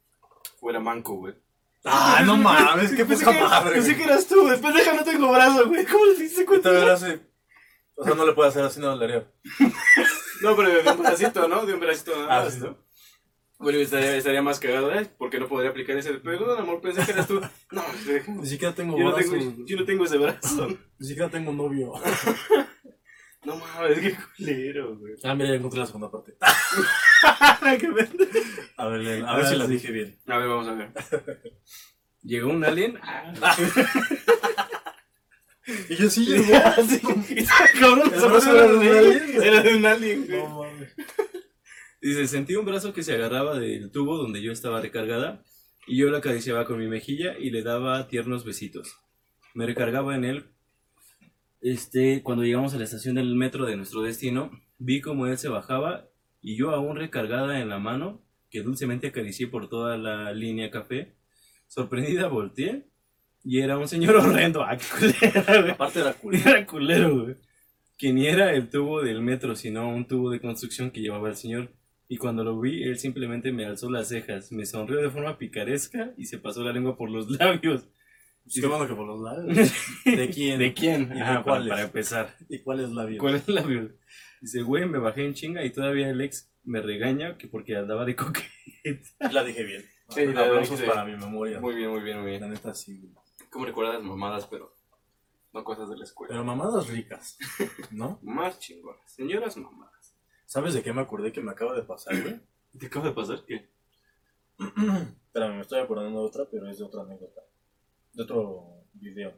fuera 0.59 0.81
manco, 0.81 1.15
güey. 1.17 1.35
Ah, 1.85 2.23
no 2.27 2.37
mames, 2.37 2.93
qué 2.93 3.05
Pensé 3.05 3.25
que- 3.25 3.41
madre. 3.41 3.73
Pensé 3.73 3.97
que 3.97 4.05
eras 4.05 4.27
tú, 4.27 4.47
después 4.49 4.75
deja, 4.75 4.93
no 4.95 5.05
tengo 5.05 5.31
brazo, 5.33 5.67
güey. 5.69 5.87
¿Cómo 5.87 6.05
le 6.07 6.25
Y 6.25 6.45
cuenta? 6.45 6.71
le 6.73 6.91
hace- 6.91 7.21
O 7.95 8.05
sea, 8.05 8.15
no 8.15 8.27
le 8.27 8.33
puede 8.33 8.49
hacer 8.51 8.65
así, 8.65 8.81
no 8.81 8.95
le 8.97 9.05
haría. 9.05 9.31
No, 10.41 10.55
pero 10.55 10.69
de 10.71 10.89
un 10.89 10.99
bracito, 11.03 11.49
¿no? 11.49 11.67
De 11.67 11.75
un 11.75 11.81
bracito 11.81 12.13
nada 12.17 12.45
Ah, 12.47 12.51
sí. 12.51 12.61
¿no? 12.61 12.77
Bueno, 13.59 13.79
estaría, 13.81 14.15
estaría 14.17 14.41
más 14.41 14.61
cagado, 14.61 14.95
¿eh? 14.95 15.11
Porque 15.19 15.41
no 15.41 15.49
podría 15.49 15.71
aplicar 15.71 15.97
ese 15.97 16.15
perdón, 16.15 16.61
amor, 16.61 16.81
pensé 16.81 17.05
que 17.05 17.11
eras 17.11 17.27
tú. 17.27 17.41
No. 17.73 17.83
Ni 18.41 18.47
siquiera 18.47 18.73
tengo 18.73 18.97
yo 18.97 19.03
no 19.05 19.13
brazo. 19.17 19.31
tengo, 19.33 19.55
yo 19.67 19.77
no 19.77 19.85
tengo 19.85 20.05
ese 20.05 20.17
brazo. 20.17 20.69
Ni 21.01 21.07
siquiera 21.09 21.29
tengo 21.29 21.53
novio. 21.53 21.93
No 23.45 23.57
mames, 23.57 23.99
qué 24.01 24.17
culero, 24.37 24.97
güey. 24.99 25.15
Ah, 25.23 25.35
mira, 25.35 25.51
ya 25.51 25.55
encontré 25.57 25.79
la 25.81 25.87
segunda 25.87 26.11
parte. 26.11 26.37
A 28.77 28.87
ver, 28.89 29.01
Len, 29.01 29.25
a 29.25 29.37
ver 29.37 29.45
Ah, 29.45 29.49
si 29.49 29.57
la 29.57 29.67
sí. 29.67 29.73
dije 29.73 29.91
bien. 29.93 30.19
A 30.27 30.39
ver, 30.39 30.49
vamos 30.49 30.69
a 30.69 30.75
ver. 30.75 30.93
Llegó 32.23 32.51
un 32.51 32.65
alien. 32.65 32.99
Y 35.91 35.97
yo 35.97 36.09
sí 36.09 36.25
Sí, 36.25 36.31
llegó. 36.33 36.53
cabrón, 37.79 38.11
El 38.15 38.21
brazo 38.21 38.53
era 38.57 38.67
de 38.69 38.75
un 38.79 38.87
alien. 38.97 39.43
Era 39.43 39.63
de 39.63 39.77
un 39.77 39.85
alien, 39.87 40.27
güey. 40.27 40.39
No 40.43 40.49
mames. 40.63 40.95
Dice, 42.01 42.27
sentí 42.27 42.57
un 42.57 42.65
brazo 42.65 42.95
que 42.95 43.03
se 43.03 43.13
agarraba 43.15 43.59
del 43.59 43.91
tubo 43.91 44.17
donde 44.17 44.41
yo 44.41 44.51
estaba 44.53 44.81
recargada 44.81 45.43
y 45.87 45.99
yo 45.99 46.09
lo 46.09 46.17
acariciaba 46.17 46.65
con 46.65 46.79
mi 46.79 46.87
mejilla 46.87 47.37
y 47.39 47.51
le 47.51 47.63
daba 47.63 48.09
tiernos 48.09 48.45
besitos. 48.47 48.97
Me 49.53 49.67
recargaba 49.67 50.15
en 50.15 50.25
él. 50.25 50.47
Este, 51.61 52.23
cuando 52.23 52.45
llegamos 52.45 52.75
a 52.75 52.79
la 52.79 52.85
estación 52.85 53.17
del 53.17 53.35
metro 53.35 53.67
de 53.67 53.77
nuestro 53.77 54.03
destino, 54.03 54.51
vi 54.79 55.01
como 55.01 55.27
él 55.27 55.39
se 55.39 55.49
bajaba 55.49 56.09
y 56.41 56.57
yo 56.57 56.71
aún 56.71 56.97
recargada 56.97 57.61
en 57.61 57.69
la 57.69 57.79
mano, 57.79 58.23
que 58.51 58.63
dulcemente 58.63 59.09
acaricié 59.09 59.49
por 59.49 59.69
toda 59.69 59.99
la 59.99 60.33
línea 60.33 60.71
café, 60.71 61.15
sorprendida 61.67 62.29
volteé 62.29 62.87
y 63.45 63.61
era 63.61 63.79
un 63.79 63.89
señor 63.89 64.17
horrendo. 64.17 64.63
¡Ah, 64.63 64.77
güey! 64.99 65.71
Aparte 65.71 66.01
era 66.01 66.13
cool. 66.15 66.35
Era 66.35 66.67
culero, 66.67 67.23
güey. 67.23 67.37
Que 67.97 68.13
ni 68.13 68.27
era 68.27 68.53
el 68.53 68.69
tubo 68.71 69.03
del 69.03 69.21
metro, 69.23 69.57
sino 69.57 69.89
un 69.89 70.07
tubo 70.07 70.31
de 70.31 70.41
construcción 70.41 70.91
que 70.91 71.01
llevaba 71.01 71.29
el 71.29 71.37
señor. 71.37 71.71
Y 72.09 72.17
cuando 72.17 72.45
lo 72.45 72.59
vi, 72.59 72.85
él 72.85 72.99
simplemente 72.99 73.53
me 73.53 73.67
alzó 73.67 73.91
las 73.91 74.09
cejas, 74.09 74.51
me 74.53 74.65
sonrió 74.65 75.03
de 75.03 75.11
forma 75.11 75.37
picaresca 75.37 76.15
y 76.17 76.27
se 76.27 76.39
pasó 76.39 76.63
la 76.63 76.73
lengua 76.73 76.97
por 76.97 77.11
los 77.11 77.29
labios. 77.39 77.89
Qué 78.53 78.67
bueno 78.67 78.87
que 78.87 78.95
por 78.95 79.07
los 79.07 79.21
labios. 79.21 79.73
¿De 80.05 80.31
quién? 80.31 80.59
¿De 80.59 80.75
quién? 80.75 81.03
¿Y 81.13 81.17
de 81.17 81.23
Ajá, 81.23 81.33
para, 81.35 81.45
cuáles? 81.45 81.69
para 81.71 81.83
empezar. 81.83 82.37
¿Y 82.49 82.59
cuál 82.61 82.81
es 82.81 82.91
labio? 82.91 83.19
¿Cuál 83.19 83.35
es 83.37 83.49
labio? 83.49 83.93
Dice, 84.41 84.63
güey, 84.63 84.87
me 84.87 84.99
bajé 84.99 85.25
en 85.27 85.35
chinga 85.35 85.65
y 85.65 85.71
todavía 85.73 86.09
el 86.09 86.21
ex 86.21 86.51
me 86.65 86.81
regaña 86.81 87.37
que 87.37 87.49
porque 87.49 87.77
andaba 87.77 88.05
de 88.05 88.15
coque. 88.17 88.43
La 89.33 89.43
dije 89.45 89.65
bien. 89.65 89.85
Sí, 90.11 90.27
la 90.27 90.59
dijiste 90.61 90.87
para 90.87 91.05
mi 91.05 91.17
memoria. 91.17 91.61
Muy 91.61 91.75
bien, 91.75 91.91
muy 91.91 92.01
bien, 92.01 92.21
muy 92.23 92.33
La 92.33 92.39
bien. 92.39 92.51
neta 92.51 92.73
sí. 92.75 93.13
¿Cómo 93.51 93.67
recuerdas 93.67 94.03
mamadas, 94.03 94.47
pero 94.47 94.75
no 95.53 95.65
cosas 95.65 95.91
de 95.91 95.97
la 95.99 96.05
escuela? 96.05 96.31
Pero 96.31 96.45
mamadas 96.45 96.89
ricas, 96.89 97.37
¿no? 97.91 98.19
Más 98.23 98.59
chingonas. 98.59 99.11
Señoras 99.11 99.57
mamadas. 99.57 100.15
¿Sabes 100.47 100.73
de 100.75 100.83
qué 100.83 100.93
me 100.93 101.03
acordé 101.03 101.33
que 101.33 101.43
me 101.43 101.51
acaba 101.51 101.75
de 101.75 101.83
pasar, 101.83 102.21
güey? 102.23 102.41
¿Qué 102.79 102.87
acaba 102.87 103.07
de 103.09 103.13
pasar? 103.13 103.45
¿Qué? 103.47 103.69
Espérame, 104.59 105.57
me 105.57 105.61
estoy 105.61 105.81
acordando 105.81 106.21
de 106.21 106.27
otra, 106.27 106.45
pero 106.51 106.69
es 106.69 106.79
de 106.79 106.85
otra 106.85 107.03
anécdota. 107.03 107.43
De 108.19 108.25
otro 108.25 108.83
video. 108.95 109.33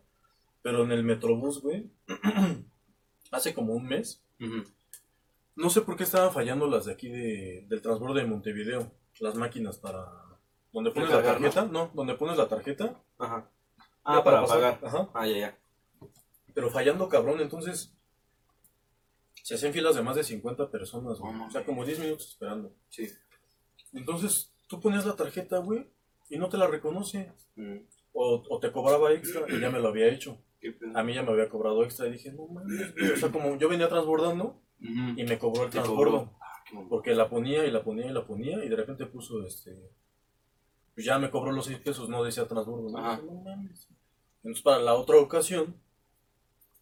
Pero 0.62 0.84
en 0.84 0.92
el 0.92 1.04
Metrobús, 1.04 1.60
güey, 1.60 1.90
hace 3.30 3.52
como 3.52 3.74
un 3.74 3.84
mes, 3.84 4.24
no 5.54 5.68
sé 5.68 5.82
por 5.82 5.98
qué 5.98 6.04
estaban 6.04 6.32
fallando 6.32 6.66
las 6.66 6.86
de 6.86 6.92
aquí 6.92 7.10
de, 7.10 7.66
del 7.68 7.82
transborde 7.82 8.22
de 8.22 8.26
Montevideo. 8.26 8.90
Las 9.18 9.34
máquinas 9.34 9.76
para... 9.76 10.06
Donde 10.72 10.92
pones 10.92 11.10
la 11.10 11.22
tarjeta, 11.22 11.66
¿no? 11.66 11.90
Donde 11.92 12.14
pones 12.14 12.38
la 12.38 12.48
tarjeta. 12.48 12.98
Ajá. 13.18 13.50
Ah, 14.02 14.24
para 14.24 14.46
pagar. 14.46 14.80
Ajá. 14.82 15.10
Ah, 15.12 15.26
ya, 15.26 15.36
ya. 15.36 15.58
Pero 16.54 16.70
fallando 16.70 17.06
cabrón, 17.10 17.42
entonces 17.42 17.92
se 19.42 19.56
hacen 19.56 19.74
filas 19.74 19.94
de 19.94 20.02
más 20.02 20.16
de 20.16 20.24
50 20.24 20.70
personas, 20.70 21.18
güey. 21.18 21.34
O 21.38 21.50
sea, 21.50 21.66
como 21.66 21.84
10 21.84 21.98
minutos 21.98 22.28
esperando. 22.28 22.72
Sí. 22.88 23.10
Entonces, 23.92 24.54
tú 24.68 24.80
ponías 24.80 25.04
la 25.04 25.16
tarjeta, 25.16 25.58
güey, 25.58 25.86
y 26.30 26.38
no 26.38 26.48
te 26.48 26.56
la 26.56 26.66
reconoce. 26.66 27.30
Mm. 27.56 27.80
O, 28.12 28.42
o 28.48 28.58
te 28.60 28.72
cobraba 28.72 29.12
extra 29.12 29.46
y 29.48 29.60
ya 29.60 29.70
me 29.70 29.78
lo 29.80 29.88
había 29.88 30.08
hecho. 30.08 30.38
A 30.94 31.02
mí 31.02 31.14
ya 31.14 31.22
me 31.22 31.30
había 31.32 31.48
cobrado 31.48 31.82
extra 31.84 32.06
y 32.06 32.12
dije, 32.12 32.32
no 32.32 32.46
mames. 32.46 32.92
O 33.14 33.16
sea, 33.16 33.30
como 33.30 33.56
yo 33.56 33.68
venía 33.68 33.88
transbordando 33.88 34.60
y 34.78 35.24
me 35.24 35.38
cobró 35.38 35.64
el 35.64 35.70
transbordo. 35.70 36.26
cobró. 36.26 36.38
Ah, 36.40 36.86
Porque 36.88 37.14
la 37.14 37.28
ponía 37.28 37.64
y 37.64 37.70
la 37.70 37.82
ponía 37.82 38.06
y 38.06 38.12
la 38.12 38.26
ponía 38.26 38.64
y 38.64 38.68
de 38.68 38.76
repente 38.76 39.06
puso 39.06 39.44
este. 39.46 39.74
Pues 40.94 41.06
ya 41.06 41.18
me 41.18 41.30
cobró 41.30 41.52
los 41.52 41.66
6 41.66 41.78
pesos, 41.78 42.08
no 42.08 42.22
decía 42.22 42.46
transbordo. 42.46 42.90
¿no? 42.90 42.98
Ajá. 42.98 43.20
No 43.24 43.32
mames. 43.42 43.88
Entonces 44.42 44.62
para 44.62 44.80
la 44.80 44.94
otra 44.94 45.16
ocasión, 45.18 45.76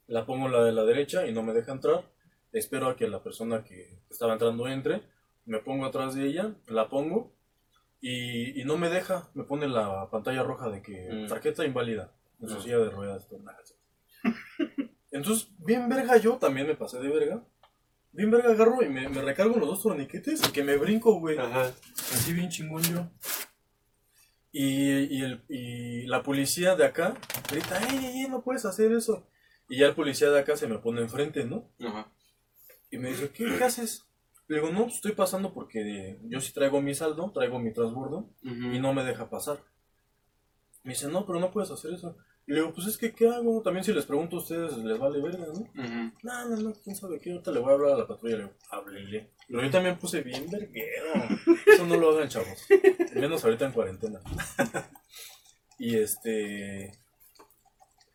la 0.06 0.24
pongo 0.26 0.48
la 0.48 0.64
de 0.64 0.72
la 0.72 0.84
derecha 0.84 1.26
y 1.26 1.32
no 1.32 1.42
me 1.42 1.52
deja 1.52 1.72
entrar. 1.72 2.10
Espero 2.52 2.88
a 2.88 2.96
que 2.96 3.06
la 3.08 3.22
persona 3.22 3.62
que 3.62 4.00
estaba 4.10 4.32
entrando 4.32 4.66
entre. 4.68 5.02
Me 5.44 5.58
pongo 5.58 5.84
atrás 5.86 6.14
de 6.14 6.26
ella, 6.26 6.54
la 6.66 6.88
pongo 6.88 7.32
y, 8.00 8.60
y 8.60 8.64
no 8.64 8.76
me 8.78 8.88
deja. 8.90 9.28
Me 9.34 9.44
pone 9.44 9.68
la 9.68 10.08
pantalla 10.10 10.42
roja 10.42 10.68
de 10.70 10.82
que 10.82 11.08
Mm. 11.10 11.26
tarjeta 11.28 11.64
inválida 11.64 12.12
en 12.40 12.48
su 12.48 12.56
Ah. 12.56 12.62
silla 12.62 12.78
de 12.78 12.90
ruedas. 12.90 13.26
Entonces, 15.10 15.48
bien 15.58 15.88
verga 15.88 16.16
yo, 16.18 16.36
también 16.36 16.66
me 16.66 16.74
pasé 16.74 16.98
de 16.98 17.08
verga. 17.08 17.42
Bien 18.12 18.30
verga 18.30 18.50
agarro 18.52 18.82
y 18.82 18.88
me, 18.88 19.08
me 19.08 19.22
recargo 19.22 19.56
los 19.56 19.68
dos 19.68 19.82
torniquetes 19.82 20.46
y 20.48 20.52
que 20.52 20.62
me 20.64 20.76
brinco, 20.76 21.18
güey. 21.20 21.38
Ajá. 21.38 21.72
Así 22.12 22.32
bien 22.32 22.48
chingón 22.48 22.82
yo. 22.82 23.08
Y, 24.50 25.16
y, 25.16 25.22
el, 25.22 25.44
y 25.48 26.06
la 26.06 26.22
policía 26.22 26.74
de 26.74 26.84
acá 26.84 27.14
grita, 27.50 27.78
¡Ey, 27.88 27.98
ey, 27.98 28.20
ey, 28.22 28.28
no 28.28 28.42
puedes 28.42 28.64
hacer 28.64 28.92
eso! 28.92 29.26
Y 29.68 29.78
ya 29.78 29.86
el 29.88 29.94
policía 29.94 30.30
de 30.30 30.40
acá 30.40 30.56
se 30.56 30.66
me 30.66 30.78
pone 30.78 31.02
enfrente, 31.02 31.44
¿no? 31.44 31.70
Ajá. 31.80 32.10
Y 32.90 32.96
me 32.96 33.10
dice, 33.10 33.28
¿qué, 33.30 33.44
qué 33.58 33.64
haces? 33.64 34.07
Le 34.48 34.56
digo, 34.56 34.72
no, 34.72 34.84
pues 34.84 34.96
estoy 34.96 35.12
pasando 35.12 35.52
porque 35.52 36.18
yo 36.24 36.40
sí 36.40 36.52
traigo 36.52 36.80
mi 36.80 36.94
saldo, 36.94 37.30
traigo 37.32 37.58
mi 37.58 37.72
transbordo 37.72 38.30
y 38.42 38.78
no 38.78 38.94
me 38.94 39.04
deja 39.04 39.28
pasar. 39.28 39.58
Me 40.82 40.94
dice, 40.94 41.08
no, 41.08 41.26
pero 41.26 41.38
no 41.38 41.50
puedes 41.50 41.70
hacer 41.70 41.92
eso. 41.92 42.16
Y 42.46 42.52
le 42.52 42.60
digo, 42.60 42.72
pues 42.72 42.86
es 42.86 42.96
que, 42.96 43.12
¿qué 43.12 43.28
hago? 43.28 43.60
También 43.60 43.84
si 43.84 43.92
les 43.92 44.06
pregunto 44.06 44.36
a 44.36 44.38
ustedes, 44.38 44.74
les 44.78 44.98
vale 44.98 45.20
verga, 45.20 45.44
¿no? 45.48 45.60
Ujú. 45.60 46.12
No, 46.22 46.48
no, 46.48 46.56
no, 46.56 46.72
quién 46.82 46.96
sabe 46.96 47.20
qué, 47.20 47.32
ahorita 47.32 47.52
le 47.52 47.60
voy 47.60 47.70
a 47.70 47.74
hablar 47.74 47.92
a 47.92 47.98
la 47.98 48.06
patrulla, 48.06 48.36
le 48.36 48.42
digo, 48.44 48.54
háblele. 48.70 49.30
Pero 49.46 49.62
yo 49.62 49.70
también 49.70 49.98
puse 49.98 50.22
bien 50.22 50.48
verguero. 50.50 51.12
Eso 51.66 51.86
no 51.86 51.96
lo 51.98 52.12
hagan, 52.12 52.30
chavos. 52.30 52.66
Menos 53.14 53.44
ahorita 53.44 53.66
en 53.66 53.72
cuarentena. 53.72 54.20
y 55.78 55.94
este. 55.96 56.92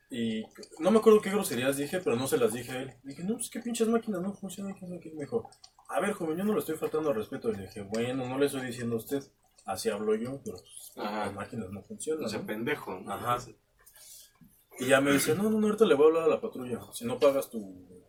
Y 0.10 0.44
no 0.80 0.90
me 0.90 0.98
acuerdo 0.98 1.22
qué 1.22 1.30
groserías 1.30 1.78
dije, 1.78 2.00
pero 2.00 2.16
no 2.16 2.26
se 2.26 2.40
las 2.40 2.54
dije 2.54 2.72
a 2.72 2.82
él. 2.82 2.94
Dije, 3.04 3.24
no, 3.24 3.36
pues 3.36 3.52
qué 3.52 3.60
pinches 3.60 3.88
máquinas 3.88 4.22
no 4.22 4.34
funcionan, 4.34 4.74
qué. 4.74 4.88
Me 4.88 4.98
dijo, 4.98 5.48
a 5.94 6.00
ver, 6.00 6.14
joven, 6.14 6.38
yo 6.38 6.44
no 6.44 6.54
le 6.54 6.60
estoy 6.60 6.76
faltando 6.76 7.10
al 7.10 7.16
respeto. 7.16 7.52
Le 7.52 7.64
dije, 7.64 7.82
bueno, 7.82 8.28
no 8.28 8.38
le 8.38 8.48
estoy 8.48 8.66
diciendo 8.66 8.96
a 8.96 8.98
usted, 8.98 9.24
así 9.66 9.90
hablo 9.90 10.16
yo, 10.16 10.42
pero 10.44 10.58
pues, 10.58 10.94
las 10.96 11.34
máquinas 11.34 11.70
no 11.70 11.84
funcionan. 11.84 12.26
O 12.26 12.30
sea, 12.30 12.40
¿no? 12.40 12.46
pendejo. 12.48 13.00
¿no? 13.00 13.14
Ajá. 13.14 13.38
Y 14.80 14.88
ya 14.88 15.02
me 15.02 15.12
dice, 15.12 15.36
no, 15.36 15.44
no, 15.44 15.60
no, 15.60 15.68
ahorita 15.68 15.86
le 15.86 15.94
voy 15.94 16.06
a 16.06 16.08
hablar 16.08 16.24
a 16.24 16.28
la 16.28 16.42
patrulla, 16.42 16.82
si 16.94 17.06
no 17.06 17.20
pagas 17.20 17.50
tu, 17.50 18.04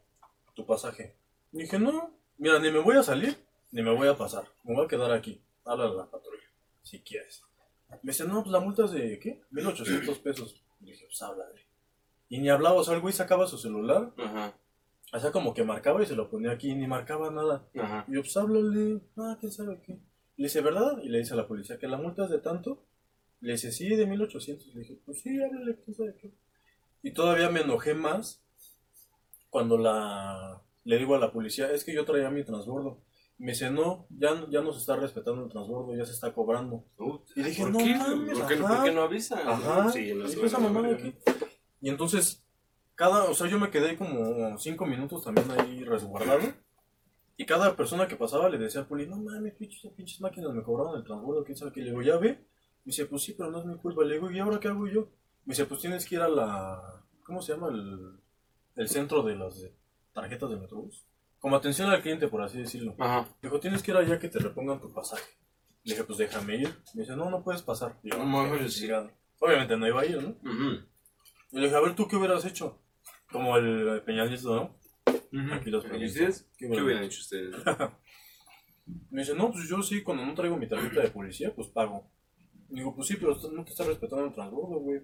tu 0.55 0.65
pasaje. 0.65 1.15
Y 1.53 1.59
dije, 1.59 1.79
no, 1.79 2.19
mira, 2.39 2.59
ni 2.59 2.71
me 2.71 2.79
voy 2.79 2.97
a 2.97 3.03
salir, 3.03 3.37
ni 3.71 3.83
me 3.83 3.95
voy 3.95 4.09
a 4.09 4.17
pasar, 4.17 4.45
me 4.63 4.75
voy 4.75 4.87
a 4.87 4.89
quedar 4.89 5.13
aquí, 5.13 5.43
habla 5.65 5.85
a 5.85 5.91
la 5.91 6.11
patrulla, 6.11 6.49
si 6.83 7.01
quieres. 7.03 7.43
Me 8.03 8.13
dice, 8.13 8.25
no, 8.25 8.43
pues 8.43 8.51
la 8.51 8.61
multa 8.61 8.87
es 8.87 8.93
de, 8.93 9.19
¿qué? 9.21 9.43
1800 9.51 10.19
pesos. 10.21 10.65
Y 10.81 10.87
dije, 10.87 11.05
pues 11.05 11.21
háblale. 11.23 11.67
Y 12.31 12.39
ni 12.39 12.49
hablaba, 12.49 12.77
o 12.77 12.85
sea, 12.85 12.95
el 12.95 13.01
güey 13.01 13.13
sacaba 13.13 13.47
su 13.47 13.59
celular, 13.59 14.13
Ajá. 14.17 14.55
Hacía 15.15 15.33
como 15.33 15.55
que 15.55 15.65
marcaba 15.65 16.03
y 16.03 16.07
se 16.07 16.17
lo 16.17 16.29
ponía 16.29 16.51
aquí, 16.51 16.75
ni 16.75 16.87
marcaba 16.87 17.31
nada. 17.31 17.67
Ajá. 17.79 18.05
Y 18.09 18.15
yo, 18.15 18.21
pues 18.21 18.37
háblale, 18.37 19.01
ah, 19.17 19.37
quién 19.41 19.53
sabe 19.53 19.81
qué. 19.81 19.93
Le 20.37 20.47
dice, 20.47 20.61
¿verdad? 20.61 20.99
Y 21.03 21.09
le 21.09 21.19
dice 21.19 21.35
a 21.35 21.37
la 21.37 21.47
policía 21.47 21.79
que 21.79 21.87
la 21.87 21.97
multa 21.97 22.25
es 22.25 22.31
de 22.31 22.39
tanto. 22.39 22.85
Le 23.41 23.53
dice, 23.53 23.71
sí, 23.71 23.89
de 23.89 24.07
1800. 24.07 24.75
Le 24.75 24.81
dije, 24.81 24.99
pues 25.05 25.21
sí, 25.21 25.41
háblale, 25.43 25.79
quién 25.85 25.95
sabe 25.97 26.17
qué. 26.21 26.33
Y 27.03 27.13
todavía 27.13 27.49
me 27.51 27.61
enojé 27.61 27.95
más 27.95 28.43
cuando 29.51 29.79
la 29.79 30.61
le 30.85 30.99
digo 30.99 31.15
a 31.15 31.19
la 31.19 31.33
policía, 31.33 31.71
es 31.73 31.85
que 31.85 31.95
yo 31.95 32.05
traía 32.05 32.31
mi 32.31 32.45
transbordo. 32.45 33.01
Me 33.39 33.53
dice, 33.53 33.71
no, 33.71 34.07
ya, 34.11 34.47
ya 34.51 34.61
no 34.61 34.73
se 34.73 34.79
está 34.79 34.97
respetando 34.97 35.43
el 35.45 35.51
transbordo, 35.51 35.97
ya 35.97 36.05
se 36.05 36.13
está 36.13 36.33
cobrando. 36.33 36.85
Puta. 36.97 37.33
Y 37.35 37.43
dije, 37.43 37.63
¿Por 37.63 37.73
no 37.73 37.79
qué? 37.79 37.95
mames, 37.95 38.39
¿Por 38.39 38.49
qué, 38.49 38.57
por 38.57 38.85
qué 38.85 38.93
no 38.93 39.03
avisa? 39.03 39.41
Ajá, 39.51 39.91
Sí, 39.91 40.13
esa 40.45 40.59
aquí. 40.59 41.15
Y 41.81 41.89
entonces, 41.89 42.44
cada, 42.95 43.25
o 43.25 43.35
sea, 43.35 43.49
yo 43.49 43.59
me 43.59 43.71
quedé 43.71 43.97
como 43.97 44.57
cinco 44.59 44.87
minutos 44.87 45.25
también 45.25 45.51
ahí 45.53 45.85
resguardado. 45.85 46.43
Y 47.37 47.47
cada 47.47 47.75
persona 47.75 48.07
que 48.07 48.17
pasaba 48.17 48.49
le 48.49 48.59
decía 48.59 48.83
al 48.83 48.87
poli, 48.87 49.07
no 49.07 49.17
mames, 49.17 49.55
pinches, 49.55 49.93
pinches 49.93 50.21
máquinas 50.21 50.53
me 50.53 50.63
cobraron 50.63 50.97
el 50.97 51.05
transbordo, 51.05 51.45
quién 51.45 51.57
sabe 51.57 51.73
qué. 51.73 51.81
Le 51.81 51.91
digo, 51.91 52.03
ya 52.03 52.17
ve. 52.17 52.29
Me 52.85 52.91
dice, 52.91 53.07
pues 53.07 53.23
sí, 53.23 53.35
pero 53.37 53.51
no 53.51 53.59
es 53.59 53.65
mi 53.65 53.77
culpa. 53.77 54.05
Le 54.05 54.15
digo, 54.15 54.31
¿y 54.31 54.39
ahora 54.39 54.61
qué 54.61 54.69
hago 54.69 54.87
yo? 54.87 55.09
Me 55.45 55.53
dice, 55.53 55.65
pues 55.67 55.81
tienes 55.81 56.07
que 56.07 56.15
ir 56.15 56.21
a 56.21 56.29
la, 56.29 57.03
¿cómo 57.25 57.43
se 57.43 57.53
llama? 57.55 57.69
El, 57.69 58.19
el 58.77 58.89
centro 58.89 59.23
de 59.23 59.35
las 59.37 59.67
tarjetas 60.13 60.49
de 60.51 60.57
Metrobús. 60.57 61.05
Como 61.41 61.57
atención 61.57 61.91
al 61.91 62.03
cliente, 62.03 62.29
por 62.29 62.41
así 62.43 62.59
decirlo. 62.59 62.95
Ajá. 62.99 63.27
Dijo, 63.43 63.59
tienes 63.59 63.83
que 63.83 63.91
ir 63.91 63.97
allá 63.97 64.19
que 64.19 64.29
te 64.29 64.39
repongan 64.39 64.81
tu 64.81 64.93
pasaje. 64.93 65.25
Le 65.83 65.93
dije, 65.93 66.05
pues 66.05 66.19
déjame 66.19 66.57
ir. 66.57 66.69
Me 66.95 67.03
dice, 67.03 67.17
no, 67.17 67.29
no 67.29 67.43
puedes 67.43 67.63
pasar. 67.63 67.99
Y 68.03 68.11
yo, 68.11 68.19
No 68.19 68.25
mames. 68.25 68.83
Obviamente 69.41 69.77
no 69.77 69.87
iba 69.87 70.01
a 70.01 70.07
ir, 70.07 70.23
¿no? 70.23 70.37
Y 71.53 71.57
le 71.59 71.65
dije, 71.65 71.77
a 71.77 71.81
ver, 71.81 71.95
¿tú 71.95 72.09
qué 72.09 72.17
hubieras 72.17 72.45
hecho? 72.45 72.79
Como 73.35 73.57
el 73.57 74.01
Nieto, 74.07 74.55
¿no? 74.55 75.55
Aquí 75.57 75.69
los 75.69 75.85
¿Y 75.87 76.05
ustedes? 76.05 76.49
¿Qué 76.57 76.71
¿Qué 76.71 76.81
hubieran 76.81 77.03
hecho 77.03 77.19
ustedes? 77.19 77.53
Me 79.11 79.23
dice, 79.23 79.35
no, 79.35 79.51
pues 79.51 79.69
yo 79.69 79.83
sí, 79.83 80.05
cuando 80.05 80.25
no 80.25 80.35
traigo 80.35 80.57
mi 80.57 80.69
tarjeta 80.69 81.01
de 81.01 81.11
policía, 81.11 81.53
pues 81.53 81.67
pago. 81.67 82.09
Digo, 82.69 82.95
pues 82.95 83.09
sí, 83.09 83.17
pero 83.17 83.35
no 83.51 83.65
te 83.65 83.73
está 83.73 83.83
respetando 83.83 84.27
el 84.27 84.33
transbordo, 84.33 84.79
güey. 84.79 85.01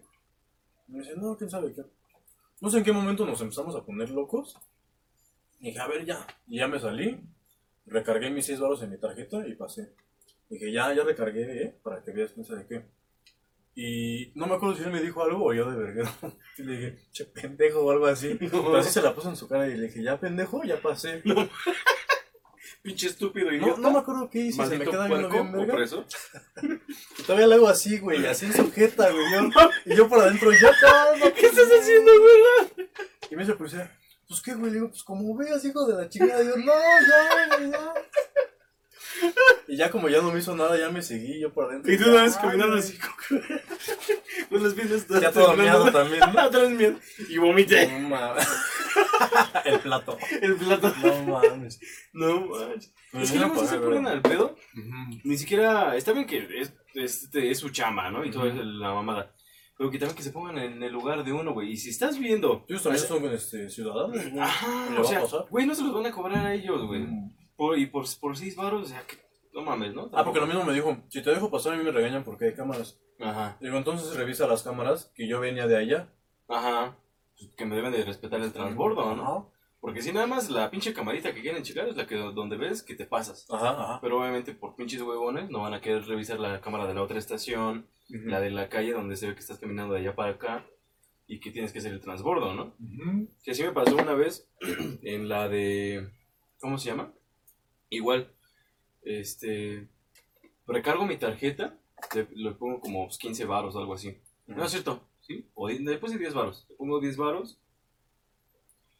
Me 0.86 1.00
dice, 1.00 1.16
no, 1.16 1.36
quién 1.36 1.50
sabe 1.50 1.74
qué. 1.74 1.82
No 2.60 2.70
sé 2.70 2.78
en 2.78 2.84
qué 2.84 2.92
momento 2.92 3.26
nos 3.26 3.40
empezamos 3.40 3.74
a 3.74 3.84
poner 3.84 4.10
locos. 4.10 4.56
Y 5.58 5.66
dije, 5.66 5.80
a 5.80 5.88
ver, 5.88 6.04
ya. 6.04 6.24
Y 6.46 6.58
ya 6.58 6.68
me 6.68 6.78
salí, 6.78 7.20
recargué 7.86 8.30
mis 8.30 8.46
6 8.46 8.60
baros 8.60 8.80
en 8.84 8.90
mi 8.90 8.98
tarjeta 8.98 9.44
y 9.44 9.56
pasé. 9.56 9.92
Dije, 10.48 10.70
ya, 10.70 10.94
ya 10.94 11.02
recargué, 11.02 11.64
¿eh? 11.64 11.74
Para 11.82 12.04
que 12.04 12.12
veas 12.12 12.30
quién 12.30 12.46
sabe 12.46 12.64
qué. 12.68 12.84
Y 13.74 14.32
no 14.34 14.46
me 14.46 14.54
acuerdo 14.56 14.76
si 14.76 14.82
él 14.82 14.90
me 14.90 15.00
dijo 15.00 15.22
algo 15.22 15.44
o 15.46 15.54
yo 15.54 15.70
de 15.70 15.76
verguero. 15.78 16.10
Y 16.58 16.62
le 16.62 16.76
dije, 16.76 16.98
che, 17.12 17.24
pendejo 17.24 17.80
o 17.80 17.90
algo 17.90 18.06
así. 18.06 18.34
Pero 18.40 18.76
así 18.76 18.90
se 18.90 19.00
la 19.02 19.14
puso 19.14 19.30
en 19.30 19.36
su 19.36 19.48
cara 19.48 19.66
y 19.68 19.76
le 19.76 19.86
dije, 19.86 20.02
ya, 20.02 20.18
pendejo, 20.18 20.62
ya 20.64 20.80
pasé. 20.80 21.22
Pinche 22.82 23.08
estúpido 23.08 23.50
No, 23.50 23.56
idiota. 23.56 23.80
no 23.80 23.90
me 23.90 23.98
acuerdo 23.98 24.30
qué 24.30 24.38
hice, 24.38 24.64
se 24.66 24.78
me 24.78 24.86
queda 24.86 25.06
viendo 25.06 25.28
bien 25.28 25.48
¿o 25.48 25.52
verga. 25.52 25.72
por 25.74 25.82
eso? 25.82 26.06
Y 27.18 27.22
todavía 27.24 27.46
le 27.46 27.54
hago 27.56 27.68
así, 27.68 27.98
güey, 27.98 28.24
así 28.24 28.46
en 28.46 28.54
sujeta, 28.54 29.10
güey. 29.10 29.24
Yo, 29.32 29.50
y 29.84 29.96
yo 29.96 30.08
por 30.08 30.20
adentro, 30.20 30.50
ya 30.50 30.70
calma, 30.80 31.30
¿Qué 31.32 31.46
estás 31.46 31.68
haciendo, 31.78 32.10
güey? 32.18 32.88
Y 33.30 33.36
me 33.36 33.42
dice 33.42 33.54
policía, 33.54 33.90
pues 34.26 34.40
qué, 34.40 34.54
güey, 34.54 34.70
le 34.70 34.76
digo, 34.78 34.88
pues 34.88 35.02
como 35.02 35.36
veas, 35.36 35.62
hijo 35.64 35.86
de 35.86 35.94
la 36.02 36.08
chingada. 36.08 36.42
Y 36.42 36.46
yo, 36.46 36.56
no, 36.56 36.64
ya, 36.72 37.34
güey, 37.34 37.49
ya. 39.80 39.90
Como 39.90 40.08
ya 40.08 40.20
no 40.20 40.30
me 40.30 40.38
hizo 40.38 40.54
nada, 40.54 40.78
ya 40.78 40.90
me 40.90 41.02
seguí 41.02 41.40
yo 41.40 41.52
por 41.52 41.66
adentro. 41.66 41.92
Y 41.92 41.98
tú 41.98 42.10
una 42.10 42.22
vez 42.22 42.36
caminando 42.36 42.76
así 42.76 42.98
con, 42.98 43.40
con 44.48 44.62
las 44.62 44.74
piernas 44.74 45.06
Ya 45.20 45.32
todo 45.32 45.56
miado 45.56 45.90
también, 45.90 46.20
¿no? 46.32 46.40
Atrás 46.40 46.70
miedo. 46.70 46.98
Y 47.28 47.38
vomité 47.38 47.86
No 47.88 48.08
mames. 48.08 48.48
El 49.64 49.80
plato. 49.80 50.18
el 50.40 50.56
plato. 50.56 50.92
No 51.02 51.24
mames. 51.24 51.80
No. 52.12 52.48
Me 53.12 53.22
Es 53.22 53.32
que 53.32 53.38
luego 53.38 53.66
se 53.66 53.78
ponen 53.78 54.06
al 54.06 54.22
pedo. 54.22 54.56
Ni 55.24 55.36
siquiera. 55.36 55.96
Está 55.96 56.12
bien 56.12 56.26
que 56.26 56.38
es, 56.60 56.72
es, 56.94 57.22
este, 57.24 57.50
es 57.50 57.58
su 57.58 57.70
chamba, 57.70 58.10
¿no? 58.10 58.24
Y 58.24 58.28
es 58.28 58.34
la 58.34 58.94
mamada. 58.94 59.34
Pero 59.80 59.90
que 59.90 59.98
también 59.98 60.16
que 60.16 60.22
se 60.22 60.30
pongan 60.32 60.58
en 60.58 60.82
el 60.82 60.92
lugar 60.92 61.24
de 61.24 61.32
uno, 61.32 61.54
güey. 61.54 61.72
Y 61.72 61.76
si 61.78 61.88
estás 61.88 62.18
viendo. 62.18 62.66
Ellos 62.68 62.82
también 62.82 63.06
son 63.06 63.24
este, 63.32 63.70
ciudadanos, 63.70 64.30
güey. 64.30 64.38
Ajá, 64.38 64.88
güey, 65.48 65.64
no 65.64 65.74
se 65.74 65.82
los 65.82 65.94
van 65.94 66.04
a 66.04 66.12
cobrar 66.12 66.46
a 66.46 66.54
ellos, 66.54 66.86
güey. 66.86 67.00
Mm. 67.00 67.34
Por, 67.56 67.78
y 67.78 67.86
por, 67.86 68.04
por 68.20 68.36
seis 68.36 68.56
baros, 68.56 68.82
o 68.82 68.90
sea, 68.90 69.02
que 69.06 69.16
no 69.52 69.62
mames, 69.62 69.94
¿no? 69.94 70.10
Ah, 70.12 70.24
porque 70.24 70.40
lo 70.40 70.46
mismo 70.46 70.64
me 70.64 70.72
dijo, 70.72 70.96
si 71.08 71.22
te 71.22 71.30
dejo 71.30 71.50
pasar 71.50 71.74
a 71.74 71.76
mí 71.76 71.84
me 71.84 71.90
regañan 71.92 72.24
porque 72.24 72.46
hay 72.46 72.54
cámaras. 72.54 72.98
Ajá, 73.18 73.56
Digo, 73.60 73.76
entonces 73.76 74.14
revisa 74.16 74.46
las 74.46 74.62
cámaras, 74.62 75.12
que 75.14 75.28
yo 75.28 75.40
venía 75.40 75.66
de 75.66 75.76
allá. 75.76 76.08
ajá. 76.48 76.96
Pues 77.38 77.50
Que 77.56 77.64
me 77.66 77.76
deben 77.76 77.92
de 77.92 78.04
respetar 78.04 78.40
el 78.40 78.52
transbordo, 78.52 79.14
¿no? 79.14 79.22
Ajá. 79.22 79.44
Porque 79.80 80.02
si 80.02 80.12
nada 80.12 80.26
más 80.26 80.50
la 80.50 80.70
pinche 80.70 80.92
camarita 80.92 81.32
que 81.32 81.40
quieren 81.40 81.62
checar 81.62 81.88
es 81.88 81.96
la 81.96 82.06
que 82.06 82.14
donde 82.16 82.56
ves 82.58 82.82
que 82.82 82.94
te 82.94 83.06
pasas. 83.06 83.46
Ajá, 83.50 83.70
ajá. 83.70 83.98
Pero 84.02 84.20
obviamente 84.20 84.52
por 84.52 84.76
pinches 84.76 85.00
huevones 85.00 85.48
no 85.50 85.60
van 85.62 85.72
a 85.72 85.80
querer 85.80 86.04
revisar 86.06 86.38
la 86.38 86.60
cámara 86.60 86.86
de 86.86 86.92
la 86.94 87.02
otra 87.02 87.18
estación, 87.18 87.86
la 88.08 88.40
de 88.40 88.50
la 88.50 88.68
calle 88.68 88.92
donde 88.92 89.16
se 89.16 89.26
ve 89.28 89.34
que 89.34 89.40
estás 89.40 89.58
caminando 89.58 89.94
de 89.94 90.00
allá 90.00 90.14
para 90.14 90.32
acá 90.32 90.66
y 91.26 91.40
que 91.40 91.50
tienes 91.50 91.72
que 91.72 91.78
hacer 91.78 91.92
el 91.92 92.00
transbordo, 92.00 92.52
¿no? 92.54 92.74
Ujú. 92.78 93.28
Que 93.42 93.52
así 93.52 93.62
me 93.62 93.72
pasó 93.72 93.94
una 93.96 94.12
vez 94.14 94.46
en 95.02 95.28
la 95.30 95.48
de... 95.48 96.10
¿Cómo 96.60 96.76
se 96.76 96.90
llama? 96.90 97.12
Igual, 97.88 98.30
este... 99.02 99.88
Recargo 100.66 101.04
mi 101.04 101.16
tarjeta, 101.16 101.76
le, 102.14 102.28
le 102.34 102.52
pongo 102.52 102.80
como 102.80 103.08
15 103.08 103.44
varos 103.44 103.74
o 103.74 103.80
algo 103.80 103.94
así. 103.94 104.16
No 104.46 104.64
es 104.64 104.70
cierto, 104.70 105.02
¿sí? 105.20 105.46
O 105.54 105.68
después 105.68 106.12
de 106.12 106.18
10 106.18 106.34
varos. 106.34 106.66
Le 106.68 106.76
pongo 106.76 107.00
10 107.00 107.16
varos. 107.16 107.58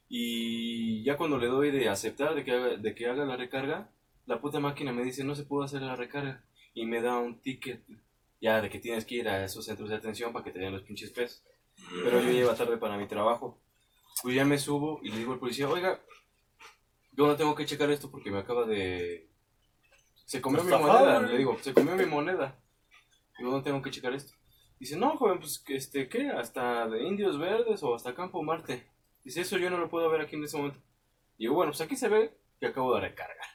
Y 0.09 1.05
ya 1.05 1.17
cuando 1.17 1.39
le 1.39 1.47
doy 1.47 1.71
de 1.71 1.89
aceptar 1.89 2.35
de 2.35 2.45
que, 2.45 2.53
haga, 2.53 2.77
de 2.77 2.95
que 2.95 3.07
haga 3.07 3.25
la 3.25 3.37
recarga, 3.37 3.91
la 4.27 4.41
puta 4.41 4.59
máquina 4.59 4.93
me 4.93 5.05
dice 5.05 5.23
no 5.23 5.35
se 5.37 5.45
pudo 5.45 5.63
hacer 5.63 5.83
la 5.83 5.97
recarga. 5.97 6.45
Y 6.75 6.87
me 6.87 7.01
da 7.01 7.19
un 7.19 7.41
ticket 7.41 7.83
ya 8.41 8.61
de 8.61 8.71
que 8.71 8.81
tienes 8.81 9.05
que 9.05 9.17
ir 9.17 9.29
a 9.29 9.45
esos 9.45 9.65
centros 9.65 9.91
de 9.91 9.97
atención 9.97 10.33
para 10.33 10.45
que 10.45 10.51
te 10.51 10.59
den 10.59 10.73
los 10.73 10.83
pinches 10.83 11.11
pesos. 11.11 11.45
Pero 12.03 12.21
yo 12.21 12.31
lleva 12.31 12.55
tarde 12.55 12.77
para 12.77 12.97
mi 12.97 13.07
trabajo. 13.07 13.59
Pues 14.23 14.35
ya 14.35 14.45
me 14.45 14.59
subo 14.59 15.01
y 15.03 15.11
le 15.11 15.19
digo 15.19 15.33
al 15.33 15.39
policía, 15.39 15.69
oiga, 15.69 16.01
yo 17.13 17.27
no 17.27 17.37
tengo 17.37 17.55
que 17.55 17.67
checar 17.67 17.91
esto 17.91 18.11
porque 18.11 18.31
me 18.31 18.39
acaba 18.39 18.67
de, 18.67 19.30
Se 20.31 20.41
comió 20.41 20.63
mi 20.63 20.71
moneda. 20.71 21.19
güey. 21.19 21.33
Le 21.33 21.39
digo, 21.39 21.59
se 21.61 21.75
comió 21.75 21.97
mi 21.97 22.07
moneda. 22.07 22.57
Digo, 23.37 23.51
¿dónde 23.51 23.65
tengo 23.69 23.83
que 23.83 23.91
checar 23.91 24.13
esto? 24.15 24.33
Dice, 24.79 24.97
no, 24.97 25.17
joven, 25.17 25.41
pues, 25.41 25.59
que, 25.59 25.75
este, 25.75 26.09
¿qué? 26.09 26.29
¿Hasta 26.29 26.87
de 26.89 27.03
Indios 27.03 27.37
Verdes 27.37 27.83
o 27.83 27.97
hasta 27.97 28.15
Campo 28.15 28.41
Marte? 28.45 28.87
Dice, 29.25 29.41
eso 29.41 29.59
yo 29.59 29.69
no 29.71 29.79
lo 29.79 29.91
puedo 29.91 30.09
ver 30.09 30.21
aquí 30.21 30.37
en 30.37 30.45
ese 30.45 30.57
momento. 30.57 30.79
Digo, 31.37 31.55
bueno, 31.55 31.73
pues 31.73 31.81
aquí 31.81 31.97
se 31.97 32.09
ve 32.09 32.39
que 32.61 32.67
acabo 32.69 32.95
de 32.95 33.01
recargar. 33.01 33.49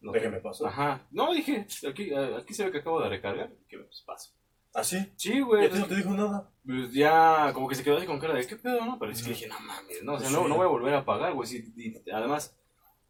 No 0.00 0.10
Déjeme 0.10 0.40
pasar. 0.40 0.66
Ajá. 0.66 1.06
No, 1.12 1.32
dije, 1.32 1.64
aquí, 1.88 2.12
aquí 2.12 2.54
se 2.54 2.64
ve 2.64 2.72
que 2.72 2.78
acabo 2.78 3.00
de 3.00 3.08
recargar. 3.10 3.52
Que 3.68 3.78
pues 3.78 4.02
paso. 4.04 4.32
¿Así? 4.74 4.98
Sí, 5.16 5.34
¿Y 5.34 5.40
güey. 5.42 5.70
ti 5.70 5.78
no 5.78 5.86
te 5.86 5.94
dijo 5.94 6.10
nada? 6.10 6.50
Pues 6.66 6.92
ya, 6.92 7.52
como 7.54 7.68
que 7.68 7.76
se 7.76 7.84
quedó 7.84 7.98
así 7.98 8.06
con 8.06 8.18
cara 8.18 8.34
de, 8.34 8.44
¿qué 8.44 8.56
pedo, 8.56 8.84
no? 8.84 8.98
Pero 8.98 9.12
es 9.12 9.18
que 9.22 9.30
Ujú. 9.30 9.34
dije, 9.38 9.46
no 9.48 9.60
mames, 9.60 10.02
no, 10.02 10.14
o 10.14 10.18
sea, 10.18 10.28
Sí. 10.28 10.34
no, 10.34 10.48
no 10.48 10.56
voy 10.56 10.64
a 10.64 10.68
volver 10.70 10.94
a 10.94 11.04
pagar, 11.04 11.32
güey. 11.34 11.46
sí, 11.48 11.72
y 11.76 12.10
además, 12.10 12.58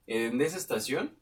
en 0.06 0.38
esa 0.42 0.58
estación, 0.58 1.18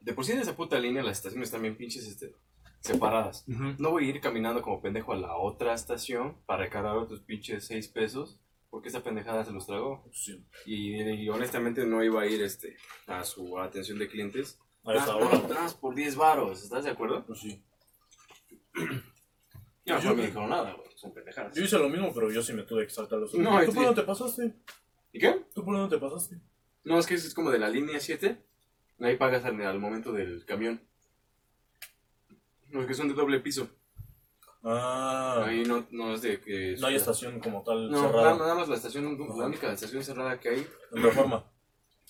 de 0.00 0.12
por 0.14 0.24
sí 0.24 0.32
en 0.32 0.40
esa 0.40 0.56
puta 0.56 0.78
línea, 0.78 1.02
las 1.02 1.18
estaciones 1.18 1.48
están 1.48 1.62
bien 1.62 1.76
pinches 1.76 2.06
este, 2.06 2.34
separadas. 2.80 3.44
No 3.46 3.90
voy 3.90 4.06
a 4.06 4.08
ir 4.10 4.20
caminando 4.20 4.62
como 4.62 4.80
pendejo 4.80 5.12
a 5.12 5.16
la 5.16 5.36
otra 5.36 5.74
estación 5.74 6.36
para 6.46 6.64
recargar 6.64 6.96
otros 6.96 7.20
pinches 7.20 7.66
6 7.66 7.88
pesos, 7.88 8.38
porque 8.70 8.88
esa 8.88 9.02
pendejada 9.02 9.44
se 9.44 9.52
los 9.52 9.66
tragó. 9.66 10.04
Sí. 10.12 10.44
Y, 10.66 11.00
y 11.02 11.28
honestamente 11.28 11.84
no 11.84 12.02
iba 12.02 12.22
a 12.22 12.26
ir 12.26 12.42
este, 12.42 12.76
a 13.06 13.24
su 13.24 13.58
atención 13.58 13.98
de 13.98 14.08
clientes. 14.08 14.58
A 14.84 14.94
esa 14.94 15.14
hora. 15.16 15.38
Más 15.48 15.74
por 15.74 15.94
10 15.94 16.16
varos, 16.16 16.62
¿estás 16.62 16.84
de 16.84 16.90
acuerdo? 16.90 17.24
Pues 17.26 17.40
sí. 17.40 17.62
Ya 19.86 19.94
no 19.96 20.02
Yo- 20.02 20.14
me 20.14 20.26
dijeron 20.26 20.50
nada, 20.50 20.74
güey, 20.74 20.88
son 20.94 21.12
pendejadas. 21.12 21.56
Yo 21.56 21.64
hice 21.64 21.78
lo 21.78 21.88
mismo, 21.88 22.12
pero 22.14 22.30
yo 22.30 22.42
sí 22.42 22.52
me 22.52 22.62
tuve 22.62 22.84
que 22.86 22.92
saltar 22.92 23.18
los 23.18 23.34
No, 23.34 23.58
¿Tú 23.64 23.72
por 23.72 23.84
dónde 23.86 24.00
te 24.02 24.06
pasaste? 24.06 24.54
¿Y 25.12 25.18
qué? 25.18 25.46
¿Tú 25.54 25.64
por 25.64 25.74
dónde 25.74 25.96
te 25.96 26.00
pasaste? 26.00 26.36
No, 26.84 26.98
es 26.98 27.06
que 27.06 27.14
es 27.14 27.34
como 27.34 27.50
de 27.50 27.58
la 27.58 27.68
línea 27.68 27.98
7. 27.98 28.40
Ahí 29.00 29.16
pagas 29.16 29.44
al, 29.44 29.60
al 29.62 29.78
momento 29.78 30.12
del 30.12 30.44
camión. 30.44 30.80
Los 32.70 32.86
que 32.86 32.94
son 32.94 33.08
de 33.08 33.14
doble 33.14 33.40
piso. 33.40 33.68
Ah, 34.62 35.44
Ahí 35.46 35.62
no, 35.62 35.86
no 35.90 36.12
es 36.14 36.20
de 36.22 36.38
que... 36.40 36.76
no 36.78 36.88
hay 36.88 36.96
estación 36.96 37.40
como 37.40 37.62
tal 37.62 37.90
No, 37.90 38.02
cerrada. 38.02 38.22
nada, 38.34 38.38
nada 38.38 38.54
más 38.56 38.68
la 38.68 38.76
estación, 38.76 39.16
la 39.18 39.46
única 39.46 39.72
estación 39.72 40.04
cerrada 40.04 40.38
que 40.38 40.50
hay. 40.50 40.66
En 40.92 41.02
Reforma. 41.02 41.44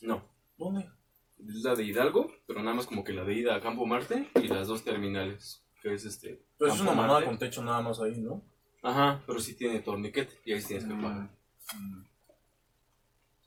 No. 0.02 0.24
¿Dónde? 0.58 0.90
Es 1.38 1.62
la 1.62 1.74
de 1.76 1.84
Hidalgo, 1.84 2.30
pero 2.46 2.60
nada 2.62 2.74
más 2.74 2.86
como 2.86 3.04
que 3.04 3.12
la 3.12 3.24
de 3.24 3.34
ida 3.34 3.54
a 3.54 3.60
Campo 3.60 3.86
Marte 3.86 4.28
y 4.34 4.48
las 4.48 4.66
dos 4.68 4.82
terminales. 4.84 5.64
Que 5.80 5.94
es 5.94 6.04
este. 6.04 6.44
Pues 6.58 6.74
es 6.74 6.80
una 6.80 6.90
manada 6.92 7.14
Marte. 7.14 7.26
con 7.28 7.38
techo 7.38 7.62
nada 7.62 7.80
más 7.80 8.00
ahí, 8.00 8.20
¿no? 8.20 8.42
Ajá, 8.82 9.22
pero 9.26 9.38
sí 9.40 9.54
tiene 9.54 9.78
torniquete 9.80 10.40
y 10.44 10.52
ahí 10.52 10.60
sí 10.60 10.68
tienes 10.68 10.86
que 10.86 10.92
Mm. 10.94 11.02
pagar. 11.02 11.30
Mm. 11.78 12.02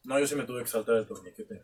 No, 0.06 0.20
yo 0.20 0.26
sí 0.28 0.36
me 0.36 0.44
tuve 0.46 0.62
que 0.64 0.70
saltar 0.70 0.96
el 0.96 1.06
torniquete. 1.06 1.62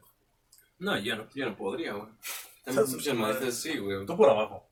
No, 0.80 0.98
yo 0.98 1.16
no, 1.16 1.30
yo 1.34 1.46
no 1.46 1.58
podría, 1.58 1.94
güey. 1.94 2.10
También 2.64 2.90
muchas 2.90 3.56
sí, 3.56 3.78
güey. 3.78 4.06
Tú 4.06 4.18
por 4.18 4.30
abajo. 4.30 4.70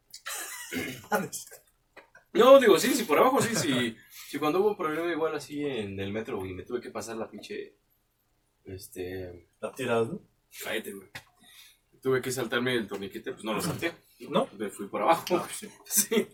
No, 2.34 2.60
digo, 2.60 2.78
sí, 2.80 2.94
sí, 2.94 3.04
por 3.04 3.18
abajo 3.18 3.42
sí, 3.42 3.56
sí. 3.56 3.96
Sí, 4.30 4.40
cuando 4.40 4.60
hubo 4.60 4.70
un 4.70 4.78
problema 4.78 5.12
igual 5.12 5.36
así 5.36 5.66
en 5.66 6.00
el 6.00 6.12
metro, 6.12 6.38
güey, 6.38 6.54
me 6.54 6.64
tuve 6.64 6.82
que 6.82 6.92
pasar 6.92 7.16
la 7.16 7.30
pinche. 7.30 7.76
Este. 8.66 9.48
La 9.62 9.72
tiras, 9.72 10.08
¿no? 10.10 10.22
Cállate, 10.64 10.94
güey. 10.94 11.10
Tuve 12.02 12.22
que 12.22 12.32
saltarme 12.32 12.76
el 12.76 12.88
torniquete, 12.88 13.32
pues 13.32 13.44
no 13.44 13.54
lo 13.54 13.62
salté. 13.62 13.94
¿No? 14.30 14.50
Me 14.58 14.70
fui 14.70 14.88
por 14.88 15.02
abajo. 15.02 15.26
Ah, 15.32 15.48
sí. 15.52 15.70
Sí. 15.86 16.28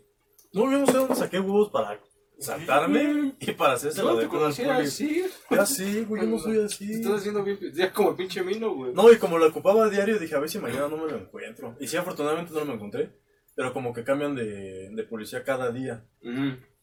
No, 0.53 0.71
yo 0.71 0.79
no 0.79 0.85
sé 0.85 0.93
dónde 0.93 1.15
saqué 1.15 1.39
huevos 1.39 1.69
para 1.71 1.99
saltarme 2.39 3.33
y 3.39 3.51
para 3.53 3.73
hacerse 3.73 4.01
No 4.01 4.13
lo 4.13 4.19
te 4.19 4.27
conocía 4.27 4.77
así. 4.77 5.23
Ya 5.49 5.65
sí, 5.65 6.05
güey, 6.07 6.23
yo 6.23 6.27
no 6.29 6.39
soy 6.39 6.57
Te 6.57 6.63
así. 6.65 6.93
estás 6.93 7.13
haciendo 7.13 7.43
bien. 7.43 7.57
Ya 7.73 7.91
como 7.93 8.11
el 8.11 8.15
pinche 8.15 8.43
mino, 8.43 8.73
güey. 8.73 8.93
No, 8.93 9.11
y 9.11 9.17
como 9.17 9.37
lo 9.37 9.47
ocupaba 9.47 9.85
a 9.85 9.89
diario, 9.89 10.19
dije, 10.19 10.35
a 10.35 10.39
ver 10.39 10.49
si 10.49 10.59
mañana 10.59 10.87
no 10.87 10.97
me 10.97 11.11
lo 11.11 11.17
encuentro. 11.17 11.75
Y 11.79 11.87
sí, 11.87 11.97
afortunadamente 11.97 12.53
no 12.53 12.65
me 12.65 12.73
encontré. 12.73 13.11
Pero 13.55 13.71
como 13.71 13.93
que 13.93 14.03
cambian 14.03 14.35
de, 14.35 14.89
de 14.91 15.03
policía 15.03 15.43
cada 15.43 15.71
día. 15.71 16.05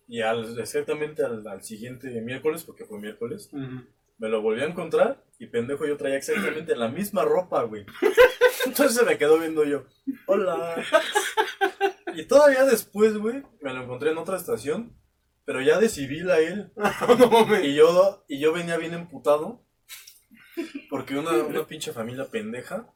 Y 0.06 0.20
al, 0.22 0.58
exactamente 0.58 1.24
al, 1.24 1.46
al 1.46 1.62
siguiente 1.62 2.08
miércoles, 2.20 2.64
porque 2.64 2.84
fue 2.84 2.98
miércoles, 3.00 3.50
me 4.18 4.28
lo 4.28 4.42
volví 4.42 4.60
a 4.60 4.66
encontrar 4.66 5.24
y 5.38 5.46
pendejo 5.46 5.86
yo 5.86 5.96
traía 5.96 6.16
exactamente 6.16 6.76
la 6.76 6.88
misma 6.88 7.24
ropa, 7.24 7.62
güey. 7.64 7.86
Entonces 8.66 8.96
se 8.96 9.04
me 9.04 9.16
quedó 9.18 9.38
viendo 9.38 9.64
yo, 9.64 9.84
hola. 10.26 10.84
Y 12.14 12.24
todavía 12.26 12.64
después, 12.64 13.16
güey, 13.16 13.42
me 13.62 13.72
lo 13.72 13.82
encontré 13.84 14.10
en 14.10 14.18
otra 14.18 14.36
estación, 14.36 14.92
pero 15.50 15.62
ya 15.62 15.80
de 15.80 15.88
civil 15.88 16.30
a 16.30 16.38
él. 16.38 16.70
no. 17.18 17.60
Y 17.60 17.74
yo, 17.74 18.24
y 18.28 18.38
yo 18.38 18.52
venía 18.52 18.76
bien 18.76 18.94
emputado, 18.94 19.60
porque 20.88 21.18
una, 21.18 21.32
una 21.42 21.66
pinche 21.66 21.92
familia 21.92 22.26
pendeja 22.30 22.86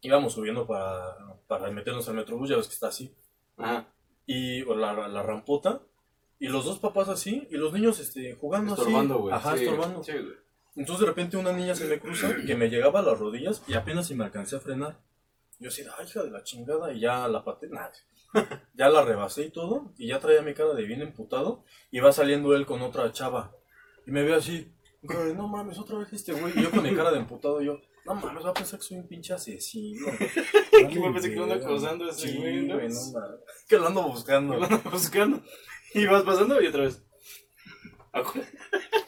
íbamos 0.00 0.32
subiendo 0.32 0.66
para, 0.66 1.14
para 1.46 1.70
meternos 1.70 2.08
al 2.08 2.14
metrobús, 2.14 2.48
ya 2.48 2.56
ves 2.56 2.68
que 2.68 2.72
está 2.72 2.88
así. 2.88 3.14
Ajá. 3.58 3.86
y 4.24 4.62
o 4.62 4.74
la, 4.74 4.94
la 5.08 5.22
rampota 5.22 5.82
y 6.38 6.48
los 6.48 6.64
dos 6.64 6.78
papás 6.78 7.10
así 7.10 7.46
y 7.50 7.56
los 7.58 7.74
niños 7.74 8.00
este 8.00 8.34
jugando 8.34 8.72
Estorbando, 8.72 9.14
así 9.16 9.22
güey. 9.22 9.34
ajá 9.34 9.56
Sí, 9.58 9.64
estorbando 9.64 10.02
Sí, 10.02 10.12
güey. 10.12 10.34
entonces 10.76 11.00
de 11.00 11.06
repente 11.06 11.36
una 11.36 11.52
niña 11.52 11.74
se 11.74 11.84
me 11.86 12.00
cruza 12.00 12.34
que 12.46 12.54
me 12.54 12.70
llegaba 12.70 13.00
a 13.00 13.02
las 13.02 13.18
rodillas 13.18 13.62
y 13.68 13.74
apenas 13.74 14.06
si 14.06 14.14
me 14.14 14.24
alcancé 14.24 14.56
a 14.56 14.60
frenar 14.60 14.96
yo 15.58 15.68
así 15.68 15.82
ay 15.98 16.06
hija 16.06 16.22
de 16.22 16.30
la 16.30 16.42
chingada 16.42 16.94
y 16.94 17.00
ya 17.00 17.28
la 17.28 17.44
paté 17.44 17.68
nada 17.68 17.92
ya 18.74 18.88
la 18.88 19.04
rebasé 19.04 19.46
y 19.46 19.50
todo 19.50 19.92
y 19.96 20.08
ya 20.08 20.18
traía 20.20 20.42
mi 20.42 20.54
cara 20.54 20.74
de 20.74 20.84
bien 20.84 21.02
emputado 21.02 21.64
y 21.90 22.00
va 22.00 22.12
saliendo 22.12 22.54
él 22.54 22.66
con 22.66 22.82
otra 22.82 23.10
chava 23.12 23.52
y 24.06 24.10
me 24.10 24.22
ve 24.22 24.34
así 24.34 24.72
güey, 25.02 25.34
no 25.34 25.48
mames 25.48 25.78
otra 25.78 25.98
vez 25.98 26.12
este 26.12 26.32
güey 26.32 26.52
y 26.56 26.62
yo 26.62 26.70
con 26.70 26.82
mi 26.82 26.94
cara 26.94 27.10
de 27.12 27.18
emputado 27.18 27.60
yo 27.62 27.80
no 28.06 28.14
mames 28.14 28.44
va 28.44 28.50
a 28.50 28.54
pensar 28.54 28.78
que 28.78 28.84
soy 28.86 28.98
un 28.98 29.08
pinche 29.08 29.32
asesino 29.32 30.06
Que 30.70 30.98
va 30.98 31.08
a 31.08 31.12
pensar 31.12 31.30
que 31.30 31.36
lo 31.36 31.42
ando 31.44 31.54
Vale, 31.54 31.64
acosando 31.64 32.04
a 32.04 32.10
ese 32.10 32.28
sí, 32.28 32.36
güey, 32.38 32.66
mames. 32.66 33.14
que 33.68 33.76
lo 33.78 33.86
ando 33.86 34.02
buscando 34.02 34.56
Lo 34.56 34.64
ando 34.64 34.90
buscando. 34.90 35.42
Y 35.94 36.06
vas 36.06 36.22
pasando 36.24 36.60
y 36.60 36.66
otra 36.66 36.82
vez. 36.82 37.00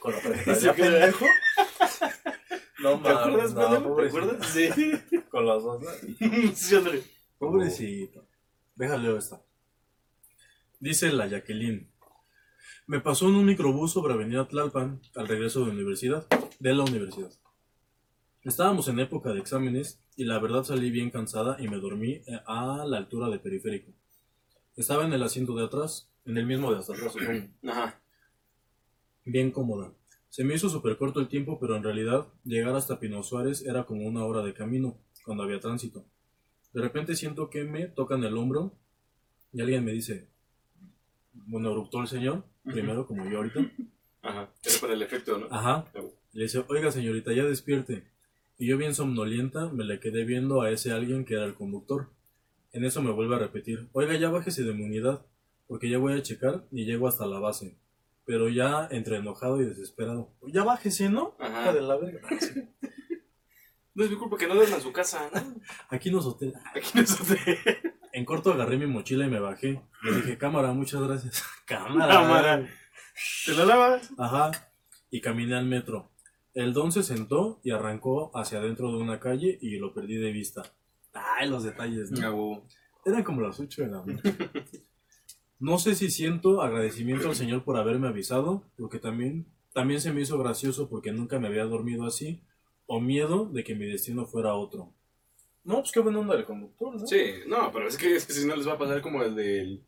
Con 0.00 0.12
la 0.12 0.18
Se 0.20 0.28
prestación 0.30 0.74
queda- 0.76 0.90
pendejo. 1.00 1.26
No 2.80 3.00
¿Te 3.02 3.08
acuerdas, 3.08 3.54
mames, 3.54 3.82
no, 3.82 3.96
pendejo? 3.96 3.96
¿Te 3.96 4.06
acuerdas? 4.06 4.46
Sí. 4.46 5.20
Con 5.30 5.46
las 5.46 5.62
dos. 5.62 5.82
¿no? 5.82 5.90
Sí, 6.54 6.76
ándale. 6.76 7.02
Pobrecito. 7.38 8.25
Déjale 8.76 9.16
esta. 9.16 9.40
Dice 10.80 11.10
la 11.10 11.26
Jacqueline. 11.26 11.88
Me 12.86 13.00
pasó 13.00 13.26
en 13.28 13.36
un 13.36 13.46
microbús 13.46 13.92
sobre 13.92 14.12
Avenida 14.12 14.46
Tlalpan 14.46 15.00
al 15.16 15.26
regreso 15.26 15.64
de 15.64 15.70
universidad, 15.70 16.26
de 16.58 16.74
la 16.74 16.84
universidad. 16.84 17.32
Estábamos 18.42 18.86
en 18.88 19.00
época 19.00 19.32
de 19.32 19.40
exámenes 19.40 20.00
y 20.14 20.24
la 20.24 20.38
verdad 20.38 20.62
salí 20.62 20.90
bien 20.90 21.10
cansada 21.10 21.56
y 21.58 21.68
me 21.68 21.78
dormí 21.78 22.22
eh, 22.26 22.40
a 22.46 22.84
la 22.86 22.98
altura 22.98 23.30
de 23.30 23.38
periférico. 23.38 23.92
Estaba 24.76 25.06
en 25.06 25.14
el 25.14 25.22
asiento 25.22 25.56
de 25.56 25.64
atrás, 25.64 26.10
en 26.26 26.36
el 26.36 26.44
mismo 26.44 26.70
de 26.70 26.78
hasta 26.78 26.92
atrás, 26.92 27.12
supongo. 27.14 27.48
Ajá. 27.66 27.98
bien 29.24 29.50
cómoda. 29.50 29.90
Se 30.28 30.44
me 30.44 30.54
hizo 30.54 30.68
súper 30.68 30.98
corto 30.98 31.18
el 31.18 31.28
tiempo, 31.28 31.58
pero 31.58 31.76
en 31.76 31.82
realidad 31.82 32.28
llegar 32.44 32.76
hasta 32.76 33.00
Pino 33.00 33.22
Suárez 33.22 33.64
era 33.64 33.84
como 33.84 34.06
una 34.06 34.24
hora 34.26 34.42
de 34.42 34.52
camino, 34.52 34.98
cuando 35.24 35.44
había 35.44 35.60
tránsito. 35.60 36.04
De 36.76 36.82
repente 36.82 37.16
siento 37.16 37.48
que 37.48 37.64
me 37.64 37.86
tocan 37.86 38.22
el 38.22 38.36
hombro 38.36 38.70
y 39.50 39.62
alguien 39.62 39.82
me 39.82 39.92
dice, 39.92 40.28
bueno, 41.32 41.70
eructó 41.70 42.02
el 42.02 42.06
señor, 42.06 42.44
primero 42.64 43.06
como 43.06 43.26
yo 43.30 43.38
ahorita. 43.38 43.60
Ajá. 44.20 44.50
Era 44.62 44.80
para 44.82 44.92
el 44.92 45.00
efecto, 45.00 45.38
¿no? 45.38 45.46
Ajá. 45.50 45.86
Le 46.34 46.42
dice, 46.42 46.62
oiga 46.68 46.92
señorita, 46.92 47.32
ya 47.32 47.44
despierte. 47.44 48.04
Y 48.58 48.66
yo 48.66 48.76
bien 48.76 48.94
somnolienta 48.94 49.70
me 49.70 49.84
le 49.84 50.00
quedé 50.00 50.24
viendo 50.24 50.60
a 50.60 50.70
ese 50.70 50.92
alguien 50.92 51.24
que 51.24 51.32
era 51.32 51.46
el 51.46 51.54
conductor. 51.54 52.10
En 52.72 52.84
eso 52.84 53.00
me 53.00 53.10
vuelve 53.10 53.36
a 53.36 53.38
repetir, 53.38 53.88
oiga 53.92 54.14
ya 54.14 54.28
bájese 54.28 54.62
de 54.62 54.74
mi 54.74 54.84
unidad, 54.84 55.24
porque 55.68 55.88
ya 55.88 55.96
voy 55.96 56.12
a 56.12 56.22
checar 56.22 56.66
y 56.70 56.84
llego 56.84 57.08
hasta 57.08 57.24
la 57.24 57.38
base. 57.38 57.74
Pero 58.26 58.50
ya 58.50 58.86
entre 58.90 59.16
enojado 59.16 59.62
y 59.62 59.64
desesperado. 59.64 60.28
Ya 60.48 60.62
bájese, 60.62 61.08
¿no? 61.08 61.36
Ajá. 61.38 61.72
De 61.72 61.80
la 61.80 61.96
verga. 61.96 62.20
No 63.96 64.04
es 64.04 64.11
mi 64.11 64.16
culpa 64.16 64.37
que 64.37 64.46
no 64.46 64.54
duerma 64.54 64.76
en 64.76 64.82
su 64.82 64.92
casa, 64.92 65.30
¿no? 65.35 65.40
Aquí 65.88 66.11
nos 66.11 66.26
hotel. 66.26 66.52
Aquí 66.74 66.90
no 66.94 67.00
es 67.00 67.18
hotel. 67.18 67.59
En 68.12 68.26
corto 68.26 68.52
agarré 68.52 68.76
mi 68.76 68.87
mochila 68.87 69.24
y 69.24 69.30
me 69.30 69.40
bajé. 69.40 69.80
Le 70.02 70.16
dije, 70.16 70.37
cámara, 70.37 70.72
muchas 70.74 71.00
gracias. 71.00 71.42
cámara. 71.64 72.14
Cámara. 72.14 72.68
¿Te 73.46 73.52
la 73.54 73.64
lavas? 73.64 74.10
Ajá. 74.18 74.50
Y 75.10 75.23
caminé 75.23 75.56
al 75.56 75.64
metro. 75.64 76.10
El 76.52 76.75
don 76.75 76.92
se 76.92 77.02
sentó 77.02 77.58
y 77.64 77.71
arrancó 77.71 78.31
hacia 78.37 78.58
adentro 78.58 78.92
de 78.92 78.98
una 78.98 79.18
calle 79.18 79.58
y 79.62 79.79
lo 79.79 79.94
perdí 79.94 80.16
de 80.16 80.31
vista. 80.31 80.62
Ay, 81.14 81.48
los 81.48 81.64
detalles, 81.64 82.10
¿no? 82.10 82.66
Eran 83.06 83.25
como 83.25 83.40
las 83.40 83.58
8 83.58 83.83
de 83.83 83.88
la 83.88 84.04
noche. 84.04 84.23
No 85.58 85.79
sé 85.79 85.94
si 85.94 86.10
siento 86.10 86.60
agradecimiento 86.60 87.31
al 87.31 87.35
Señor 87.35 87.64
por 87.64 87.79
haberme 87.79 88.08
avisado, 88.08 88.62
porque 88.77 88.98
también, 88.98 89.46
también 89.73 90.02
se 90.02 90.12
me 90.12 90.21
hizo 90.21 90.37
gracioso 90.37 90.90
porque 90.90 91.12
nunca 91.12 91.38
me 91.38 91.48
había 91.48 91.64
dormido 91.64 92.04
así, 92.04 92.42
o 92.87 93.00
miedo 93.00 93.46
de 93.46 93.64
que 93.64 93.74
mi 93.74 93.87
destino 93.87 94.26
fuera 94.26 94.54
otro. 94.54 94.92
No, 95.64 95.80
pues 95.80 95.90
qué 95.92 96.00
buena 96.00 96.20
onda 96.20 96.37
del 96.37 96.44
conductor, 96.44 96.94
¿no? 96.94 97.06
Sí, 97.06 97.32
no, 97.48 97.72
pero 97.72 97.88
es 97.88 97.96
que, 97.96 98.14
es 98.16 98.24
que 98.26 98.32
si 98.32 98.46
no 98.46 98.54
les 98.54 98.68
va 98.68 98.74
a 98.74 98.78
pasar 98.78 99.00
como 99.02 99.22
el 99.22 99.34
del 99.34 99.82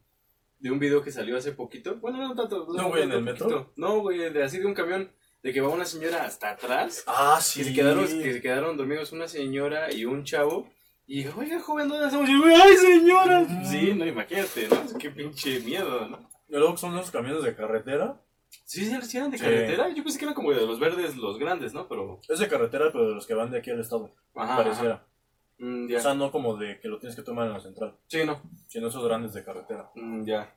de 0.60 0.70
un 0.72 0.80
video 0.80 1.02
que 1.02 1.12
salió 1.12 1.36
hace 1.36 1.52
poquito. 1.52 1.96
Bueno, 2.00 2.18
no 2.18 2.34
tanto. 2.34 2.66
No, 2.74 2.88
güey, 2.88 3.04
¿en 3.04 3.12
el 3.12 3.24
poquito. 3.24 3.44
metro? 3.46 3.72
No, 3.76 4.00
güey, 4.00 4.32
de 4.32 4.42
así 4.42 4.58
de 4.58 4.66
un 4.66 4.74
camión 4.74 5.08
de 5.40 5.52
que 5.52 5.60
va 5.60 5.68
una 5.68 5.84
señora 5.84 6.24
hasta 6.24 6.50
atrás. 6.50 7.04
Ah, 7.06 7.36
Que 7.38 7.44
sí. 7.44 7.64
se 7.64 7.72
quedaron, 7.74 8.06
que 8.06 8.32
se 8.32 8.42
quedaron 8.42 8.76
dormidos 8.76 9.12
una 9.12 9.28
señora 9.28 9.92
y 9.94 10.04
un 10.04 10.24
chavo 10.24 10.68
Y 11.06 11.18
dije, 11.18 11.30
oiga, 11.36 11.60
joven, 11.60 11.88
¿dónde 11.88 12.06
estamos? 12.06 12.28
Y 12.28 12.32
yo, 12.32 12.44
¡ay, 12.44 12.76
señora! 12.76 13.40
Mm. 13.48 13.64
Sí, 13.64 13.94
no, 13.94 14.04
imagínate, 14.04 14.68
¿no? 14.68 14.98
Qué 14.98 15.10
pinche 15.10 15.60
miedo, 15.60 16.08
¿no? 16.08 16.28
Y 16.48 16.56
luego 16.56 16.76
son 16.76 16.96
esos 16.98 17.12
camiones 17.12 17.44
de 17.44 17.54
carretera. 17.54 18.20
Sí, 18.64 18.84
sí, 18.84 19.02
sí 19.02 19.16
eran 19.16 19.30
de 19.30 19.38
carretera. 19.38 19.88
Yo 19.90 20.02
pensé 20.02 20.18
que 20.18 20.24
eran 20.24 20.34
como 20.34 20.52
de 20.52 20.66
los 20.66 20.78
verdes, 20.78 21.16
los 21.16 21.38
grandes, 21.38 21.72
¿no? 21.74 21.88
Pero. 21.88 22.20
Es 22.28 22.38
de 22.38 22.48
carretera, 22.48 22.90
pero 22.92 23.08
de 23.08 23.14
los 23.14 23.26
que 23.26 23.34
van 23.34 23.50
de 23.50 23.58
aquí 23.58 23.70
al 23.70 23.80
estado. 23.80 24.10
Ajá. 24.34 24.56
pareciera. 24.56 24.94
ajá. 24.94 25.04
Mm, 25.58 25.88
ya. 25.88 25.98
O 25.98 26.00
sea, 26.00 26.14
no 26.14 26.30
como 26.30 26.56
de 26.56 26.78
que 26.80 26.88
lo 26.88 26.98
tienes 26.98 27.16
que 27.16 27.22
tomar 27.22 27.46
en 27.46 27.52
la 27.54 27.60
central, 27.60 27.96
sí, 28.06 28.24
no. 28.24 28.40
sino 28.68 28.88
esos 28.88 29.04
grandes 29.04 29.32
de 29.34 29.42
carretera. 29.42 29.90
Mm, 29.94 30.24
ya. 30.24 30.54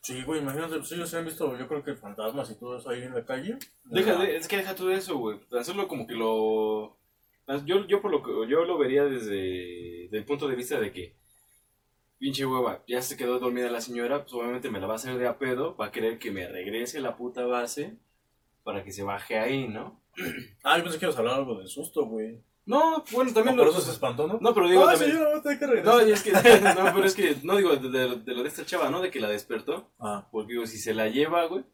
Sí, 0.00 0.22
güey, 0.24 0.40
imagínate, 0.40 0.76
pues 0.78 0.90
ellos 0.92 1.08
se 1.10 1.18
han 1.18 1.24
visto, 1.26 1.56
yo 1.58 1.68
creo 1.68 1.84
que 1.84 1.94
fantasmas 1.94 2.50
y 2.50 2.54
todo 2.58 2.78
eso 2.78 2.88
ahí 2.90 3.02
en 3.02 3.14
la 3.14 3.24
calle. 3.24 3.58
Deja, 3.84 4.16
de- 4.16 4.36
es 4.36 4.48
que 4.48 4.56
deja 4.56 4.74
todo 4.74 4.90
eso, 4.90 5.18
güey. 5.18 5.38
Hacerlo 5.52 5.86
como 5.88 6.06
que 6.06 6.14
lo. 6.14 6.96
Yo, 7.66 7.86
yo 7.86 8.00
por 8.00 8.10
lo 8.10 8.22
que 8.22 8.30
yo 8.50 8.64
lo 8.64 8.78
vería 8.78 9.04
desde 9.04 10.06
el 10.16 10.24
punto 10.24 10.48
de 10.48 10.56
vista 10.56 10.80
de 10.80 10.90
que. 10.92 11.14
Pinche 12.20 12.44
hueva, 12.44 12.84
ya 12.86 13.00
se 13.02 13.16
quedó 13.16 13.38
dormida 13.38 13.70
la 13.70 13.80
señora, 13.80 14.20
pues 14.22 14.34
obviamente 14.34 14.70
me 14.70 14.78
la 14.78 14.86
va 14.86 14.92
a 14.92 14.96
hacer 14.96 15.16
de 15.18 15.26
a 15.26 15.38
pedo, 15.38 15.74
va 15.76 15.86
a 15.86 15.90
querer 15.90 16.18
que 16.18 16.30
me 16.30 16.46
regrese 16.46 17.00
la 17.00 17.16
puta 17.16 17.46
base 17.46 17.96
para 18.62 18.84
que 18.84 18.92
se 18.92 19.02
baje 19.02 19.38
ahí, 19.38 19.66
¿no? 19.68 20.00
Ah, 20.62 20.76
yo 20.76 20.84
pensé 20.84 20.98
que 20.98 21.06
ibas 21.06 21.16
a 21.16 21.20
hablar 21.20 21.36
algo 21.36 21.58
de 21.58 21.66
susto, 21.66 22.04
güey. 22.04 22.38
No, 22.66 23.02
bueno, 23.10 23.32
también 23.32 23.56
por 23.56 23.64
lo. 23.64 23.72
eso 23.72 23.80
se 23.80 23.90
espantó, 23.92 24.26
¿no? 24.28 24.38
No, 24.40 24.52
pero 24.54 24.68
digo 24.68 24.84
ah, 24.86 24.92
también. 24.92 25.12
señora, 25.12 25.42
que 25.42 25.66
regresar. 25.66 25.84
No, 25.94 26.06
y 26.06 26.12
es 26.12 26.22
que, 26.22 26.30
no, 26.76 26.94
pero 26.94 27.04
es 27.04 27.14
que, 27.14 27.36
no 27.42 27.56
digo 27.56 27.74
de, 27.74 27.88
de- 27.88 28.16
de 28.16 28.34
lo 28.34 28.42
de 28.42 28.48
esta 28.48 28.66
chava, 28.66 28.90
¿no? 28.90 29.00
De 29.00 29.10
que 29.10 29.18
la 29.18 29.28
despertó. 29.30 29.90
Ah, 29.98 30.28
Porque 30.30 30.52
digo, 30.52 30.66
si 30.66 30.76
se 30.78 30.92
la 30.92 31.08
lleva, 31.08 31.46
güey, 31.46 31.64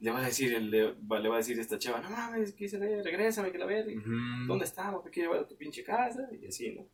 le 0.00 0.10
va 0.10 0.20
a 0.20 0.24
decir, 0.24 0.54
el, 0.54 0.70
le, 0.70 0.92
va, 0.94 1.20
le 1.20 1.28
va 1.28 1.34
a 1.34 1.38
decir 1.38 1.60
esta 1.60 1.78
chava, 1.78 2.00
no 2.00 2.08
mames, 2.10 2.54
que 2.54 2.66
se 2.66 2.78
ve, 2.78 3.02
regrésame, 3.02 3.52
que 3.52 3.58
la 3.58 3.66
ve. 3.66 3.82
ujú. 3.98 4.46
¿Dónde 4.48 4.64
estamos? 4.64 5.04
Te 5.04 5.10
quiero 5.10 5.30
llevar 5.30 5.44
a 5.44 5.48
tu 5.48 5.54
pinche 5.56 5.84
casa. 5.84 6.26
Y 6.40 6.46
así, 6.46 6.72
¿no? 6.74 6.86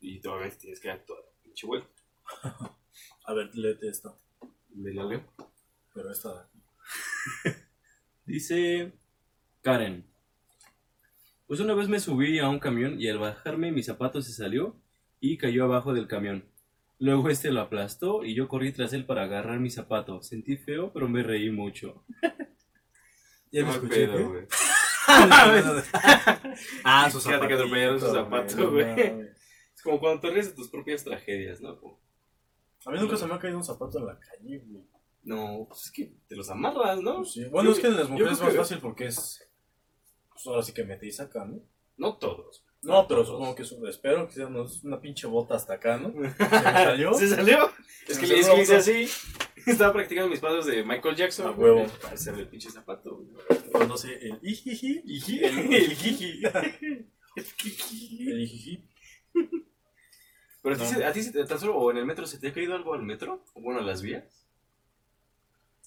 Y 0.00 0.24
obviamente 0.26 0.56
tienes 0.56 0.78
que 0.80 0.88
dar 0.88 1.00
toda 1.04 1.20
la 1.20 1.26
pinche 1.42 1.66
vuelta. 1.66 1.88
A 3.26 3.32
ver, 3.32 3.50
léete 3.54 3.88
esta. 3.88 4.16
Le 4.76 4.92
la 4.94 5.04
leo. 5.04 5.24
Pero 5.94 6.10
esta 6.10 6.34
de. 6.34 7.54
Dice 8.26 8.92
Karen. 9.62 10.04
Pues 11.46 11.60
una 11.60 11.74
vez 11.74 11.88
me 11.88 12.00
subí 12.00 12.38
a 12.38 12.48
un 12.48 12.58
camión 12.58 13.00
y 13.00 13.08
al 13.08 13.18
bajarme 13.18 13.70
mi 13.70 13.82
zapato 13.82 14.22
se 14.22 14.32
salió 14.32 14.76
y 15.20 15.36
cayó 15.38 15.64
abajo 15.64 15.92
del 15.94 16.08
camión. 16.08 16.44
Luego 16.98 17.28
este 17.28 17.50
lo 17.50 17.60
aplastó 17.60 18.24
y 18.24 18.34
yo 18.34 18.48
corrí 18.48 18.72
tras 18.72 18.92
él 18.92 19.04
para 19.04 19.24
agarrar 19.24 19.60
mi 19.60 19.70
zapato. 19.70 20.22
Sentí 20.22 20.56
feo, 20.56 20.92
pero 20.92 21.08
me 21.08 21.22
reí 21.22 21.50
mucho. 21.50 22.04
Ya 23.52 23.64
me 23.64 23.70
escuché, 23.70 24.08
pedo, 24.08 24.30
güey. 24.30 24.46
ah, 26.82 27.08
Fíjate 27.08 27.46
que 27.46 27.54
atropellaron 27.54 28.00
su 28.00 28.12
zapato, 28.12 28.72
güey. 28.72 29.00
Es 29.72 29.80
como 29.80 30.00
cuando 30.00 30.22
te 30.22 30.30
ríes 30.30 30.48
de 30.48 30.56
tus 30.56 30.68
propias 30.68 31.04
tragedias, 31.04 31.60
¿no? 31.60 31.78
Como, 31.78 32.00
A 32.86 32.90
mí 32.90 32.98
nunca 32.98 33.16
se 33.16 33.26
me 33.26 33.34
ha 33.34 33.38
caído 33.38 33.56
un 33.58 33.64
zapato 33.64 33.98
en 33.98 34.06
la 34.06 34.18
calle, 34.18 34.58
güey. 34.66 34.84
no, 35.22 35.66
pues 35.68 35.84
es 35.86 35.90
que 35.90 36.12
te 36.28 36.36
los 36.36 36.50
amarras, 36.50 37.00
¿no? 37.00 37.16
Pues 37.18 37.32
sí. 37.32 37.44
Bueno, 37.46 37.70
Yo- 37.70 37.76
es 37.76 37.80
que 37.82 37.86
en 37.88 37.96
las 37.96 38.08
mujeres 38.08 38.32
es 38.34 38.40
más 38.42 38.52
que- 38.52 38.58
fácil 38.58 38.78
porque 38.80 39.06
es. 39.06 39.48
Pues 40.30 40.46
ahora 40.46 40.62
sí 40.62 40.72
que 40.72 40.84
mete 40.84 41.06
y 41.06 41.12
saca, 41.12 41.44
¿no? 41.44 41.60
No 41.96 42.16
todos. 42.18 42.64
No, 42.82 43.08
pero 43.08 43.22
todos. 43.22 43.28
supongo 43.34 43.54
que 43.54 43.62
es 43.62 43.72
un- 43.72 43.88
espero 43.88 44.28
no, 44.50 44.64
es 44.64 44.84
una 44.84 45.00
pinche 45.00 45.26
bota 45.26 45.54
hasta 45.54 45.74
acá, 45.74 45.96
¿no? 45.96 46.12
¿Se 46.38 46.48
salió? 46.84 47.14
¿Se 47.14 47.28
salió? 47.28 47.70
Es 48.06 48.18
que 48.18 48.26
le 48.26 48.40
es 48.40 48.48
que 48.48 48.60
hice 48.62 48.76
así. 48.76 49.08
Estaba 49.66 49.94
practicando 49.94 50.28
mis 50.28 50.40
pasos 50.40 50.66
de 50.66 50.84
Michael 50.84 51.16
Jackson. 51.16 51.46
A 51.46 51.50
huevo. 51.52 51.86
Para 52.02 52.14
hacerle 52.14 52.42
el 52.42 52.48
pinche 52.48 52.68
zapato. 52.70 53.16
güey. 53.16 53.62
Cuando 53.72 53.96
se. 53.96 54.12
El 54.18 54.38
ijiji. 54.42 55.42
El, 55.42 55.72
el 55.74 55.94
jiji. 55.96 56.42
El 57.34 58.40
ijiji. 58.42 58.84
Pero 60.64 60.74
a 60.76 60.78
ti, 60.78 61.02
a 61.02 61.12
ti 61.12 61.32
tan 61.46 61.60
solo, 61.60 61.76
o 61.76 61.90
en 61.92 61.98
el 61.98 62.06
metro, 62.06 62.26
¿se 62.26 62.38
te 62.38 62.48
ha 62.48 62.52
caído 62.52 62.74
algo 62.74 62.94
al 62.94 63.02
metro? 63.02 63.44
O 63.54 63.60
bueno, 63.60 63.78
a 63.80 63.82
las 63.84 64.00
vías. 64.02 64.24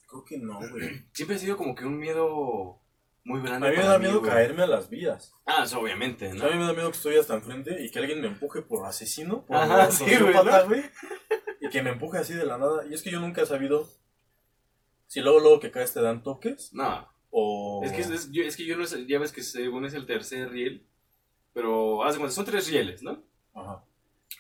Creo 0.08 0.24
que 0.24 0.38
no, 0.38 0.60
güey. 0.70 1.04
Siempre 1.12 1.36
ha 1.36 1.40
sido 1.40 1.58
como 1.58 1.76
que 1.76 1.84
un 1.84 1.98
miedo 1.98 2.80
muy 3.24 3.40
A 3.42 3.44
grande. 3.44 3.72
mí 3.72 3.78
me 3.78 3.84
da 3.84 4.00
miedo 4.00 4.20
güey. 4.20 4.32
caerme 4.32 4.64
a 4.64 4.68
las 4.68 4.90
vías. 4.90 5.34
Ah, 5.46 5.64
eso 5.66 5.80
obviamente, 5.82 6.30
A 6.30 6.34
¿no? 6.34 6.46
mí 6.50 6.56
me 6.58 6.64
da 6.66 6.74
miedo 6.74 6.92
que 6.92 6.98
estoy 6.98 7.18
hasta 7.18 7.34
enfrente 7.34 7.84
y 7.84 7.90
que 7.92 8.00
alguien 8.00 8.22
me 8.22 8.28
empuje 8.28 8.62
por 8.62 8.86
asesino, 8.86 9.46
por 9.46 9.58
Ajá, 9.58 9.92
sí, 9.92 10.04
güey, 10.06 10.16
sociópata, 10.18 10.62
¿no? 10.62 10.68
güey. 10.70 10.84
Y 11.60 11.70
que 11.70 11.82
me 11.82 11.90
empuje 11.90 12.20
así 12.20 12.34
de 12.36 12.46
la 12.46 12.58
nada. 12.58 12.86
Y 12.88 12.94
es 12.94 13.02
que 13.02 13.12
yo 13.12 13.20
nunca 13.20 13.42
he 13.42 13.46
sabido 13.46 13.90
si 15.08 15.22
luego, 15.22 15.40
luego 15.40 15.60
que 15.60 15.72
caes 15.72 15.94
te 15.94 16.02
dan 16.02 16.22
toques 16.22 16.72
No, 16.74 17.08
o... 17.32 17.82
es 17.84 17.92
que, 17.94 18.02
es, 18.02 18.10
es- 18.12 18.32
yo, 18.32 18.44
es 18.44 18.56
que 18.56 18.66
yo 18.66 18.78
no 18.78 18.86
sé, 18.86 19.06
ya 19.08 19.18
ves 19.20 19.32
que 19.32 19.42
según 19.42 19.86
es 19.86 19.94
el 19.94 20.06
tercer 20.06 20.50
riel, 20.52 20.86
pero 21.54 22.04
haz 22.04 22.14
de 22.14 22.20
cuenta, 22.20 22.36
son 22.36 22.46
tres 22.46 22.70
rieles, 22.70 23.02
¿no? 23.04 23.24
Ajá. 23.56 23.84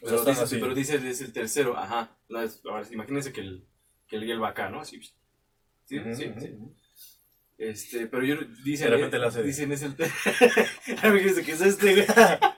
Pero 0.01 0.23
dice, 0.25 0.41
así. 0.41 0.57
pero 0.59 0.73
dice 0.75 0.95
es 0.95 1.21
el 1.21 1.33
tercero, 1.33 1.77
ajá. 1.77 2.15
No, 2.29 2.41
es- 2.41 2.61
ahora, 2.65 2.85
imagínense 2.91 3.31
que 3.33 3.41
el, 3.41 3.65
que 4.07 4.15
el 4.17 4.41
va 4.41 4.49
acá, 4.49 4.69
¿no? 4.69 4.81
Así. 4.81 5.01
Sí, 5.85 5.99
Ujú, 5.99 6.15
sí, 6.15 6.25
ujú, 6.27 6.39
sí. 6.41 6.47
ujú. 6.49 6.75
Este, 7.57 8.05
pero 8.07 8.23
yo 8.23 8.35
dicen, 8.63 8.89
De 8.91 8.95
repente 8.97 9.17
le 9.17 9.25
hace 9.25 9.41
dicen 9.41 9.71
es 9.71 9.81
el 9.81 9.95
que 11.45 11.51
es 11.51 11.61
este, 11.61 11.93
güey. 11.93 12.05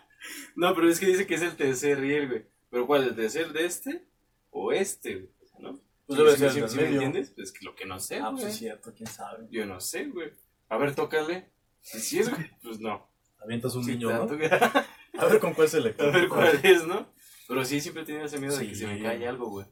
No, 0.55 0.75
pero 0.75 0.89
es 0.89 0.99
que 0.99 1.05
dice 1.05 1.25
que 1.25 1.35
es 1.35 1.41
el 1.41 1.55
tercer 1.55 1.99
riel, 1.99 2.27
güey. 2.27 2.45
Pero 2.69 2.85
¿cuál? 2.85 3.03
¿El 3.07 3.15
tercer 3.15 3.53
de 3.53 3.65
este? 3.65 4.03
¿O 4.49 4.73
este, 4.73 5.15
güey? 5.15 5.29
¿No? 5.59 5.79
Pues 6.05 6.17
debe 6.19 6.31
¿Sí 6.33 6.37
ser 6.39 6.51
sí- 6.51 6.59
sí 6.67 6.77
del 6.77 6.85
me 6.87 6.91
entiendes? 6.93 7.29
Pues 7.35 7.51
que 7.53 7.63
lo 7.65 7.75
que 7.75 7.85
no 7.85 7.99
sé, 7.99 8.17
Ah, 8.17 8.31
pues 8.31 8.43
sí, 8.43 8.49
es 8.49 8.57
cierto, 8.57 8.93
quién 8.93 9.07
sabe. 9.07 9.47
Yo 9.49 9.65
no 9.65 9.79
sé, 9.79 10.05
güey. 10.05 10.31
A 10.67 10.77
ver, 10.77 10.93
tócale. 10.95 11.49
Si 11.81 11.99
sí 11.99 12.19
es, 12.19 12.29
güey, 12.29 12.49
pues 12.61 12.79
no. 12.79 13.07
Avientas 13.41 13.73
un 13.75 13.85
Sí, 13.85 13.91
niño, 13.91 14.09
te 14.27 14.35
¿no? 14.49 14.49
A 15.21 15.25
ver 15.25 15.39
con 15.39 15.53
cuál 15.53 15.69
se 15.69 15.79
le 15.79 15.95
A 15.97 16.03
ver 16.05 16.27
cuál 16.27 16.59
es, 16.63 16.85
¿no? 16.85 17.07
Pero 17.49 17.65
sí, 17.65 17.81
siempre 17.81 18.03
he 18.03 18.05
tenido 18.05 18.25
ese 18.25 18.39
miedo 18.39 18.55
de 18.55 18.67
que 18.67 18.75
se 18.75 18.85
me 18.85 19.01
cae 19.01 19.27
algo, 19.27 19.49
güey. 19.49 19.65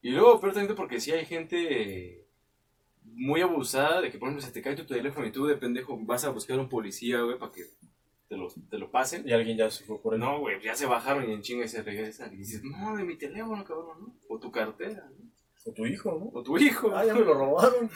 Y 0.00 0.10
luego, 0.10 0.40
pero 0.40 0.52
también 0.52 0.76
porque 0.76 1.00
sí 1.00 1.10
hay 1.10 1.26
gente 1.26 2.24
muy 3.02 3.40
abusada 3.40 4.00
de 4.00 4.12
que, 4.12 4.18
por 4.18 4.28
ejemplo, 4.28 4.46
se 4.46 4.52
te 4.52 4.62
cae 4.62 4.76
tu 4.76 4.86
teléfono 4.86 5.26
y 5.26 5.32
tú 5.32 5.44
de 5.44 5.56
pendejo 5.56 5.98
vas 6.02 6.24
a 6.24 6.30
buscar 6.30 6.56
a 6.56 6.62
un 6.62 6.68
policía, 6.68 7.20
güey, 7.22 7.36
para 7.36 7.50
que 7.50 7.64
te 8.28 8.36
lo, 8.36 8.46
te 8.46 8.78
lo 8.78 8.92
pasen. 8.92 9.28
Y 9.28 9.32
alguien 9.32 9.58
ya 9.58 9.68
se 9.72 9.82
fue 9.82 10.00
por 10.00 10.14
él. 10.14 10.20
No, 10.20 10.38
güey, 10.38 10.62
ya 10.62 10.76
se 10.76 10.86
bajaron 10.86 11.28
y 11.28 11.32
en 11.32 11.42
chinga 11.42 11.66
se 11.66 11.82
regresan. 11.82 12.32
Y 12.32 12.36
dices, 12.36 12.62
no, 12.62 12.96
de 12.96 13.02
mi 13.02 13.16
teléfono, 13.18 13.64
cabrón, 13.64 13.98
¿no? 14.02 14.14
O 14.28 14.38
tu 14.38 14.52
cartera, 14.52 15.10
¿no? 15.10 15.30
O 15.66 15.72
tu 15.72 15.86
hijo, 15.86 16.12
¿no? 16.12 16.30
O 16.38 16.44
tu 16.44 16.58
hijo. 16.58 16.94
Ah, 16.94 17.04
ya 17.04 17.12
me 17.12 17.24
lo 17.24 17.34
robaron. 17.34 17.90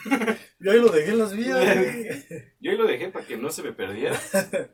Yo 0.59 0.71
ahí 0.73 0.79
lo 0.81 0.89
dejé 0.89 1.11
en 1.11 1.19
las 1.19 1.33
vías, 1.33 1.57
güey. 1.79 2.09
Yo 2.59 2.71
ahí 2.71 2.77
lo 2.77 2.85
dejé 2.85 3.07
para 3.07 3.25
que 3.25 3.37
no 3.37 3.49
se 3.49 3.63
me 3.63 3.71
perdiera. 3.71 4.19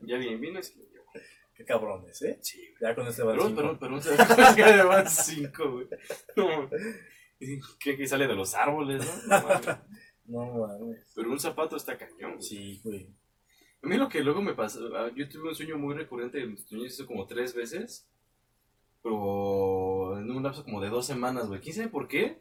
Ya 0.01 0.17
bien 0.17 0.41
vino 0.41 0.59
lo 0.59 0.65
llevó. 0.65 0.90
Qué 1.61 1.65
cabrones, 1.65 2.19
¿eh? 2.23 2.39
Sí, 2.41 2.57
güey. 2.57 2.81
Ya 2.81 2.95
con 2.95 3.07
este 3.07 3.21
van 3.21 3.35
Pero, 3.35 3.47
cinco. 3.49 3.61
pero, 3.61 3.79
pero, 3.79 3.99
pero, 4.55 4.87
van 4.87 5.07
cinco, 5.07 5.71
güey. 5.71 5.87
No, 6.35 6.69
que, 7.79 7.97
que 7.97 8.07
sale 8.07 8.27
de 8.27 8.35
los 8.35 8.55
árboles, 8.55 9.05
¿no? 9.27 9.39
No 9.39 9.47
mames. 9.47 9.77
No 10.25 10.45
mames. 10.45 11.11
Pero 11.13 11.31
un 11.31 11.39
zapato 11.39 11.75
está 11.75 11.97
cañón, 11.97 12.33
güey. 12.37 12.41
Sí, 12.41 12.81
güey. 12.83 13.07
A 13.83 13.87
mí 13.87 13.97
lo 13.97 14.07
que 14.09 14.21
luego 14.21 14.41
me 14.41 14.53
pasó, 14.53 14.79
ah, 14.95 15.11
yo 15.15 15.27
tuve 15.27 15.49
un 15.49 15.55
sueño 15.55 15.77
muy 15.77 15.93
recurrente, 15.95 16.41
en 16.41 16.57
sueños 16.57 16.93
hizo 16.93 17.05
como 17.07 17.25
tres 17.27 17.53
veces, 17.53 18.07
pero 19.03 20.17
en 20.19 20.29
un 20.31 20.43
lapso 20.43 20.63
como 20.63 20.79
de 20.81 20.89
dos 20.89 21.05
semanas, 21.05 21.47
güey. 21.47 21.59
¿Quién 21.59 21.75
sabe 21.75 21.89
por 21.89 22.07
qué? 22.07 22.39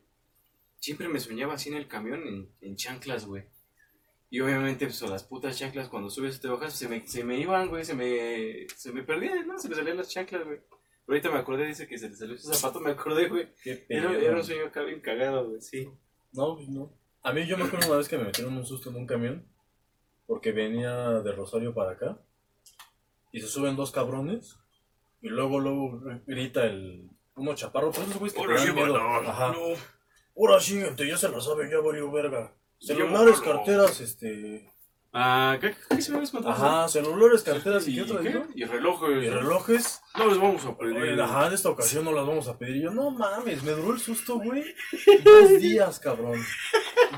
Siempre 0.79 1.09
me 1.09 1.19
soñaba 1.21 1.55
así 1.55 1.69
en 1.71 1.77
el 1.77 1.89
camión, 1.89 2.23
en, 2.27 2.49
en 2.61 2.77
chanclas, 2.77 3.27
güey. 3.27 3.45
Y 4.31 4.41
obviamente, 4.41 4.87
pues, 4.87 5.03
las 5.03 5.25
putas 5.25 5.59
chanclas, 5.59 5.89
cuando 5.89 6.09
subes 6.09 6.37
y 6.37 6.41
te 6.41 6.49
bajas, 6.49 6.73
se 6.73 6.89
me, 6.89 7.07
se 7.07 7.25
me 7.25 7.39
iban, 7.39 7.69
güey, 7.69 7.85
se 7.85 7.95
me, 7.95 8.69
se 8.77 8.93
me 8.93 9.03
perdían, 9.03 9.47
¿no? 9.47 9.59
Se 9.59 9.69
me 9.69 9.75
salían 9.75 9.97
las 9.97 10.09
chanclas, 10.09 10.45
güey. 10.45 10.59
Pero 10.59 11.17
ahorita 11.17 11.31
me 11.31 11.39
acordé, 11.39 11.67
dice 11.67 11.89
que 11.89 11.99
se 11.99 12.09
le 12.09 12.15
salió 12.15 12.37
ese 12.37 12.55
zapato, 12.55 12.79
me 12.79 12.93
acordé, 12.93 13.29
güey. 13.29 13.49
Qué 13.63 13.85
Era, 13.89 14.17
era 14.17 14.37
un 14.37 14.45
sueño 14.45 14.67
acá 14.67 14.83
bien 14.83 15.01
cagado, 15.01 15.49
güey, 15.49 15.61
sí. 15.61 15.89
No, 16.33 16.55
pues 16.57 16.69
no. 16.69 16.93
A 17.23 17.33
mí 17.33 17.47
yo 17.47 17.59
me 17.59 17.65
acuerdo 17.65 17.89
una 17.89 17.97
vez 17.97 18.09
que 18.09 18.17
me 18.17 18.25
metieron 18.25 18.57
un 18.57 18.65
susto 18.65 18.91
en 18.91 18.97
un 18.97 19.07
camión 19.07 19.47
porque 20.27 20.53
venía 20.53 21.21
de 21.21 21.33
Rosario 21.33 21.75
para 21.75 21.93
acá 21.93 22.19
y 23.33 23.41
se 23.41 23.49
suben 23.49 23.77
dos 23.77 23.91
cabrones 23.91 24.57
y 25.21 25.29
luego 25.29 25.59
luego 25.59 26.01
grita 26.27 26.65
el 26.65 27.11
uno 27.35 27.55
chaparro, 27.55 27.91
pero 27.91 28.05
esos 28.05 28.19
güeyes 28.19 28.35
que 28.35 28.47
te 28.47 28.55
dan 28.55 28.75
miedo. 28.75 28.97
Ajá. 28.97 29.55
Ahora 30.37 30.61
sí, 30.61 30.81
gente, 30.81 31.07
ya 31.07 31.17
se 31.17 31.29
la 31.29 31.41
sabe, 31.41 31.69
ya 31.71 31.81
valió 31.81 32.11
verga. 32.11 32.55
Celulares, 32.81 33.37
Yo 33.37 33.45
carteras, 33.45 34.01
este. 34.01 34.73
Ah, 35.13 35.59
¿qué, 35.61 35.75
qué 35.89 36.01
se 36.01 36.11
me 36.13 36.19
habías 36.19 36.31
contado? 36.31 36.55
Ajá, 36.55 36.89
celulares, 36.89 37.43
carteras 37.43 37.87
y, 37.89 37.93
¿Y 37.93 37.95
qué 37.97 38.13
otra 38.13 38.23
qué? 38.23 38.43
Y 38.55 38.65
relojes. 38.65 39.11
Y 39.25 39.29
relojes. 39.29 40.01
No 40.17 40.29
les 40.29 40.39
vamos 40.39 40.65
a 40.65 40.79
pedir. 40.79 40.97
Oye, 40.97 41.21
Ajá, 41.23 41.49
en 41.49 41.53
esta 41.53 41.69
ocasión 41.69 42.05
no 42.05 42.13
las 42.13 42.27
vamos 42.27 42.47
a 42.49 42.57
pedir. 42.57 42.83
Yo, 42.85 42.91
no 42.93 43.11
mames, 43.11 43.63
me 43.65 43.73
duró 43.73 43.93
el 43.93 44.01
susto, 44.01 44.39
güey. 44.39 44.65
Dos 45.25 45.61
días, 45.61 45.99
cabrón. 45.99 46.41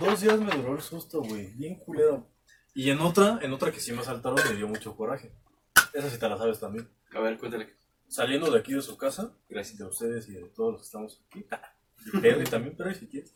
Dos 0.00 0.20
días 0.22 0.40
me 0.40 0.50
duró 0.56 0.74
el 0.74 0.80
susto, 0.82 1.20
güey. 1.20 1.52
Bien 1.54 1.76
culero. 1.76 2.26
Y 2.74 2.90
en 2.90 3.00
otra, 3.00 3.38
en 3.42 3.52
otra 3.52 3.70
que 3.70 3.80
sí 3.80 3.92
me 3.92 4.00
asaltaron, 4.00 4.38
me 4.48 4.56
dio 4.56 4.66
mucho 4.66 4.96
coraje. 4.96 5.32
Esa 5.92 6.08
sí 6.08 6.18
te 6.18 6.28
la 6.28 6.38
sabes 6.38 6.58
también. 6.58 6.88
A 7.12 7.20
ver, 7.20 7.36
cuéntale. 7.38 7.76
Saliendo 8.08 8.50
de 8.50 8.58
aquí 8.58 8.72
de 8.72 8.82
su 8.82 8.96
casa, 8.96 9.34
Gracias. 9.48 9.78
de 9.78 9.84
ustedes 9.84 10.28
y 10.28 10.32
de 10.32 10.44
todos 10.48 10.72
los 10.72 10.80
que 10.80 10.86
estamos 10.86 11.22
aquí. 11.28 11.46
De 12.12 12.20
Pedro 12.20 12.42
y 12.42 12.44
también, 12.44 12.74
pero 12.76 12.92
si 12.94 13.06
quieres. 13.06 13.32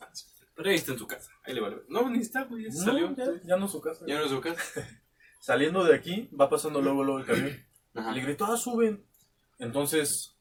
Pero 0.57 0.69
ahí 0.69 0.75
está 0.75 0.91
en 0.91 0.97
su 0.99 1.07
casa. 1.07 1.31
Ahí 1.45 1.53
le 1.53 1.61
vale. 1.61 1.77
No, 1.87 2.09
ni 2.09 2.19
está, 2.19 2.43
güey. 2.43 2.65
Ya 2.65 2.71
se 2.71 2.79
salió. 2.83 3.15
ya, 3.15 3.25
ya 3.45 3.55
no 3.57 3.65
es 3.67 3.71
su 3.71 3.79
casa. 3.79 4.03
Ya 4.07 4.17
no 4.17 4.25
es 4.25 4.31
su 4.31 4.41
casa. 4.41 4.61
Saliendo 5.39 5.83
de 5.85 5.95
aquí, 5.95 6.29
va 6.37 6.49
pasando 6.49 6.81
luego, 6.81 7.03
luego 7.03 7.19
el 7.19 7.25
camión. 7.25 7.55
Ajá. 7.93 8.11
Le 8.11 8.21
gritó, 8.21 8.45
ah, 8.45 8.57
suben. 8.57 9.05
Entonces, 9.59 10.33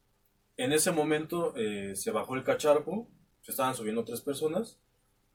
En 0.58 0.72
ese 0.72 0.90
momento 0.90 1.52
eh, 1.54 1.94
se 1.96 2.10
bajó 2.10 2.34
el 2.34 2.42
cacharpo, 2.42 3.10
se 3.42 3.50
estaban 3.50 3.74
subiendo 3.74 4.04
tres 4.04 4.22
personas. 4.22 4.78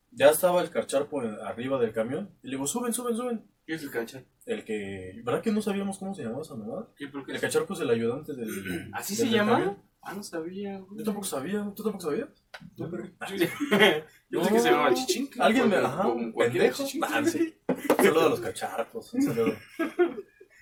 Ya 0.10 0.30
estaba 0.32 0.62
el 0.64 0.72
cacharpo 0.72 1.22
en- 1.22 1.40
arriba 1.42 1.80
del 1.80 1.94
camión. 1.94 2.32
Y 2.42 2.48
le 2.48 2.56
digo, 2.56 2.66
suben, 2.66 2.92
suben, 2.92 3.16
suben. 3.16 3.46
¿Qué 3.68 3.76
es 3.76 3.84
el 3.84 3.92
cachar? 3.92 4.26
El 4.48 4.66
que. 4.66 5.22
¿Verdad 5.24 5.44
que 5.44 5.52
no 5.52 5.62
sabíamos 5.62 6.00
cómo 6.00 6.16
se 6.16 6.24
llamaba 6.24 6.42
esa 6.42 6.56
mamada? 6.56 6.88
¿Qué, 6.98 7.08
por 7.08 7.24
qué? 7.24 7.34
El 7.34 7.40
cacharpo 7.40 7.76
es 7.76 7.82
el 7.82 7.90
ayudante 7.92 8.34
del. 8.34 8.90
¿Así 8.94 9.16
del 9.16 9.28
se 9.28 9.32
llama? 9.34 9.52
camión. 9.52 9.78
Ah, 10.04 10.14
no 10.14 10.24
sabía, 10.24 10.80
güey. 10.80 10.98
Yo 11.00 11.04
tampoco 11.06 11.26
sabía, 11.28 11.62
¿tú 11.76 11.84
tampoco 11.84 12.06
sabías? 12.10 12.30
Yo 12.76 12.90
yo 14.30 14.40
pensé 14.40 14.54
que 14.54 14.60
se 14.60 14.72
llamaba 14.72 14.94
chichín. 14.94 15.30
Alguien 15.40 15.70
me. 15.70 15.76
Ajá, 15.78 16.12
pendejo. 16.38 16.84
chichín. 16.84 17.04
Ah, 17.04 17.24
sí. 17.24 17.56
Saludo 17.98 18.26
a 18.26 18.30
los 18.30 18.40
cacharpos. 18.42 19.14
un 19.14 19.22
saludo. 19.22 19.54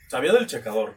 Sabía 0.10 0.34
del 0.34 0.48
checador. 0.48 0.96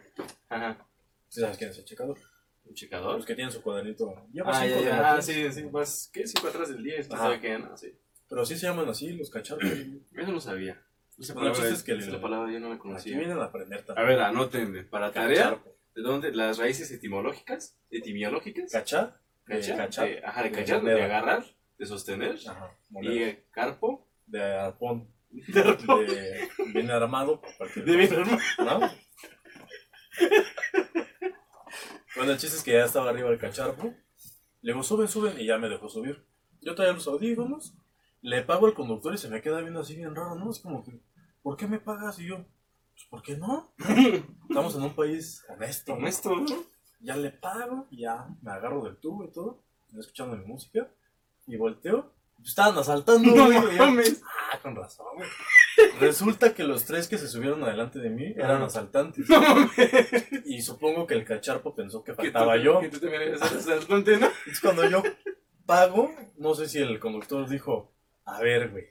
Ajá. 0.49 0.87
¿Sí 1.29 1.41
sabes 1.41 1.57
quién 1.59 1.71
es 1.71 1.79
el 1.79 1.85
checador? 1.85 2.19
¿Un 2.65 2.75
checador? 2.75 3.17
Los 3.17 3.27
que 3.27 3.35
tienen 3.35 3.53
su 3.53 3.63
cuadernito. 3.63 4.13
Lleva 4.33 4.51
Ah, 4.51 4.63
cinco 4.65 4.75
ya, 4.75 4.81
de 4.81 4.85
ya. 4.87 5.15
Ah, 5.15 5.23
sí, 5.23 5.53
sí. 5.53 5.63
Vas, 5.71 6.11
¿qué? 6.13 6.27
Cinco 6.27 6.49
atrás 6.49 6.69
del 6.71 6.83
10. 6.83 7.09
¿Tú 7.09 7.15
Ajá. 7.15 7.25
sabes 7.25 7.41
qué? 7.41 7.59
No, 7.59 7.77
sí. 7.77 7.95
Pero 8.29 8.45
sí 8.47 8.57
se 8.57 8.67
llaman 8.67 8.89
así, 8.89 9.13
los 9.13 9.31
cacharpos. 9.31 9.69
Eso 9.71 10.33
no 10.33 10.41
sabía. 10.41 10.83
Esa 11.19 11.33
el 11.35 11.39
palabra, 11.39 11.69
es 11.69 11.83
que 11.83 11.93
esa 11.97 12.11
le- 12.11 12.19
palabra 12.19 12.51
yo 12.51 12.59
no 12.59 12.69
la 12.69 12.75
Aquí 12.75 12.83
conocía. 12.83 13.19
vienen 13.19 13.39
a 13.39 13.45
aprender 13.45 13.81
A 13.81 13.85
también. 13.85 14.09
ver, 14.09 14.21
anoten. 14.21 14.89
Para 14.89 15.13
tarea, 15.13 15.43
Cacharpo. 15.45 15.72
¿De 15.95 16.03
dónde? 16.03 16.33
Las 16.33 16.59
raíces 16.59 16.91
etimológicas, 16.91 17.79
etimológicas. 17.91 18.71
Cachar. 18.73 19.21
de 19.47 19.57
Cachar, 19.57 19.77
cachar. 19.77 20.09
de- 20.09 20.25
ajá, 20.25 20.43
de 20.43 20.51
de 20.51 20.55
cachar, 20.57 20.83
de 20.83 21.03
agarrar, 21.03 21.45
de 21.79 21.87
sostener. 21.87 22.37
Ajá. 22.49 22.77
Y 23.03 23.19
eh, 23.23 23.47
carpo. 23.51 24.09
De 24.27 24.43
arpón. 24.43 25.09
De 25.31 25.61
arpón. 25.61 26.07
De, 26.07 26.49
viene 26.73 26.93
armado. 26.93 27.41
De 27.77 27.97
bien 27.97 28.13
armado. 28.15 28.41
¿no? 28.59 28.91
Bueno, 32.17 32.33
el 32.33 32.39
chiste 32.39 32.57
es 32.57 32.63
que 32.63 32.73
ya 32.73 32.85
estaba 32.85 33.11
arriba 33.11 33.31
el 33.31 33.39
cacharpo. 33.39 33.95
Le 34.61 34.73
digo, 34.73 34.83
suben, 34.83 35.09
suben. 35.09 35.41
Y 35.41 35.47
ya 35.47 35.59
me 35.59 35.69
dejó 35.69 35.89
subir. 35.89 36.25
Yo 36.61 36.75
traía 36.75 36.93
los 36.93 37.07
audífonos. 37.09 37.75
Le 38.21 38.43
pago 38.43 38.67
al 38.67 38.75
conductor 38.75 39.13
y 39.15 39.19
se 39.19 39.29
me 39.29 39.41
queda 39.41 39.61
viendo 39.61 39.81
así 39.81 39.97
bien 39.97 40.15
raro, 40.15 40.35
¿no? 40.37 40.51
Es 40.51 40.61
como 40.61 40.85
que, 40.85 41.01
¿por 41.43 41.57
qué 41.57 41.67
me 41.67 41.81
pagas? 41.81 42.19
Y 42.21 42.27
yo, 42.29 42.45
pues, 42.95 43.07
¿por 43.11 43.23
qué 43.23 43.37
no? 43.37 43.73
Estamos 44.49 44.75
en 44.77 44.83
un 44.83 44.95
país 44.95 45.45
honesto. 45.49 45.95
Honesto, 45.95 46.37
¿no? 46.37 46.47
Ya 47.01 47.17
le 47.17 47.31
pago, 47.31 47.87
ya 47.91 48.29
me 48.43 48.53
agarro 48.53 48.85
del 48.85 48.97
tubo 48.97 49.25
y 49.25 49.33
todo, 49.33 49.63
escuchando 49.99 50.37
mi 50.37 50.45
música, 50.45 50.89
y 51.47 51.57
volteo, 51.57 52.13
pues, 52.37 52.51
estaban 52.51 52.79
asaltando, 52.79 53.35
No 53.35 53.47
güey, 53.47 53.77
mames. 53.77 54.23
ah, 54.53 54.59
con 54.63 54.77
razón, 54.77 55.07
güey. 55.17 55.29
Resulta 56.01 56.55
que 56.55 56.65
los 56.65 56.85
tres 56.85 57.09
que 57.09 57.19
se 57.19 57.27
subieron 57.29 57.65
adelante 57.65 57.99
de 57.99 58.11
mí 58.11 58.27
eran 58.37 58.63
asaltantes, 58.63 59.29
No 59.29 59.41
y 60.45 60.61
supongo 60.61 61.07
que 61.07 61.15
el 61.15 61.25
cacharpo 61.25 61.75
pensó 61.75 62.05
que 62.05 62.15
faltaba 62.15 62.57
yo. 62.57 62.79
Que 62.81 62.89
tú 62.89 63.01
también 63.01 63.23
eres 63.23 63.43
asaltante, 63.43 64.19
¿no? 64.19 64.27
Entonces 64.27 64.61
cuando 64.61 64.89
yo 64.89 65.03
pago, 65.67 66.11
no 66.37 66.55
sé 66.55 66.69
si 66.69 66.79
el 66.79 67.01
conductor 67.01 67.49
dijo, 67.49 67.93
a 68.27 68.41
ver, 68.41 68.71
güey, 68.71 68.85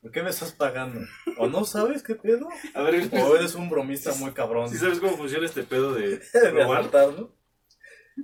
¿por 0.00 0.10
qué 0.10 0.22
me 0.22 0.30
estás 0.30 0.52
pagando? 0.52 1.00
¿O 1.38 1.46
no 1.48 1.64
sabes 1.64 2.02
qué 2.02 2.14
pedo? 2.14 2.48
A 2.74 2.82
ver, 2.82 3.08
¿O 3.12 3.36
eres 3.36 3.54
un 3.54 3.68
bromista 3.70 4.12
muy 4.14 4.32
cabrón? 4.32 4.68
si 4.70 4.76
sabes 4.76 4.98
cómo 5.00 5.16
funciona 5.16 5.46
este 5.46 5.62
pedo 5.62 5.92
de 5.94 6.18
de 6.32 6.50
robar. 6.50 6.78
asaltar, 6.78 7.14
¿no? 7.18 7.34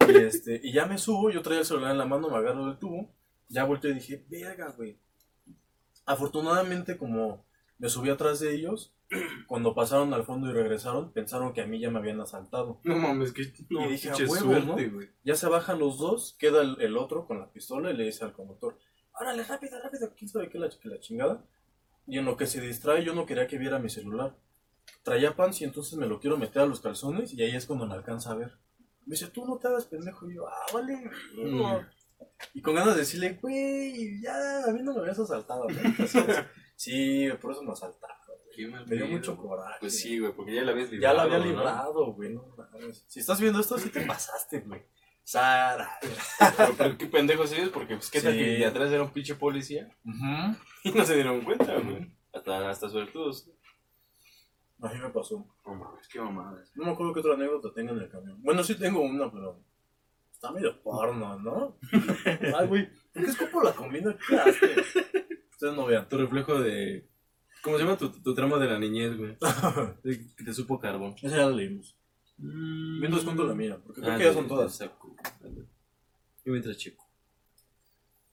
Y, 0.08 0.16
este, 0.18 0.60
y 0.62 0.72
ya 0.72 0.86
me 0.86 0.98
subo, 0.98 1.30
yo 1.30 1.42
traía 1.42 1.60
el 1.60 1.66
celular 1.66 1.92
en 1.92 1.98
la 1.98 2.04
mano, 2.06 2.28
me 2.28 2.36
agarro 2.36 2.66
del 2.66 2.78
tubo, 2.78 3.14
ya 3.48 3.64
volteé 3.64 3.92
y 3.92 3.94
dije, 3.94 4.24
verga, 4.28 4.70
güey. 4.76 4.98
Afortunadamente, 6.04 6.96
como 6.96 7.44
me 7.78 7.88
subí 7.88 8.10
atrás 8.10 8.40
de 8.40 8.54
ellos, 8.54 8.94
cuando 9.46 9.74
pasaron 9.74 10.12
al 10.14 10.24
fondo 10.24 10.48
y 10.50 10.52
regresaron, 10.52 11.12
pensaron 11.12 11.52
que 11.52 11.62
a 11.62 11.66
mí 11.66 11.78
ya 11.80 11.90
me 11.90 11.98
habían 11.98 12.20
asaltado. 12.20 12.80
No 12.84 12.96
mames, 12.96 13.32
que 13.32 13.52
no, 13.70 13.86
Y 13.86 13.92
dije, 13.92 14.10
a 14.10 14.14
huevo, 14.16 14.34
suerte, 14.34 14.66
¿no? 14.66 14.72
güey. 14.94 15.10
Ya 15.24 15.34
se 15.34 15.48
bajan 15.48 15.78
los 15.78 15.98
dos, 15.98 16.36
queda 16.38 16.62
el, 16.62 16.76
el 16.80 16.96
otro 16.96 17.26
con 17.26 17.38
la 17.38 17.50
pistola 17.50 17.90
y 17.90 17.96
le 17.96 18.04
dice 18.04 18.24
al 18.24 18.32
conductor, 18.32 18.76
órale, 19.18 19.44
rápido, 19.44 19.80
rápido, 19.82 20.12
quién 20.16 20.28
sabe 20.28 20.48
qué 20.48 20.58
la, 20.58 20.68
que 20.68 20.88
la 20.88 21.00
chingada. 21.00 21.44
Y 22.06 22.18
en 22.18 22.24
lo 22.24 22.36
que 22.36 22.46
se 22.46 22.60
distrae, 22.60 23.04
yo 23.04 23.14
no 23.14 23.26
quería 23.26 23.46
que 23.46 23.58
viera 23.58 23.78
mi 23.78 23.90
celular. 23.90 24.36
Traía 25.02 25.34
pants 25.34 25.60
y 25.60 25.64
entonces 25.64 25.98
me 25.98 26.06
lo 26.06 26.20
quiero 26.20 26.36
meter 26.36 26.62
a 26.62 26.66
los 26.66 26.80
calzones 26.80 27.32
y 27.34 27.42
ahí 27.42 27.54
es 27.56 27.66
cuando 27.66 27.86
me 27.86 27.94
alcanza 27.94 28.32
a 28.32 28.36
ver. 28.36 28.52
Me 29.04 29.12
dice, 29.12 29.28
tú 29.28 29.44
no 29.46 29.56
te 29.58 29.68
hagas 29.68 29.86
pendejo. 29.86 30.30
Y 30.30 30.34
yo, 30.36 30.46
ah, 30.48 30.66
vale. 30.72 31.10
no". 31.36 31.80
Y 32.54 32.62
con 32.62 32.74
ganas 32.74 32.94
de 32.94 33.00
decirle, 33.00 33.38
güey, 33.42 34.20
ya, 34.22 34.64
a 34.64 34.72
mí 34.72 34.82
no 34.82 34.94
me 34.94 35.00
habías 35.00 35.18
asaltado. 35.18 35.66
Sí, 36.76 37.28
por 37.40 37.52
eso 37.52 37.62
me 37.62 37.72
asaltaron. 37.72 38.16
Qué 38.54 38.66
mal 38.68 38.86
Me 38.86 38.96
dio 38.96 39.06
mucho 39.06 39.36
coraje. 39.36 39.76
Pues 39.80 39.98
sí, 39.98 40.18
güey, 40.18 40.32
porque 40.34 40.54
ya 40.54 40.62
la 40.62 40.72
habías 40.72 40.90
Ya 40.90 40.94
librado. 40.96 41.16
la 41.16 41.22
había 41.22 41.38
librado, 41.38 42.12
güey. 42.12 42.34
no 42.34 42.54
si 43.06 43.20
estás 43.20 43.40
viendo 43.40 43.60
esto, 43.60 43.78
sí 43.78 43.88
te 43.90 44.00
pasaste, 44.06 44.60
güey. 44.60 44.82
Sara. 45.26 45.90
Pero, 46.56 46.74
pero 46.78 46.98
qué 46.98 47.06
pendejos 47.06 47.50
eres, 47.52 47.70
porque 47.70 47.96
pues 47.96 48.08
qué 48.10 48.20
tal 48.20 48.32
Sí. 48.32 48.38
que 48.38 48.44
de 48.44 48.64
atrás 48.66 48.92
era 48.92 49.02
un 49.02 49.10
pinche 49.10 49.34
policía 49.34 49.88
y 50.84 50.90
no 50.92 51.04
se 51.04 51.14
dieron 51.14 51.40
cuenta, 51.40 51.74
güey. 51.80 52.08
Hasta, 52.32 52.70
hasta 52.70 52.88
suertudos. 52.88 53.50
A 54.80 54.88
mí 54.92 55.00
me 55.00 55.10
pasó. 55.10 55.44
No 55.66 55.74
mames, 55.74 56.06
qué 56.06 56.20
mamadas. 56.20 56.70
No 56.76 56.84
me 56.86 56.92
acuerdo 56.92 57.12
qué 57.12 57.20
otra 57.20 57.34
anécdota 57.34 57.72
tengo 57.74 57.92
en 57.92 58.02
el 58.02 58.08
camión. 58.08 58.40
Bueno, 58.40 58.62
sí 58.62 58.76
tengo 58.76 59.00
una, 59.00 59.28
pero 59.32 59.58
está 60.30 60.52
medio 60.52 60.80
porno, 60.80 61.36
¿no? 61.40 61.76
Ay, 62.56 62.66
güey, 62.68 62.88
¿por 63.12 63.24
qué 63.24 63.30
escupo 63.30 63.62
la 63.64 63.72
comida? 63.72 64.16
¿Qué 64.28 64.36
asco? 64.36 64.66
Ustedes 65.50 65.74
no 65.74 65.86
vean. 65.86 66.08
Tu 66.08 66.18
reflejo 66.18 66.60
de. 66.60 67.08
¿Cómo 67.62 67.78
se 67.78 67.82
llama 67.84 67.96
tu, 67.96 68.10
tu 68.10 68.32
trama 68.32 68.58
de 68.58 68.66
la 68.66 68.78
niñez, 68.78 69.16
güey? 69.16 69.36
Que 70.36 70.44
te 70.44 70.54
supo 70.54 70.78
carbón. 70.78 71.16
Esa 71.20 71.36
ya 71.38 71.46
la 71.46 71.56
leímos. 71.56 71.95
Mientras 72.38 73.24
cuento 73.24 73.44
la 73.46 73.54
mía, 73.54 73.80
porque 73.84 74.00
creo 74.00 74.14
Ah, 74.14 74.18
que 74.18 74.24
ya 74.24 74.32
son 74.34 74.46
todas. 74.48 74.72
exacto. 74.80 75.14
Y 76.44 76.50
mientras 76.50 76.76
chico. 76.76 77.04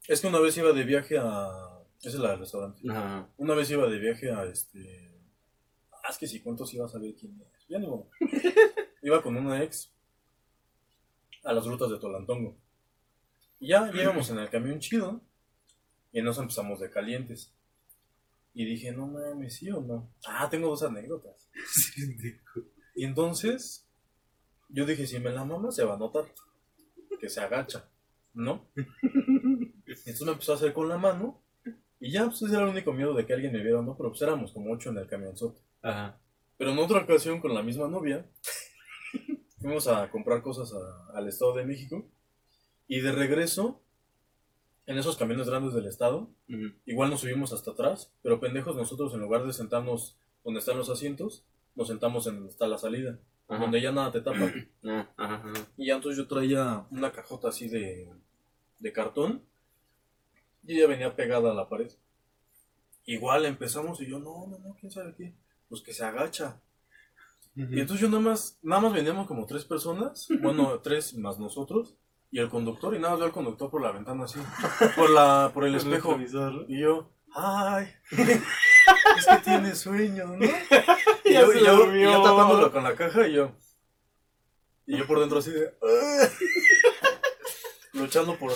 Es 0.06 0.20
que 0.20 0.26
una 0.26 0.38
vez 0.40 0.56
iba 0.58 0.72
de 0.72 0.84
viaje 0.84 1.16
a... 1.18 1.80
Esa 2.00 2.08
es 2.08 2.14
la 2.16 2.30
del 2.32 2.40
restaurante. 2.40 2.82
Ajá. 2.90 3.28
Una 3.38 3.54
vez 3.54 3.70
iba 3.70 3.86
de 3.88 3.98
viaje 3.98 4.30
a 4.30 4.44
este... 4.44 5.10
Ah, 5.92 6.08
es 6.10 6.18
que 6.18 6.26
si 6.26 6.40
cuento 6.40 6.66
sí 6.66 6.76
vas 6.78 6.94
a 6.94 6.98
ver 6.98 7.14
quién 7.14 7.40
es. 7.40 7.66
Ya 7.68 7.78
ni 7.78 7.86
modo. 7.86 8.10
Iba 9.02 9.22
con 9.22 9.36
una 9.36 9.62
ex 9.62 9.90
a 11.44 11.52
las 11.54 11.66
rutas 11.66 11.90
de 11.90 11.98
Tolantongo. 11.98 12.56
Y 13.58 13.68
ya 13.68 13.90
íbamos 13.94 14.28
en 14.30 14.38
el 14.38 14.50
camión 14.50 14.78
chido 14.80 15.22
y 16.12 16.20
nos 16.20 16.36
empezamos 16.38 16.80
de 16.80 16.90
calientes. 16.90 17.52
Y 18.52 18.66
dije, 18.66 18.92
no 18.92 19.06
mames, 19.06 19.56
¿sí 19.56 19.70
o 19.70 19.80
no? 19.80 20.10
Ah, 20.26 20.48
tengo 20.50 20.68
dos 20.68 20.82
anécdotas. 20.82 21.48
Y 22.96 23.04
entonces 23.04 23.83
yo 24.74 24.86
dije, 24.86 25.06
si 25.06 25.18
me 25.20 25.30
la 25.30 25.44
mama 25.44 25.70
se 25.70 25.84
va 25.84 25.94
a 25.94 25.98
notar 25.98 26.24
que 27.20 27.28
se 27.28 27.40
agacha, 27.40 27.88
¿no? 28.34 28.66
Entonces 29.86 30.22
me 30.22 30.32
empezó 30.32 30.52
a 30.52 30.56
hacer 30.56 30.72
con 30.72 30.88
la 30.88 30.98
mano 30.98 31.40
y 32.00 32.10
ya, 32.12 32.26
pues 32.26 32.42
ese 32.42 32.54
era 32.54 32.64
el 32.64 32.70
único 32.70 32.92
miedo 32.92 33.14
de 33.14 33.24
que 33.24 33.32
alguien 33.32 33.52
me 33.52 33.62
viera, 33.62 33.80
¿no? 33.82 33.96
Pero 33.96 34.10
pues 34.10 34.20
éramos 34.22 34.52
como 34.52 34.72
ocho 34.72 34.90
en 34.90 34.98
el 34.98 35.06
camionzote. 35.06 35.60
Ajá. 35.82 36.18
Pero 36.58 36.72
en 36.72 36.78
otra 36.78 37.00
ocasión 37.02 37.40
con 37.40 37.54
la 37.54 37.62
misma 37.62 37.88
novia, 37.88 38.26
fuimos 39.60 39.86
a 39.88 40.10
comprar 40.10 40.42
cosas 40.42 40.72
a- 40.72 41.16
al 41.18 41.28
Estado 41.28 41.54
de 41.54 41.64
México 41.64 42.04
y 42.88 43.00
de 43.00 43.12
regreso, 43.12 43.80
en 44.86 44.98
esos 44.98 45.16
camiones 45.16 45.48
grandes 45.48 45.72
del 45.72 45.86
Estado, 45.86 46.28
igual 46.84 47.08
nos 47.10 47.20
subimos 47.20 47.52
hasta 47.54 47.70
atrás, 47.70 48.12
pero 48.22 48.38
pendejos 48.40 48.76
nosotros 48.76 49.14
en 49.14 49.20
lugar 49.20 49.46
de 49.46 49.52
sentarnos 49.54 50.18
donde 50.44 50.60
están 50.60 50.76
los 50.76 50.90
asientos, 50.90 51.44
nos 51.74 51.88
sentamos 51.88 52.26
en 52.26 52.34
donde 52.34 52.50
está 52.50 52.66
la 52.66 52.76
salida, 52.76 53.18
Ajá. 53.48 53.60
donde 53.62 53.80
ya 53.80 53.92
nada 53.92 54.10
te 54.12 54.20
tapa. 54.20 54.50
Ah, 54.86 55.08
ajá, 55.16 55.34
ajá. 55.36 55.52
Y 55.76 55.86
ya 55.86 55.94
entonces 55.94 56.18
yo 56.18 56.26
traía 56.28 56.84
una 56.90 57.10
cajota 57.10 57.48
así 57.48 57.68
de, 57.68 58.10
de 58.78 58.92
cartón 58.92 59.42
y 60.66 60.76
ella 60.76 60.86
venía 60.88 61.16
pegada 61.16 61.50
a 61.50 61.54
la 61.54 61.68
pared. 61.68 61.90
Igual 63.06 63.44
empezamos 63.46 64.00
y 64.00 64.06
yo, 64.06 64.18
no, 64.18 64.46
no, 64.46 64.58
no, 64.58 64.76
quién 64.78 64.90
sabe 64.90 65.14
qué. 65.16 65.34
Pues 65.68 65.82
que 65.82 65.92
se 65.92 66.04
agacha. 66.04 66.60
Y 67.56 67.78
entonces 67.80 68.00
yo 68.00 68.08
nada 68.08 68.20
más, 68.20 68.58
nada 68.62 68.82
más 68.82 68.92
veníamos 68.92 69.26
como 69.28 69.46
tres 69.46 69.64
personas, 69.64 70.26
bueno, 70.42 70.80
tres 70.80 71.14
más 71.14 71.38
nosotros, 71.38 71.94
y 72.32 72.40
el 72.40 72.48
conductor, 72.48 72.94
y 72.94 72.98
nada 72.98 73.10
más 73.10 73.20
veo 73.20 73.26
al 73.28 73.32
conductor 73.32 73.70
por 73.70 73.80
la 73.80 73.92
ventana 73.92 74.24
así, 74.24 74.40
por 74.96 75.08
la, 75.10 75.50
por 75.54 75.64
el 75.64 75.74
espejo. 75.76 76.18
Y 76.66 76.80
yo, 76.80 77.10
ay, 77.34 77.86
es 79.18 79.26
que 79.26 79.36
tiene 79.44 79.74
sueño, 79.74 80.26
¿no? 80.26 80.44
Y 81.24 81.32
Ya 81.32 81.40
yo, 81.42 81.52
se 81.52 81.60
y 81.60 81.64
yo- 81.64 81.76
durmió. 81.76 82.10
y 82.10 82.12
yo 82.12 82.22
tapándolo 82.22 82.70
con 82.72 82.84
la 82.84 82.94
caja 82.94 83.26
y 83.26 83.34
yo. 83.34 83.52
Y 84.86 84.98
yo 84.98 85.06
por 85.06 85.20
dentro 85.20 85.38
así 85.38 85.50
de. 85.50 85.72
Luchando 87.92 88.36
por, 88.36 88.52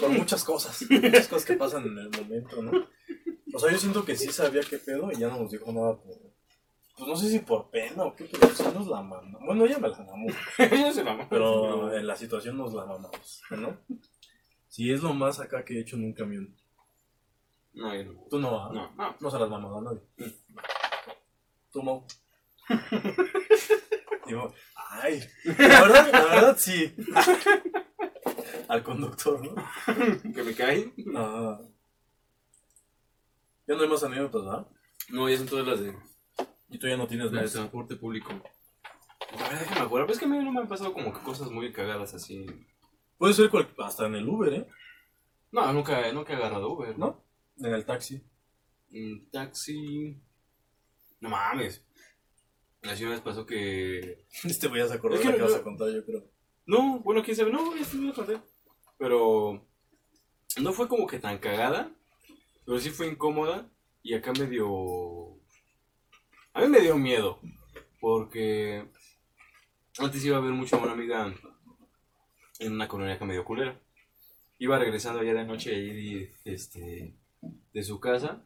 por 0.00 0.08
muchas 0.10 0.42
cosas. 0.44 0.82
Muchas 0.90 1.28
cosas 1.28 1.44
que 1.44 1.54
pasan 1.54 1.86
en 1.86 1.98
el 1.98 2.10
momento, 2.10 2.60
¿no? 2.60 2.72
O 3.54 3.58
sea, 3.58 3.70
yo 3.70 3.78
siento 3.78 4.04
que 4.04 4.16
sí 4.16 4.30
sabía 4.32 4.60
qué 4.68 4.78
pedo 4.78 5.10
y 5.12 5.16
ya 5.16 5.28
no 5.28 5.38
nos 5.38 5.52
dijo 5.52 5.72
nada 5.72 5.96
por. 5.96 6.16
Pues 6.96 7.08
no 7.08 7.16
sé 7.16 7.30
si 7.30 7.38
por 7.38 7.70
pena 7.70 8.02
o 8.02 8.16
qué, 8.16 8.24
pero 8.24 8.52
sí 8.52 8.64
nos 8.74 8.88
la 8.88 9.00
mamamos. 9.00 9.40
Bueno, 9.46 9.64
ella 9.64 9.78
me 9.78 9.88
la 9.88 9.98
mamó. 9.98 10.26
Ella 10.58 10.92
se 10.92 11.04
mamó. 11.04 11.28
Pero 11.30 11.96
en 11.96 12.04
la 12.06 12.16
situación 12.16 12.56
nos 12.58 12.74
la 12.74 12.84
mamamos, 12.84 13.42
¿no? 13.50 13.78
Sí, 14.66 14.90
es 14.90 15.02
lo 15.02 15.14
más 15.14 15.38
acá 15.38 15.64
que 15.64 15.78
he 15.78 15.80
hecho 15.80 15.94
en 15.94 16.06
un 16.06 16.12
camión. 16.12 16.56
No, 17.78 17.94
yo 17.94 18.04
no. 18.04 18.20
Tú 18.28 18.38
no, 18.38 18.60
¿ah? 18.60 18.70
No, 18.72 18.90
no. 18.96 19.16
No 19.20 19.30
se 19.30 19.38
las 19.38 19.48
mamado 19.48 19.78
a 19.78 19.82
nadie. 19.82 20.00
Tú 21.72 21.82
no. 21.82 22.06
Digo, 24.26 24.52
ay, 24.90 25.22
la 25.44 25.80
verdad, 25.82 26.12
la 26.12 26.24
verdad 26.24 26.56
sí. 26.58 26.94
al 28.68 28.82
conductor, 28.82 29.40
¿no? 29.42 29.54
que 30.34 30.42
me 30.42 30.54
cae. 30.54 30.92
Ajá. 31.16 31.60
Ya 33.66 33.74
no 33.76 33.82
hay 33.82 33.88
más 33.88 34.02
anécdotas, 34.02 34.42
¿ah? 34.48 34.66
No, 35.10 35.28
ya 35.28 35.36
son 35.38 35.46
todas 35.46 35.66
las 35.66 35.80
de, 35.80 35.94
Y 36.70 36.78
tú 36.78 36.88
ya 36.88 36.96
no 36.96 37.06
tienes 37.06 37.30
más. 37.32 37.52
transporte 37.52 37.96
público. 37.96 38.30
A 39.38 39.48
ver, 39.50 39.58
déjame 39.60 39.80
acuerdo. 39.82 40.06
Pero 40.06 40.12
es 40.14 40.18
que 40.18 40.24
a 40.24 40.28
mí 40.28 40.38
no 40.38 40.52
me 40.52 40.60
han 40.60 40.68
pasado 40.68 40.92
como 40.92 41.12
que 41.12 41.20
cosas 41.20 41.50
muy 41.50 41.72
cagadas 41.72 42.12
así. 42.14 42.46
Puede 43.18 43.34
ser 43.34 43.50
cual- 43.50 43.68
hasta 43.78 44.06
en 44.06 44.14
el 44.16 44.28
Uber, 44.28 44.52
¿eh? 44.52 44.66
No, 45.52 45.72
nunca, 45.72 46.10
nunca 46.12 46.32
he 46.32 46.36
agarrado 46.36 46.70
Uber. 46.72 46.98
¿No? 46.98 47.22
En 47.58 47.74
el 47.74 47.84
taxi. 47.84 48.22
Un 48.92 49.28
taxi. 49.30 50.16
No 51.20 51.28
mames. 51.28 51.84
Así 52.82 53.02
una 53.04 53.12
vez 53.12 53.20
pasó 53.20 53.44
que. 53.44 54.24
Este 54.44 54.68
voy 54.68 54.80
a 54.80 54.84
acordar 54.84 55.18
Es 55.18 55.22
que 55.22 55.28
la 55.30 55.34
que 55.34 55.40
no- 55.40 55.46
vas 55.46 55.54
a 55.56 55.62
contar, 55.62 55.90
yo 55.90 56.04
creo. 56.04 56.24
No, 56.66 57.00
bueno, 57.00 57.22
quién 57.22 57.36
sabe. 57.36 57.50
No, 57.50 57.74
esto 57.74 57.96
no 57.96 58.08
lo 58.08 58.14
conté. 58.14 58.38
Pero. 58.98 59.66
No 60.60 60.72
fue 60.72 60.88
como 60.88 61.06
que 61.06 61.18
tan 61.18 61.38
cagada. 61.38 61.90
Pero 62.64 62.78
sí 62.80 62.90
fue 62.90 63.08
incómoda. 63.08 63.68
Y 64.02 64.14
acá 64.14 64.32
me 64.32 64.46
dio. 64.46 65.36
A 66.52 66.60
mí 66.62 66.68
me 66.68 66.80
dio 66.80 66.96
miedo. 66.96 67.40
Porque. 68.00 68.86
Antes 69.98 70.24
iba 70.24 70.36
a 70.36 70.40
ver 70.40 70.52
mucho 70.52 70.76
a 70.76 70.82
una 70.82 70.92
amiga 70.92 71.34
en 72.60 72.72
una 72.72 72.86
colonia 72.86 73.14
acá 73.14 73.24
medio 73.24 73.44
culera. 73.44 73.80
Iba 74.60 74.78
regresando 74.78 75.20
allá 75.20 75.34
de 75.34 75.44
noche 75.44 75.74
ahí 75.74 76.30
este, 76.44 77.14
de 77.72 77.82
su 77.82 78.00
casa. 78.00 78.42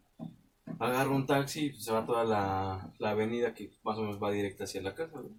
Agarro 0.79 1.15
un 1.15 1.27
taxi 1.27 1.67
y 1.67 1.81
se 1.81 1.93
va 1.93 2.07
toda 2.07 2.25
la, 2.25 2.93
la 2.99 3.11
avenida 3.11 3.55
que 3.55 3.73
más 3.83 3.99
o 3.99 4.03
menos 4.03 4.23
va 4.23 4.31
directa 4.31 4.65
hacia 4.65 4.83
la 4.83 4.95
casa, 4.95 5.21
güey. 5.21 5.35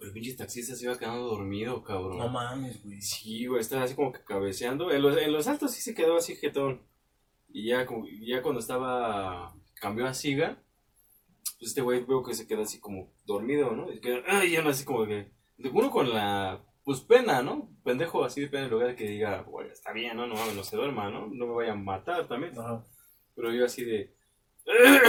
El 0.00 0.12
pinche 0.12 0.34
taxista 0.34 0.76
se 0.76 0.84
iba 0.84 0.98
quedando 0.98 1.26
dormido, 1.26 1.82
cabrón. 1.82 2.18
No 2.18 2.28
mames, 2.28 2.82
güey. 2.84 3.00
Sí, 3.00 3.46
güey, 3.46 3.60
estaba 3.60 3.82
así 3.82 3.94
como 3.94 4.12
que 4.12 4.22
cabeceando. 4.22 4.92
En 4.92 5.02
los, 5.02 5.16
en 5.16 5.32
los 5.32 5.48
altos 5.48 5.72
sí 5.72 5.80
se 5.80 5.94
quedó 5.94 6.16
así 6.16 6.36
jetón. 6.36 6.82
Y 7.48 7.68
ya, 7.68 7.84
como, 7.86 8.06
ya 8.06 8.42
cuando 8.42 8.60
estaba, 8.60 9.54
cambió 9.74 10.06
a 10.06 10.14
siga, 10.14 10.62
pues 11.58 11.70
este 11.70 11.80
güey 11.80 12.04
veo 12.04 12.22
que 12.22 12.34
se 12.34 12.46
queda 12.46 12.62
así 12.62 12.78
como 12.78 13.10
dormido, 13.24 13.72
¿no? 13.72 13.92
Y 13.92 14.00
que, 14.00 14.22
ay, 14.28 14.52
ya 14.52 14.62
no 14.62 14.70
así 14.70 14.84
como 14.84 15.06
que, 15.06 15.30
de 15.56 15.68
uno 15.70 15.90
con 15.90 16.10
la, 16.10 16.62
pues 16.88 17.02
pena, 17.02 17.42
¿no? 17.42 17.68
Pendejo 17.84 18.24
así 18.24 18.40
de 18.40 18.48
pena 18.48 18.64
en 18.64 18.70
lugar 18.70 18.88
de 18.88 18.96
que 18.96 19.04
diga, 19.04 19.42
güey, 19.42 19.68
está 19.68 19.92
bien, 19.92 20.16
¿no? 20.16 20.26
No 20.26 20.36
mames, 20.36 20.54
no 20.54 20.64
se 20.64 20.74
duerma, 20.74 21.10
¿no? 21.10 21.26
No 21.26 21.46
me 21.48 21.52
vaya 21.52 21.72
a 21.72 21.76
matar 21.76 22.26
también. 22.26 22.58
Ajá. 22.58 22.82
Pero 23.36 23.52
yo 23.52 23.66
así 23.66 23.84
de... 23.84 24.14
es 24.64 25.02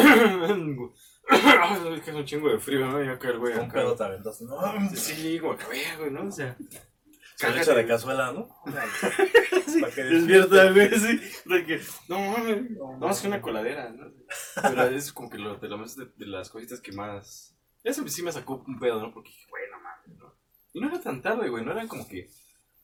que 2.02 2.12
es 2.12 2.18
un 2.18 2.26
chingo 2.26 2.50
de 2.50 2.60
frío, 2.60 2.86
¿no? 2.86 3.02
Y 3.02 3.08
acá 3.08 3.30
el 3.30 3.40
güey 3.40 3.58
Un 3.58 3.72
pedo 3.72 3.96
te 3.96 4.04
aventaste. 4.04 4.44
No, 4.44 4.90
Sí, 4.94 5.40
como 5.40 5.56
que, 5.56 5.64
güey, 5.98 6.12
¿no? 6.12 6.28
O 6.28 6.32
sea... 6.34 6.58
echa 7.40 7.74
de 7.74 7.88
cazuela, 7.88 8.34
¿no? 8.34 8.50
Para 8.66 9.94
que 9.96 10.04
Despierta, 10.04 10.72
güey, 10.72 10.90
sí. 11.00 11.18
De 11.46 11.66
que, 11.66 11.80
no 12.10 12.20
mames, 12.20 12.72
no, 12.72 13.10
es 13.10 13.22
que 13.22 13.28
una 13.30 13.42
coladera, 13.42 13.90
¿no? 13.92 14.12
Pero 14.62 14.84
es 14.84 15.14
como 15.14 15.30
que 15.30 15.38
lo, 15.38 15.56
de, 15.56 15.70
lo 15.70 15.78
más 15.78 15.96
de, 15.96 16.08
de 16.18 16.26
las 16.26 16.50
cositas 16.50 16.82
que 16.82 16.92
más. 16.92 17.56
Eso 17.86 18.06
sí 18.06 18.22
me 18.22 18.34
sacó 18.34 18.62
un 18.68 18.78
pedo, 18.80 19.00
¿no? 19.00 19.14
Porque 19.14 19.30
dije, 19.30 19.48
güey, 19.50 19.64
no 19.72 19.80
mames, 19.80 20.18
¿no? 20.18 20.40
Y 20.74 20.80
no 20.80 20.88
era 20.88 21.02
tan 21.02 21.22
tarde, 21.22 21.50
güey, 21.50 21.64
no 21.66 21.72
eran 21.72 21.88
como 21.88 22.08
que 22.08 22.30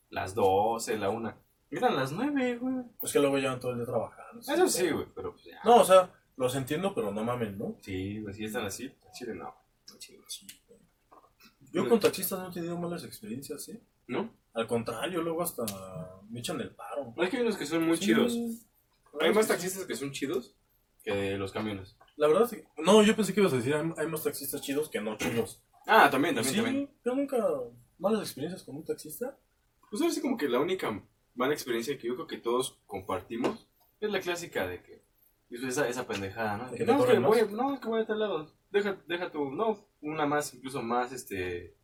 las 0.09 0.33
12, 0.35 0.97
la 0.97 1.09
1. 1.09 1.33
Eran 1.71 1.95
las 1.95 2.11
9, 2.11 2.57
güey. 2.57 2.75
Es 3.03 3.11
que 3.13 3.19
luego 3.19 3.37
llevan 3.37 3.59
todo 3.59 3.71
el 3.71 3.77
día 3.77 3.85
trabajando. 3.85 4.39
Eso 4.41 4.67
sí, 4.69 4.89
güey, 4.89 5.05
pero 5.13 5.31
pues 5.33 5.45
ya. 5.45 5.59
No, 5.63 5.77
o 5.81 5.85
sea, 5.85 6.11
los 6.37 6.55
entiendo, 6.55 6.93
pero 6.93 7.11
no 7.11 7.23
mames, 7.23 7.55
¿no? 7.57 7.75
Sí, 7.81 8.21
güey, 8.21 8.33
si 8.33 8.45
están 8.45 8.65
así, 8.65 8.91
así 9.09 9.25
de 9.25 9.35
no. 9.35 9.53
no 9.89 9.97
chingos. 9.99 10.45
Yo 11.71 11.89
con 11.89 11.99
taxistas 11.99 12.39
no 12.39 12.49
he 12.49 12.53
tenido 12.53 12.77
malas 12.77 13.03
experiencias, 13.03 13.63
¿sí? 13.65 13.79
¿No? 14.07 14.29
Al 14.53 14.67
contrario, 14.67 15.21
luego 15.21 15.43
hasta 15.43 15.63
me 16.29 16.39
echan 16.39 16.61
el 16.61 16.71
paro. 16.73 17.13
Es 17.17 17.29
que 17.29 17.37
hay 17.37 17.43
unos 17.43 17.57
que 17.57 17.65
son 17.65 17.85
muy 17.85 17.97
Sí. 17.97 18.05
chidos. 18.05 18.33
Hay 19.19 19.33
más 19.33 19.47
taxistas 19.47 19.85
que 19.85 19.95
son 19.95 20.11
chidos 20.11 20.55
que 21.03 21.37
los 21.37 21.51
camiones. 21.51 21.97
La 22.15 22.27
verdad, 22.27 22.47
sí. 22.47 22.63
No, 22.77 23.03
yo 23.03 23.15
pensé 23.15 23.33
que 23.33 23.41
ibas 23.41 23.51
a 23.51 23.57
decir, 23.57 23.75
hay 23.75 24.07
más 24.07 24.23
taxistas 24.23 24.61
chidos 24.61 24.89
que 24.89 25.01
no 25.01 25.17
chidos. 25.17 25.61
Ah, 25.85 26.09
también, 26.09 26.35
también, 26.35 26.55
sí, 26.55 26.61
también. 26.61 26.89
yo 27.03 27.15
nunca... 27.15 27.37
¿Malas 27.97 28.21
experiencias 28.21 28.63
con 28.63 28.75
un 28.75 28.83
taxista? 28.85 29.37
Pues 29.89 30.01
ahora 30.01 30.13
sí 30.13 30.21
como 30.21 30.35
que 30.37 30.49
la 30.49 30.59
única 30.59 31.01
mala 31.35 31.53
experiencia 31.53 31.97
que 31.97 32.07
yo 32.07 32.15
creo 32.15 32.27
que 32.27 32.37
todos 32.37 32.79
compartimos 32.85 33.67
es 34.01 34.09
la 34.11 34.19
clásica 34.19 34.67
de 34.67 34.81
que 34.81 35.05
esa, 35.49 35.87
esa 35.87 36.05
pendejada, 36.05 36.57
¿no? 36.57 36.65
¿De 36.65 36.71
De 36.71 36.77
que 36.79 36.85
no, 36.85 36.99
es 36.99 37.05
que 37.05 37.19
voy, 37.19 37.41
no, 37.51 37.73
es 37.73 37.79
que 37.79 37.87
voy 37.87 38.01
a 38.01 38.05
tal 38.05 38.19
lado. 38.19 38.51
Deja, 38.71 38.97
deja 39.07 39.31
tu, 39.31 39.51
no, 39.51 39.87
una 40.01 40.25
más, 40.25 40.53
incluso 40.53 40.81
más, 40.81 41.13
este, 41.13 41.77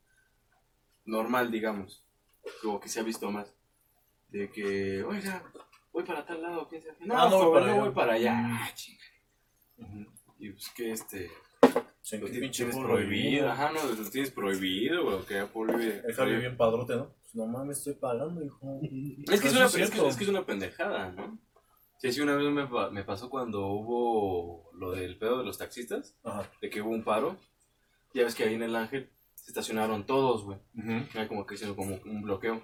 normal, 1.05 1.49
digamos. 1.51 2.03
Como 2.61 2.79
que 2.79 2.89
se 2.89 2.99
ha 2.99 3.03
visto 3.03 3.31
más. 3.31 3.55
De 4.29 4.49
que, 4.49 5.03
oiga, 5.03 5.43
voy 5.93 6.03
para 6.03 6.25
tal 6.25 6.41
lado, 6.41 6.67
¿qué 6.67 6.81
se 6.81 6.93
No, 7.05 7.17
Ah, 7.17 7.29
no 7.29 7.37
voy 7.49 7.53
para 7.53 7.65
no 7.67 7.71
allá. 7.73 7.81
voy 7.83 7.91
para 7.93 8.13
allá. 8.13 8.33
Ah, 8.35 8.69
chinga. 8.73 9.03
Y 10.39 10.49
pues 10.49 10.69
que 10.71 10.91
este, 10.91 11.29
Sí, 12.01 12.17
lo 12.17 12.27
tienes, 12.27 12.75
prohibido, 12.75 13.49
ajá, 13.51 13.71
no, 13.71 13.83
lo 13.83 14.09
tienes 14.09 14.31
prohibido, 14.31 15.03
güey, 15.03 15.25
que 15.25 15.45
prohíbe. 15.45 16.01
El 16.05 16.13
Javi 16.15 16.35
bien 16.35 16.57
padrote, 16.57 16.95
¿no? 16.95 17.13
Pues 17.21 17.35
no 17.35 17.45
mames, 17.45 17.77
estoy 17.77 17.93
pagando, 17.93 18.43
hijo. 18.43 18.81
Es 19.31 19.39
que 19.39 19.47
es, 19.47 19.55
una, 19.55 19.65
es 19.65 19.75
que, 19.91 20.07
es 20.07 20.17
que 20.17 20.23
es 20.23 20.29
una 20.29 20.45
pendejada, 20.45 21.11
¿no? 21.11 21.37
Sí, 21.99 22.11
sí, 22.11 22.19
una 22.21 22.35
vez 22.35 22.51
me, 22.51 22.67
me 22.91 23.03
pasó 23.03 23.29
cuando 23.29 23.67
hubo 23.67 24.71
lo 24.73 24.91
del 24.91 25.19
pedo 25.19 25.37
de 25.37 25.45
los 25.45 25.59
taxistas, 25.59 26.17
Ajá. 26.23 26.51
de 26.59 26.69
que 26.71 26.81
hubo 26.81 26.89
un 26.89 27.03
paro. 27.03 27.37
Ya 28.15 28.23
ves 28.23 28.33
que 28.33 28.43
ahí 28.43 28.55
en 28.55 28.63
el 28.63 28.75
Ángel 28.75 29.11
se 29.35 29.51
estacionaron 29.51 30.05
todos, 30.07 30.43
güey. 30.43 30.57
Ujú. 30.75 31.07
Era 31.13 31.27
como 31.27 31.45
que 31.45 31.53
hicieron 31.53 31.75
como 31.75 31.95
un 32.03 32.23
bloqueo. 32.23 32.63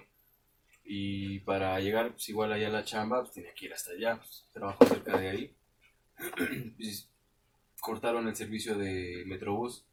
Y 0.84 1.38
para 1.40 1.78
llegar, 1.78 2.10
pues 2.12 2.28
igual 2.28 2.52
allá 2.52 2.66
a 2.66 2.70
la 2.72 2.84
chamba, 2.84 3.20
pues 3.22 3.34
tenía 3.34 3.54
que 3.54 3.66
ir 3.66 3.72
hasta 3.74 3.92
allá. 3.92 4.16
Pues, 4.16 4.48
trabajo 4.52 4.84
cerca 4.86 5.16
de 5.16 5.28
ahí. 5.28 5.56
Pues, 6.76 7.08
cortaron 7.80 8.28
el 8.28 8.36
servicio 8.36 8.76
de 8.76 9.24
Metrobús. 9.26 9.84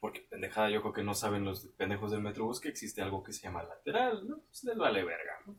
Porque 0.00 0.20
pendejada, 0.28 0.68
yo 0.70 0.82
creo 0.82 0.92
que 0.92 1.02
no 1.02 1.14
saben 1.14 1.44
los 1.44 1.66
pendejos 1.78 2.10
del 2.10 2.20
Metrobús 2.20 2.60
que 2.60 2.68
existe 2.68 3.00
algo 3.00 3.22
que 3.22 3.32
se 3.32 3.42
llama 3.42 3.62
lateral, 3.62 4.28
¿no? 4.28 4.38
Pues 4.48 4.64
les 4.64 4.76
vale 4.76 5.02
verga, 5.02 5.32
¿no? 5.46 5.54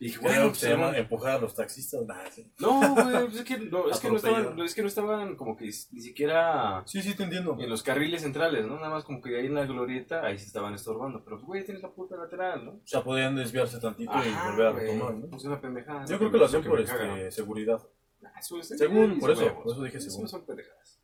Y 0.00 0.06
dije, 0.06 0.18
Bueno, 0.20 0.46
pues 0.48 0.58
se 0.58 0.70
llama 0.70 0.90
no- 0.90 0.96
empujar 0.96 1.32
a 1.32 1.38
los 1.38 1.54
taxistas. 1.54 2.04
Nah, 2.04 2.28
sí. 2.30 2.48
no, 2.58 2.94
güey, 2.94 3.24
pues 3.26 3.36
es 3.36 3.44
que 3.44 3.58
no, 3.58 3.88
es 3.88 3.98
que 4.00 4.08
no 4.10 4.16
estaban, 4.16 4.60
es 4.60 4.74
que 4.74 4.82
no 4.82 4.88
estaban 4.88 5.36
como 5.36 5.56
que 5.56 5.64
ni 5.66 5.72
siquiera 6.00 6.82
sí, 6.84 7.00
sí, 7.00 7.14
te 7.16 7.22
entiendo. 7.24 7.56
en 7.58 7.70
los 7.70 7.82
carriles 7.82 8.22
centrales, 8.22 8.66
¿no? 8.66 8.76
Nada 8.76 8.90
más 8.90 9.04
como 9.04 9.20
que 9.22 9.36
ahí 9.38 9.46
en 9.46 9.54
la 9.54 9.64
glorieta, 9.66 10.24
ahí 10.26 10.36
se 10.38 10.46
estaban 10.46 10.74
estorbando. 10.74 11.24
Pero, 11.24 11.36
pues, 11.36 11.46
güey, 11.46 11.64
tienes 11.64 11.82
la 11.82 11.90
puta 11.90 12.16
lateral, 12.16 12.64
¿no? 12.64 12.70
O 12.72 12.80
sea, 12.84 13.02
podían 13.02 13.34
desviarse 13.36 13.80
tantito 13.80 14.12
y 14.14 14.28
Ajá, 14.28 14.50
volver 14.50 14.66
a 14.66 14.72
retomar, 14.72 15.14
¿no? 15.14 15.26
pues, 15.28 15.44
una 15.44 15.60
pendejada. 15.60 16.04
Yo 16.06 16.18
creo 16.18 16.30
que 16.30 16.38
lo 16.38 16.44
hacen 16.44 16.62
por 16.64 16.80
este, 16.80 17.30
seguridad. 17.30 17.80
¿No? 18.24 18.30
Ah, 18.34 18.40
eso 18.40 18.58
es- 18.58 18.68
Según, 18.68 19.18
por 19.20 19.30
eso, 19.30 19.42
huevos. 19.42 19.62
por 19.62 19.72
eso 19.72 19.82
dije 19.84 19.98
Eso 19.98 20.10
según. 20.10 20.28
son 20.28 20.44
pendejadas. 20.44 21.00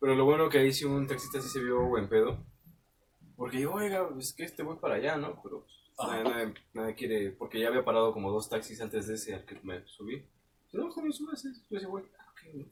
Pero 0.00 0.14
lo 0.16 0.24
bueno 0.24 0.48
que 0.48 0.58
ahí 0.58 0.72
sí 0.72 0.84
un 0.84 1.06
taxista 1.06 1.40
sí 1.40 1.48
se 1.48 1.62
vio 1.62 1.80
buen 1.88 2.08
pedo. 2.08 2.44
Porque 3.36 3.58
digo, 3.58 3.74
oiga, 3.74 4.08
es 4.18 4.32
que 4.34 4.44
este 4.44 4.62
voy 4.62 4.76
para 4.78 4.96
allá, 4.96 5.16
¿no? 5.16 5.40
Pero 5.42 5.64
pues, 5.64 6.08
Ajá. 6.08 6.22
nadie, 6.22 6.30
nadie- 6.46 6.54
nadie 6.74 6.94
quiere, 6.94 7.30
porque 7.32 7.60
ya 7.60 7.68
había 7.68 7.84
parado 7.84 8.12
como 8.12 8.30
dos 8.30 8.48
taxis 8.48 8.80
antes 8.80 9.06
de 9.06 9.14
ese 9.14 9.34
al 9.34 9.44
que 9.44 9.58
me 9.62 9.84
subí. 9.86 10.24
No, 10.72 10.90
joven, 10.90 11.12
súbase. 11.12 11.48
Yo 11.52 11.76
decía, 11.76 11.88
güey, 11.88 12.04
ah, 12.18 12.26
ok, 12.32 12.54
¿no? 12.54 12.64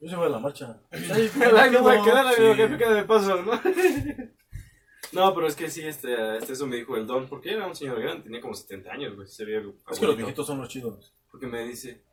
Yo 0.00 0.08
se 0.08 0.16
voy 0.16 0.26
a 0.26 0.28
la 0.28 0.38
marcha. 0.38 0.80
Ay, 0.90 1.00
Ay, 1.56 1.70
no 1.72 1.82
voy 1.82 1.96
a 1.96 2.02
quedar, 2.04 2.34
sí. 2.34 2.40
amigo, 2.40 2.56
que 2.56 2.68
me 2.68 2.78
queda 2.78 2.94
de 2.94 3.04
paso, 3.04 3.42
¿no? 3.42 3.52
No, 5.12 5.34
pero 5.34 5.46
es 5.46 5.56
que 5.56 5.70
sí, 5.70 5.82
este, 5.86 6.36
este 6.36 6.52
eso 6.52 6.66
me 6.66 6.76
dijo 6.76 6.94
el 6.96 7.06
don, 7.06 7.28
porque 7.28 7.52
era 7.52 7.66
un 7.66 7.74
señor 7.74 7.98
grande, 7.98 8.24
tenía 8.24 8.42
como 8.42 8.52
70 8.52 8.92
años, 8.92 9.16
güey, 9.16 9.26
se 9.26 9.44
veía 9.46 9.62
Es 9.90 9.98
que 9.98 10.06
los 10.06 10.16
viejitos 10.16 10.46
son 10.46 10.58
los 10.58 10.68
chidos. 10.68 11.14
Porque 11.30 11.46
me 11.46 11.66
dice, 11.66 12.04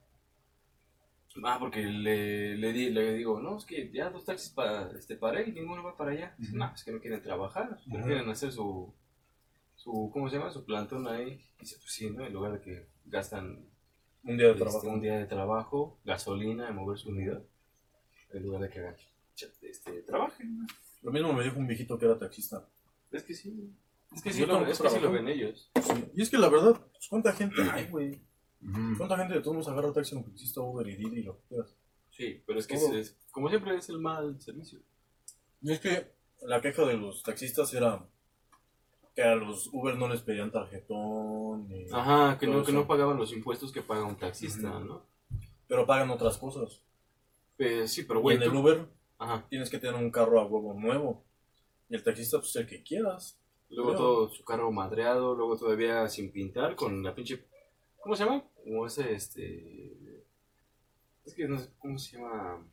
ah, 1.44 1.58
porque 1.60 1.84
le, 1.84 2.56
le, 2.58 2.74
di, 2.74 2.90
le 2.90 3.14
digo, 3.14 3.40
no, 3.42 3.58
es 3.58 3.66
que 3.66 3.92
ya 3.92 4.10
dos 4.10 4.26
taxis 4.26 4.50
para, 4.50 4.92
este, 4.92 5.16
paré 5.16 5.50
y 5.50 5.52
ninguno 5.52 5.84
va 5.84 5.98
para 5.98 6.12
allá. 6.12 6.36
Ujú. 6.42 6.56
no, 6.58 6.72
es 6.74 6.84
que 6.84 6.92
no 6.92 7.00
quieren 7.00 7.22
trabajar, 7.22 7.80
prefieren 7.92 8.30
hacer 8.30 8.52
su, 8.52 8.94
su, 9.76 10.10
¿cómo 10.14 10.30
se 10.30 10.38
llama? 10.38 10.52
Su 10.52 10.66
plantón 10.66 11.08
ahí. 11.08 11.42
Dice, 11.60 11.78
pues 11.78 11.92
sí, 11.92 12.10
¿no? 12.10 12.26
En 12.26 12.34
lugar 12.34 12.54
de 12.54 12.62
que 12.62 12.88
gastan 13.06 13.66
Un 14.24 14.38
día 14.38 14.48
de 14.48 14.54
este, 14.54 14.64
trabajo. 14.64 14.88
un 14.88 15.02
día 15.02 15.18
de 15.18 15.26
trabajo, 15.26 16.00
gasolina, 16.06 16.70
en 16.70 16.76
mover 16.76 16.98
su 16.98 17.10
unidad, 17.10 17.44
en 18.32 18.44
lugar 18.44 18.62
de 18.62 18.70
que 18.70 18.80
hagan, 18.80 18.96
este, 19.62 20.02
trabajen, 20.04 20.60
¿no? 20.60 20.68
Lo 21.04 21.12
mismo 21.12 21.34
me 21.34 21.44
dijo 21.44 21.60
un 21.60 21.68
viejito 21.68 22.00
que 22.00 22.06
era 22.06 22.18
taxista. 22.18 22.68
Es 23.12 23.24
que 23.24 23.34
sí. 23.34 23.72
Es 24.16 24.22
que 24.22 24.32
sí, 24.34 24.46
lo, 24.46 24.66
es 24.66 24.80
que 24.80 24.90
sí 24.90 25.00
lo 25.00 25.12
ven 25.12 25.28
ellos. 25.28 25.70
Sí. 25.82 26.06
Y 26.16 26.22
es 26.22 26.30
que 26.30 26.38
la 26.38 26.50
verdad, 26.50 26.80
pues, 26.92 27.08
¿cuánta 27.10 27.34
gente 27.34 27.62
hay, 27.72 27.88
güey? 27.90 28.22
¿Cuánta 28.98 29.18
gente 29.18 29.36
de 29.36 29.42
todos 29.42 29.58
nos 29.58 29.68
agarra 29.68 29.94
taxi 29.94 30.16
aunque 30.16 30.32
exista 30.32 30.62
Uber 30.62 30.88
y 30.88 30.96
Didi 30.96 31.20
y 31.20 31.24
lo 31.24 31.36
que 31.38 31.44
quieras? 31.50 31.76
Sí, 32.12 32.42
pero 32.46 32.60
es 32.60 32.68
que 32.68 32.78
Todo. 32.78 32.96
es- 32.98 33.16
como 33.32 33.50
siempre 33.50 33.76
es 33.76 33.90
el 33.90 34.00
mal 34.00 34.40
servicio. 34.42 34.80
Y 35.62 35.72
es 35.72 35.80
que 35.80 36.12
la 36.42 36.62
queja 36.62 36.84
de 36.86 36.96
los 36.98 37.24
taxistas 37.24 37.74
era 37.74 38.06
que 39.16 39.24
a 39.24 39.36
los 39.36 39.70
Uber 39.72 39.98
no 39.98 40.08
les 40.08 40.22
pedían 40.22 40.52
tarjetón, 40.52 41.68
ni- 41.68 41.88
Ajá, 41.92 42.38
que 42.38 42.46
Todo 42.48 42.58
no, 42.58 42.64
que 42.64 42.72
eso. 42.72 42.80
no 42.82 42.88
pagaban 42.88 43.18
los 43.18 43.32
impuestos 43.34 43.72
que 43.72 43.82
paga 43.82 44.04
un 44.06 44.18
taxista, 44.18 44.78
Ujú. 44.78 44.86
¿no? 44.86 45.02
pero 45.68 45.86
pagan 45.88 46.12
otras 46.12 46.38
cosas. 46.38 46.82
Eh, 47.58 47.88
sí, 47.88 48.04
pero 48.04 48.20
Y 48.20 48.24
güey, 48.24 48.38
en 48.38 48.44
el 48.44 48.52
tú- 48.52 48.60
Uber 48.60 48.86
Ajá, 49.18 49.46
tienes 49.50 49.70
que 49.70 49.80
tener 49.80 49.96
un 49.96 50.12
carro 50.12 50.40
a 50.40 50.46
huevo 50.46 50.74
nuevo. 50.74 51.24
Y 51.90 51.96
el 51.96 52.04
taxista, 52.04 52.38
pues 52.40 52.56
el 52.58 52.68
que 52.68 52.84
quieras. 52.84 53.40
Luego 53.70 53.92
Creo. 53.92 54.00
todo 54.00 54.30
su 54.30 54.44
carro 54.44 54.72
madreado, 54.72 55.34
luego 55.36 55.58
todavía 55.58 56.08
sin 56.08 56.32
pintar, 56.32 56.76
con 56.76 57.02
la 57.02 57.16
pinche... 57.16 57.46
¿Cómo 58.06 58.16
se 58.16 58.24
llama? 58.24 58.44
Como 58.64 58.86
ese, 58.86 59.14
este... 59.16 60.24
Es 61.26 61.34
que 61.34 61.48
no 61.48 61.58
sé 61.58 61.72
cómo 61.80 61.98
se 61.98 62.16
llama... 62.18 62.64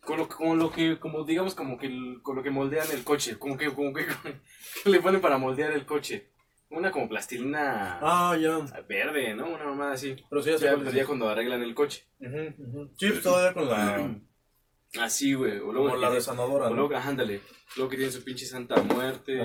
Con 0.00 0.18
lo, 0.18 0.28
con 0.28 0.58
lo 0.58 0.72
que, 0.72 0.98
como 0.98 1.22
digamos, 1.22 1.54
como 1.54 1.78
que 1.78 1.86
el- 1.86 2.18
con 2.20 2.34
lo 2.34 2.42
que 2.42 2.50
moldean 2.50 2.90
el 2.90 3.04
coche, 3.04 3.38
como 3.38 3.56
que, 3.56 3.72
como 3.72 3.92
que, 3.92 4.06
que 4.82 4.90
le 4.90 5.00
ponen 5.00 5.20
para 5.20 5.38
moldear 5.38 5.70
el 5.70 5.86
coche. 5.86 6.30
Una 6.70 6.90
como 6.90 7.08
plastilina 7.08 8.00
Ah, 8.02 8.36
ya. 8.36 8.58
verde, 8.88 9.34
¿no? 9.34 9.48
Una 9.50 9.66
mamada 9.66 9.92
así. 9.92 10.16
Pero 10.28 10.42
sí, 10.42 10.50
ya 10.50 10.58
Ya, 10.76 10.90
ya 10.90 11.06
cuando 11.06 11.28
arreglan 11.28 11.62
el 11.62 11.72
coche. 11.76 12.08
Ujú, 12.18 12.54
ujú. 12.64 12.90
Sí, 12.98 13.08
pues 13.10 13.22
todavía 13.22 13.54
con 13.54 13.68
la. 13.68 14.16
Así, 14.98 15.34
güey. 15.34 15.58
O 15.58 15.72
luego 15.72 15.90
Como 15.90 15.96
la 16.00 16.10
resanadora. 16.10 16.66
o 16.66 16.70
¿no? 16.70 16.76
luego, 16.76 16.96
ajá, 16.96 17.10
ándale. 17.10 17.40
Luego 17.76 17.90
que 17.90 17.96
tienen 17.96 18.12
su 18.12 18.24
pinche 18.24 18.44
santa 18.46 18.82
muerte. 18.82 19.40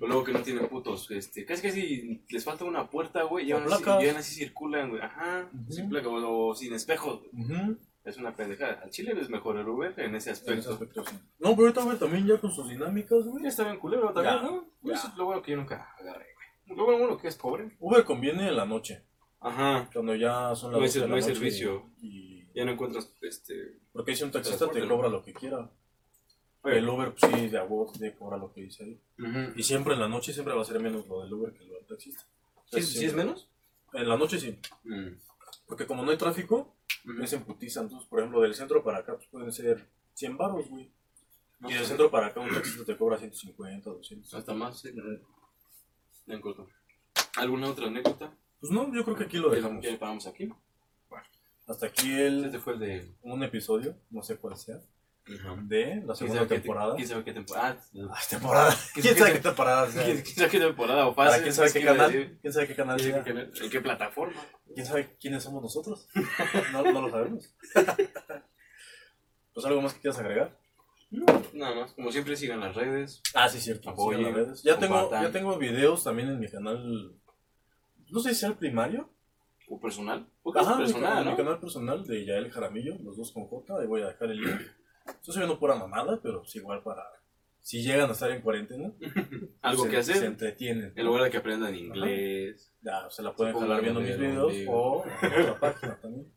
O 0.00 0.06
luego 0.06 0.24
que 0.24 0.32
no 0.32 0.40
tienen 0.40 0.66
putos, 0.68 1.10
este, 1.10 1.44
casi 1.44 1.62
casi 1.62 2.24
les 2.30 2.42
falta 2.44 2.64
una 2.64 2.88
puerta, 2.88 3.22
güey, 3.24 3.46
y 3.48 3.52
aún 3.52 3.64
así, 3.70 3.84
y 3.84 4.08
aún 4.08 4.16
así 4.16 4.34
circulan, 4.34 4.88
güey, 4.90 5.02
ajá, 5.02 5.50
sin 5.68 5.88
placa, 5.90 6.08
o, 6.08 6.48
o 6.48 6.54
sin 6.54 6.72
espejos, 6.72 7.20
Ujú. 7.34 7.76
es 8.04 8.16
una 8.16 8.34
pendejada. 8.34 8.80
Al 8.82 8.90
chile 8.90 9.14
es 9.20 9.28
mejor 9.28 9.58
el 9.58 9.68
Uber 9.68 9.92
en 9.98 9.98
ese 9.98 10.06
En 10.06 10.14
ese 10.16 10.30
aspecto. 10.30 10.72
aspecto, 10.72 11.04
sí. 11.04 11.16
No, 11.38 11.50
pero 11.54 11.62
ahorita 11.68 11.84
Uber 11.84 11.98
también 11.98 12.26
ya 12.26 12.38
con 12.38 12.50
sus 12.50 12.66
dinámicas, 12.70 13.24
güey. 13.26 13.42
Ya 13.42 13.50
estaba 13.50 13.70
en 13.72 13.78
culero 13.78 14.10
también, 14.14 14.36
Ya, 14.36 14.42
¿no? 14.42 14.64
Ya. 14.82 14.94
es 14.94 15.14
lo 15.16 15.26
bueno 15.26 15.42
que 15.42 15.50
yo 15.50 15.58
nunca 15.58 15.94
agarré, 16.00 16.24
güey. 16.34 16.78
Lo 16.78 16.84
bueno, 16.86 17.00
bueno 17.00 17.18
que 17.18 17.28
es 17.28 17.36
pobre. 17.36 17.76
Uber 17.78 18.02
conviene 18.04 18.48
en 18.48 18.56
la 18.56 18.64
noche. 18.64 19.02
Ajá. 19.40 19.88
Cuando 19.92 20.14
ya 20.14 20.54
son 20.54 20.72
las 20.72 20.78
No 20.80 20.84
hay 20.84 20.88
12 20.88 20.98
de 21.00 21.00
la 21.00 21.08
no 21.10 21.16
noche 21.20 21.34
servicio. 21.34 21.90
Y... 22.00 22.35
Ya 22.56 22.64
no 22.64 22.72
encuentras, 22.72 23.12
este... 23.20 23.80
Porque 23.92 24.16
si 24.16 24.24
un 24.24 24.30
taxista 24.30 24.70
te 24.70 24.88
cobra 24.88 25.10
lo 25.10 25.22
que 25.22 25.34
quiera. 25.34 25.70
Oye. 26.62 26.78
El 26.78 26.88
Uber, 26.88 27.12
pues 27.12 27.30
sí, 27.30 27.48
de 27.48 27.58
a 27.58 27.68
te 27.98 28.14
cobra 28.14 28.38
lo 28.38 28.50
que 28.50 28.62
dice 28.62 28.82
ahí. 28.82 29.52
Y 29.54 29.62
siempre 29.62 29.92
en 29.92 30.00
la 30.00 30.08
noche 30.08 30.32
siempre 30.32 30.54
va 30.54 30.62
a 30.62 30.64
ser 30.64 30.80
menos 30.80 31.06
lo 31.06 31.22
del 31.22 31.34
Uber 31.34 31.52
que 31.52 31.66
lo 31.66 31.74
del 31.74 31.84
taxista. 31.84 32.24
¿Sí, 32.72 32.80
sí 32.80 33.04
es 33.04 33.12
menos? 33.12 33.46
En 33.92 34.08
la 34.08 34.16
noche 34.16 34.40
sí. 34.40 34.58
Mm. 34.84 35.18
Porque 35.66 35.86
como 35.86 36.02
no 36.02 36.10
hay 36.10 36.16
tráfico, 36.16 36.74
Ujú. 37.04 37.22
es 37.22 37.32
en 37.34 37.44
putiza. 37.44 37.82
Entonces, 37.82 38.08
por 38.08 38.20
ejemplo, 38.20 38.40
del 38.40 38.54
centro 38.54 38.82
para 38.82 39.00
acá 39.00 39.16
pues, 39.16 39.28
pueden 39.28 39.52
ser 39.52 39.86
100 40.14 40.38
baros, 40.38 40.66
güey. 40.70 40.90
No 41.60 41.70
Y 41.70 41.74
del 41.74 41.84
centro 41.84 42.10
para 42.10 42.28
acá 42.28 42.40
un 42.40 42.48
taxista 42.48 42.86
te 42.86 42.96
cobra 42.96 43.18
150, 43.18 43.90
200. 43.90 44.32
Hasta 44.32 44.54
más, 44.54 44.80
sí. 44.80 44.94
En 46.26 46.40
corto. 46.40 46.66
¿Alguna 47.36 47.68
otra 47.68 47.88
anécdota? 47.88 48.34
Pues 48.60 48.72
no, 48.72 48.90
yo 48.94 49.04
creo 49.04 49.14
que 49.14 49.24
aquí 49.24 49.36
lo 49.36 49.50
¿Ya 49.50 49.56
dejamos. 49.56 49.84
ya 49.84 49.90
le 49.90 49.98
paramos 49.98 50.26
aquí? 50.26 50.50
Hasta 51.66 51.86
aquí 51.86 52.12
el, 52.12 52.44
Este 52.46 52.58
fue 52.58 52.74
el 52.74 52.78
de... 52.78 53.14
un 53.22 53.42
episodio, 53.42 53.96
no 54.10 54.22
sé 54.22 54.36
cuál 54.36 54.56
sea, 54.56 54.80
de 55.26 55.96
la 55.96 56.14
¿Quién 56.14 56.16
segunda 56.16 56.46
temporada. 56.46 56.94
¿Quién 56.94 57.08
sabe 57.08 57.24
qué 57.24 57.32
temporada? 57.32 57.80
Ay, 57.92 58.24
temporada. 58.30 58.76
¿Quién 58.94 59.02
¿Quién 59.02 59.18
sabe 59.18 59.32
qué 59.32 59.38
temporada? 59.40 59.88
¿Quién 59.92 60.24
sabe 60.24 60.50
qué 60.50 60.60
temporada 60.60 61.06
o 61.08 61.14
fase? 61.14 61.30
¿Para 61.30 61.42
quién 61.42 61.54
sabe 61.54 61.72
qué 61.72 61.84
canal? 61.84 62.38
¿Quién 62.40 62.52
sabe 62.52 62.66
qué 62.68 62.74
canal 62.76 63.00
¿En 63.00 63.70
qué 63.70 63.80
plataforma? 63.80 64.40
¿Quién 64.72 64.86
sabe 64.86 65.16
quiénes 65.18 65.42
somos 65.42 65.62
nosotros? 65.62 66.08
No, 66.72 66.82
no 66.82 67.02
lo 67.02 67.10
sabemos. 67.10 67.52
Pues 69.52 69.66
algo 69.66 69.82
más 69.82 69.94
que 69.94 70.00
quieras 70.00 70.20
agregar. 70.20 70.58
Nada 71.54 71.74
más. 71.74 71.92
Como 71.94 72.12
siempre, 72.12 72.36
sigan 72.36 72.60
las 72.60 72.76
redes. 72.76 73.22
Ah, 73.34 73.48
sí, 73.48 73.60
cierto. 73.60 73.90
Apoyen, 73.90 74.20
sigan 74.20 74.32
las 74.32 74.46
redes. 74.46 74.62
Ya 74.62 74.78
tengo, 74.78 75.10
ya 75.10 75.32
tengo 75.32 75.58
videos 75.58 76.04
también 76.04 76.28
en 76.28 76.38
mi 76.38 76.48
canal. 76.48 77.16
No 78.10 78.20
sé 78.20 78.34
si 78.34 78.40
sea 78.40 78.50
el 78.50 78.56
primario. 78.56 79.10
O 79.68 79.80
personal. 79.80 80.26
Porque 80.42 80.60
es 80.60 80.66
Ajá, 80.66 80.76
mi, 80.76 80.84
personal, 80.84 81.08
canal, 81.08 81.24
¿no? 81.24 81.30
mi 81.32 81.36
canal 81.36 81.60
personal 81.60 82.06
de 82.06 82.24
Yael 82.24 82.50
Jaramillo, 82.50 82.96
los 83.02 83.16
dos 83.16 83.32
con 83.32 83.46
J, 83.46 83.78
ahí 83.80 83.86
voy 83.86 84.02
a 84.02 84.08
dejar 84.08 84.30
el 84.30 84.40
link. 84.40 84.60
Estoy 85.06 85.34
subiendo 85.34 85.58
pura 85.58 85.74
mamada, 85.74 86.20
pero 86.22 86.42
igual 86.54 86.82
para. 86.82 87.04
Si 87.60 87.82
llegan 87.82 88.08
a 88.08 88.12
estar 88.12 88.30
en 88.30 88.42
cuarentena, 88.42 88.92
Algo 89.62 89.84
se, 89.84 89.90
que 89.90 89.96
hacer. 89.96 90.16
Se 90.16 90.26
entretienen. 90.26 90.92
En 90.94 91.04
lugar 91.04 91.24
de 91.24 91.30
que 91.30 91.36
aprendan 91.38 91.74
inglés. 91.74 92.72
Ya, 92.80 93.10
se 93.10 93.22
la 93.22 93.34
pueden 93.34 93.54
Se 93.54 93.60
jalar 93.60 93.82
viendo 93.82 94.00
mis 94.00 94.16
videos 94.16 94.52
o 94.68 95.04
en 95.22 95.42
otra 95.42 95.58
página 95.58 96.00
también. 96.00 96.32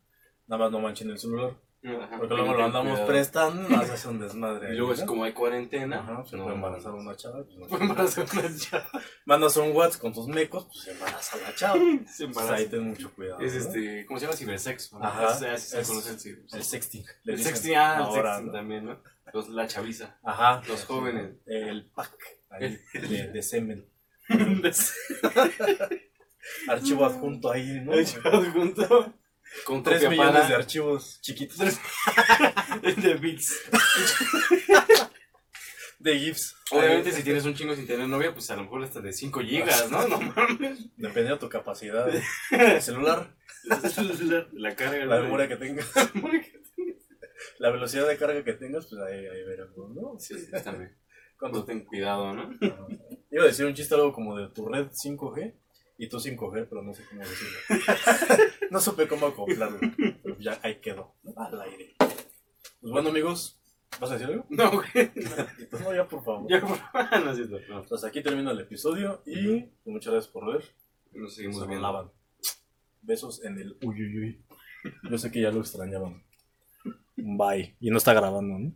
Nada 0.48 0.64
más 0.64 0.72
no 0.72 0.80
manchen 0.80 1.10
el 1.10 1.18
celular. 1.18 1.56
Ajá, 1.82 2.18
Porque 2.18 2.34
luego 2.34 2.52
lo 2.54 2.64
andamos 2.64 2.90
cuidado. 2.92 3.06
prestando, 3.06 3.68
nos 3.70 3.88
hace 3.88 4.08
un 4.08 4.20
desmadre. 4.20 4.74
Y 4.74 4.76
luego 4.76 4.92
es 4.92 5.02
como 5.04 5.24
hay 5.24 5.32
cuarentena. 5.32 6.00
Ajá, 6.00 6.24
se 6.26 6.36
no, 6.36 6.42
puede 6.44 6.56
embarazar 6.56 6.92
una 6.92 7.16
chava. 7.16 7.42
Pues. 7.44 7.56
Puede 7.70 7.84
embarazar 7.84 8.26
a 8.30 8.38
una 8.40 8.56
chava. 8.58 8.86
Mandas 9.24 9.56
un 9.56 9.72
WhatsApp 9.72 10.00
con 10.02 10.12
tus 10.12 10.26
mecos, 10.28 10.66
pues 10.66 10.78
se 10.80 10.90
embaraza 10.92 11.36
la 11.38 11.54
chava. 11.54 11.74
Se 11.80 11.94
Pues 12.04 12.20
embaraza. 12.20 12.54
ahí 12.54 12.66
ten 12.66 12.82
mucho 12.82 13.10
cuidado. 13.14 13.40
Es 13.40 13.54
este, 13.54 14.04
¿cómo 14.06 14.20
se 14.20 14.26
llama? 14.26 14.36
Cibersexo. 14.36 14.98
¿no? 14.98 15.04
Ajá. 15.06 15.54
Es- 15.54 15.62
se 15.70 15.80
Es- 15.80 15.88
conoce 15.88 16.10
el 16.10 16.20
cibersexo. 16.20 16.56
El 16.58 16.64
sexting. 16.64 17.04
El 17.24 17.42
sexting, 17.42 17.76
ah, 17.76 17.94
el 17.96 18.02
ahora, 18.02 18.30
sexting 18.34 18.46
¿no? 18.46 18.52
también, 18.52 18.84
¿no? 18.84 19.02
Los, 19.32 19.48
la 19.48 19.66
chaviza. 19.66 20.18
Ajá. 20.22 20.60
Los 20.68 20.84
jóvenes. 20.84 21.36
El 21.46 21.86
pack 21.94 22.12
ahí, 22.50 22.78
de, 22.92 23.28
de 23.28 23.42
semen. 23.42 23.86
Archivo 26.68 27.04
adjunto 27.04 27.50
ahí, 27.50 27.80
¿no? 27.84 27.92
junto 28.52 29.14
con 29.64 29.82
Tres 29.82 29.96
copia 30.02 30.10
millones 30.10 30.32
para- 30.34 30.48
de 30.48 30.54
archivos 30.54 31.20
chiquitos. 31.20 31.58
de 32.96 33.14
bits. 33.14 33.54
De 35.98 36.18
GIFs. 36.18 36.56
Obviamente, 36.70 37.12
si 37.12 37.22
tienes 37.22 37.44
un 37.44 37.54
chingo 37.54 37.74
sin 37.76 37.86
tener 37.86 38.08
novia, 38.08 38.32
pues 38.32 38.50
a 38.50 38.56
lo 38.56 38.62
mejor 38.62 38.82
hasta 38.84 39.00
de 39.00 39.12
5 39.12 39.40
gigas, 39.40 39.90
¿no? 39.90 40.08
No 40.08 40.18
mames. 40.20 40.78
Depende 40.96 41.30
de 41.32 41.36
tu 41.36 41.48
capacidad 41.48 42.06
de 42.50 42.80
celular, 42.80 43.36
La 44.52 44.74
carga. 44.74 45.04
la 45.04 45.20
memoria 45.20 45.46
que 45.48 45.56
tengas, 45.56 45.94
La 45.94 46.10
memoria 46.14 46.40
que- 46.40 46.60
la 47.58 47.70
velocidad 47.70 48.08
de 48.08 48.16
carga 48.16 48.42
que 48.42 48.54
tengas, 48.54 48.86
pues 48.86 49.00
ahí, 49.02 49.26
ahí 49.26 49.44
veremos, 49.44 49.90
¿no? 49.94 50.18
Sí, 50.18 50.34
sí, 50.38 50.50
también. 50.64 50.96
Cuando 51.38 51.64
ten 51.64 51.84
cuidado, 51.84 52.32
¿no? 52.34 52.50
Iba 53.30 53.44
a 53.44 53.46
decir 53.46 53.66
un 53.66 53.74
chiste 53.74 53.94
algo 53.94 54.12
como 54.12 54.36
de 54.38 54.48
tu 54.48 54.66
red 54.68 54.86
5G 54.88 55.54
y 56.00 56.08
tú 56.08 56.16
5G, 56.16 56.66
pero 56.66 56.82
no 56.82 56.94
sé 56.94 57.04
cómo 57.04 57.20
decirlo. 57.20 57.58
no 58.70 58.80
supe 58.80 59.06
cómo 59.06 59.26
acoplarlo. 59.26 59.78
Pero 60.22 60.38
ya 60.38 60.58
ahí 60.62 60.80
quedó, 60.80 61.14
al 61.36 61.60
aire. 61.60 61.94
Pues 61.98 62.90
bueno, 62.90 63.10
amigos, 63.10 63.60
¿vas 64.00 64.10
a 64.10 64.14
decir 64.14 64.28
algo? 64.28 64.46
No, 64.48 64.70
güey. 64.72 65.10
No, 65.84 65.94
ya 65.94 66.08
por 66.08 66.24
favor. 66.24 66.50
Ya, 66.50 66.58
por 66.62 66.78
favor, 66.78 67.20
no 67.24 67.30
es 67.32 67.36
cierto. 67.36 67.58
No. 67.68 67.82
Pues 67.82 68.02
aquí 68.04 68.22
termina 68.22 68.50
el 68.52 68.60
episodio 68.60 69.22
y 69.26 69.60
pues, 69.60 69.86
muchas 69.92 70.14
gracias 70.14 70.32
por 70.32 70.50
ver. 70.50 70.64
Nos 71.12 71.34
seguimos 71.34 71.60
Se 71.60 71.66
viendo. 71.66 71.82
lavan. 71.86 72.10
Besos 73.02 73.44
en 73.44 73.58
el 73.58 73.76
uy, 73.82 74.02
uy, 74.02 74.18
uy. 74.20 74.44
Yo 75.10 75.18
sé 75.18 75.30
que 75.30 75.42
ya 75.42 75.50
lo 75.50 75.60
extrañaban. 75.60 76.24
Bye. 77.16 77.76
Y 77.78 77.90
no 77.90 77.98
está 77.98 78.14
grabando, 78.14 78.58
¿no? 78.58 78.72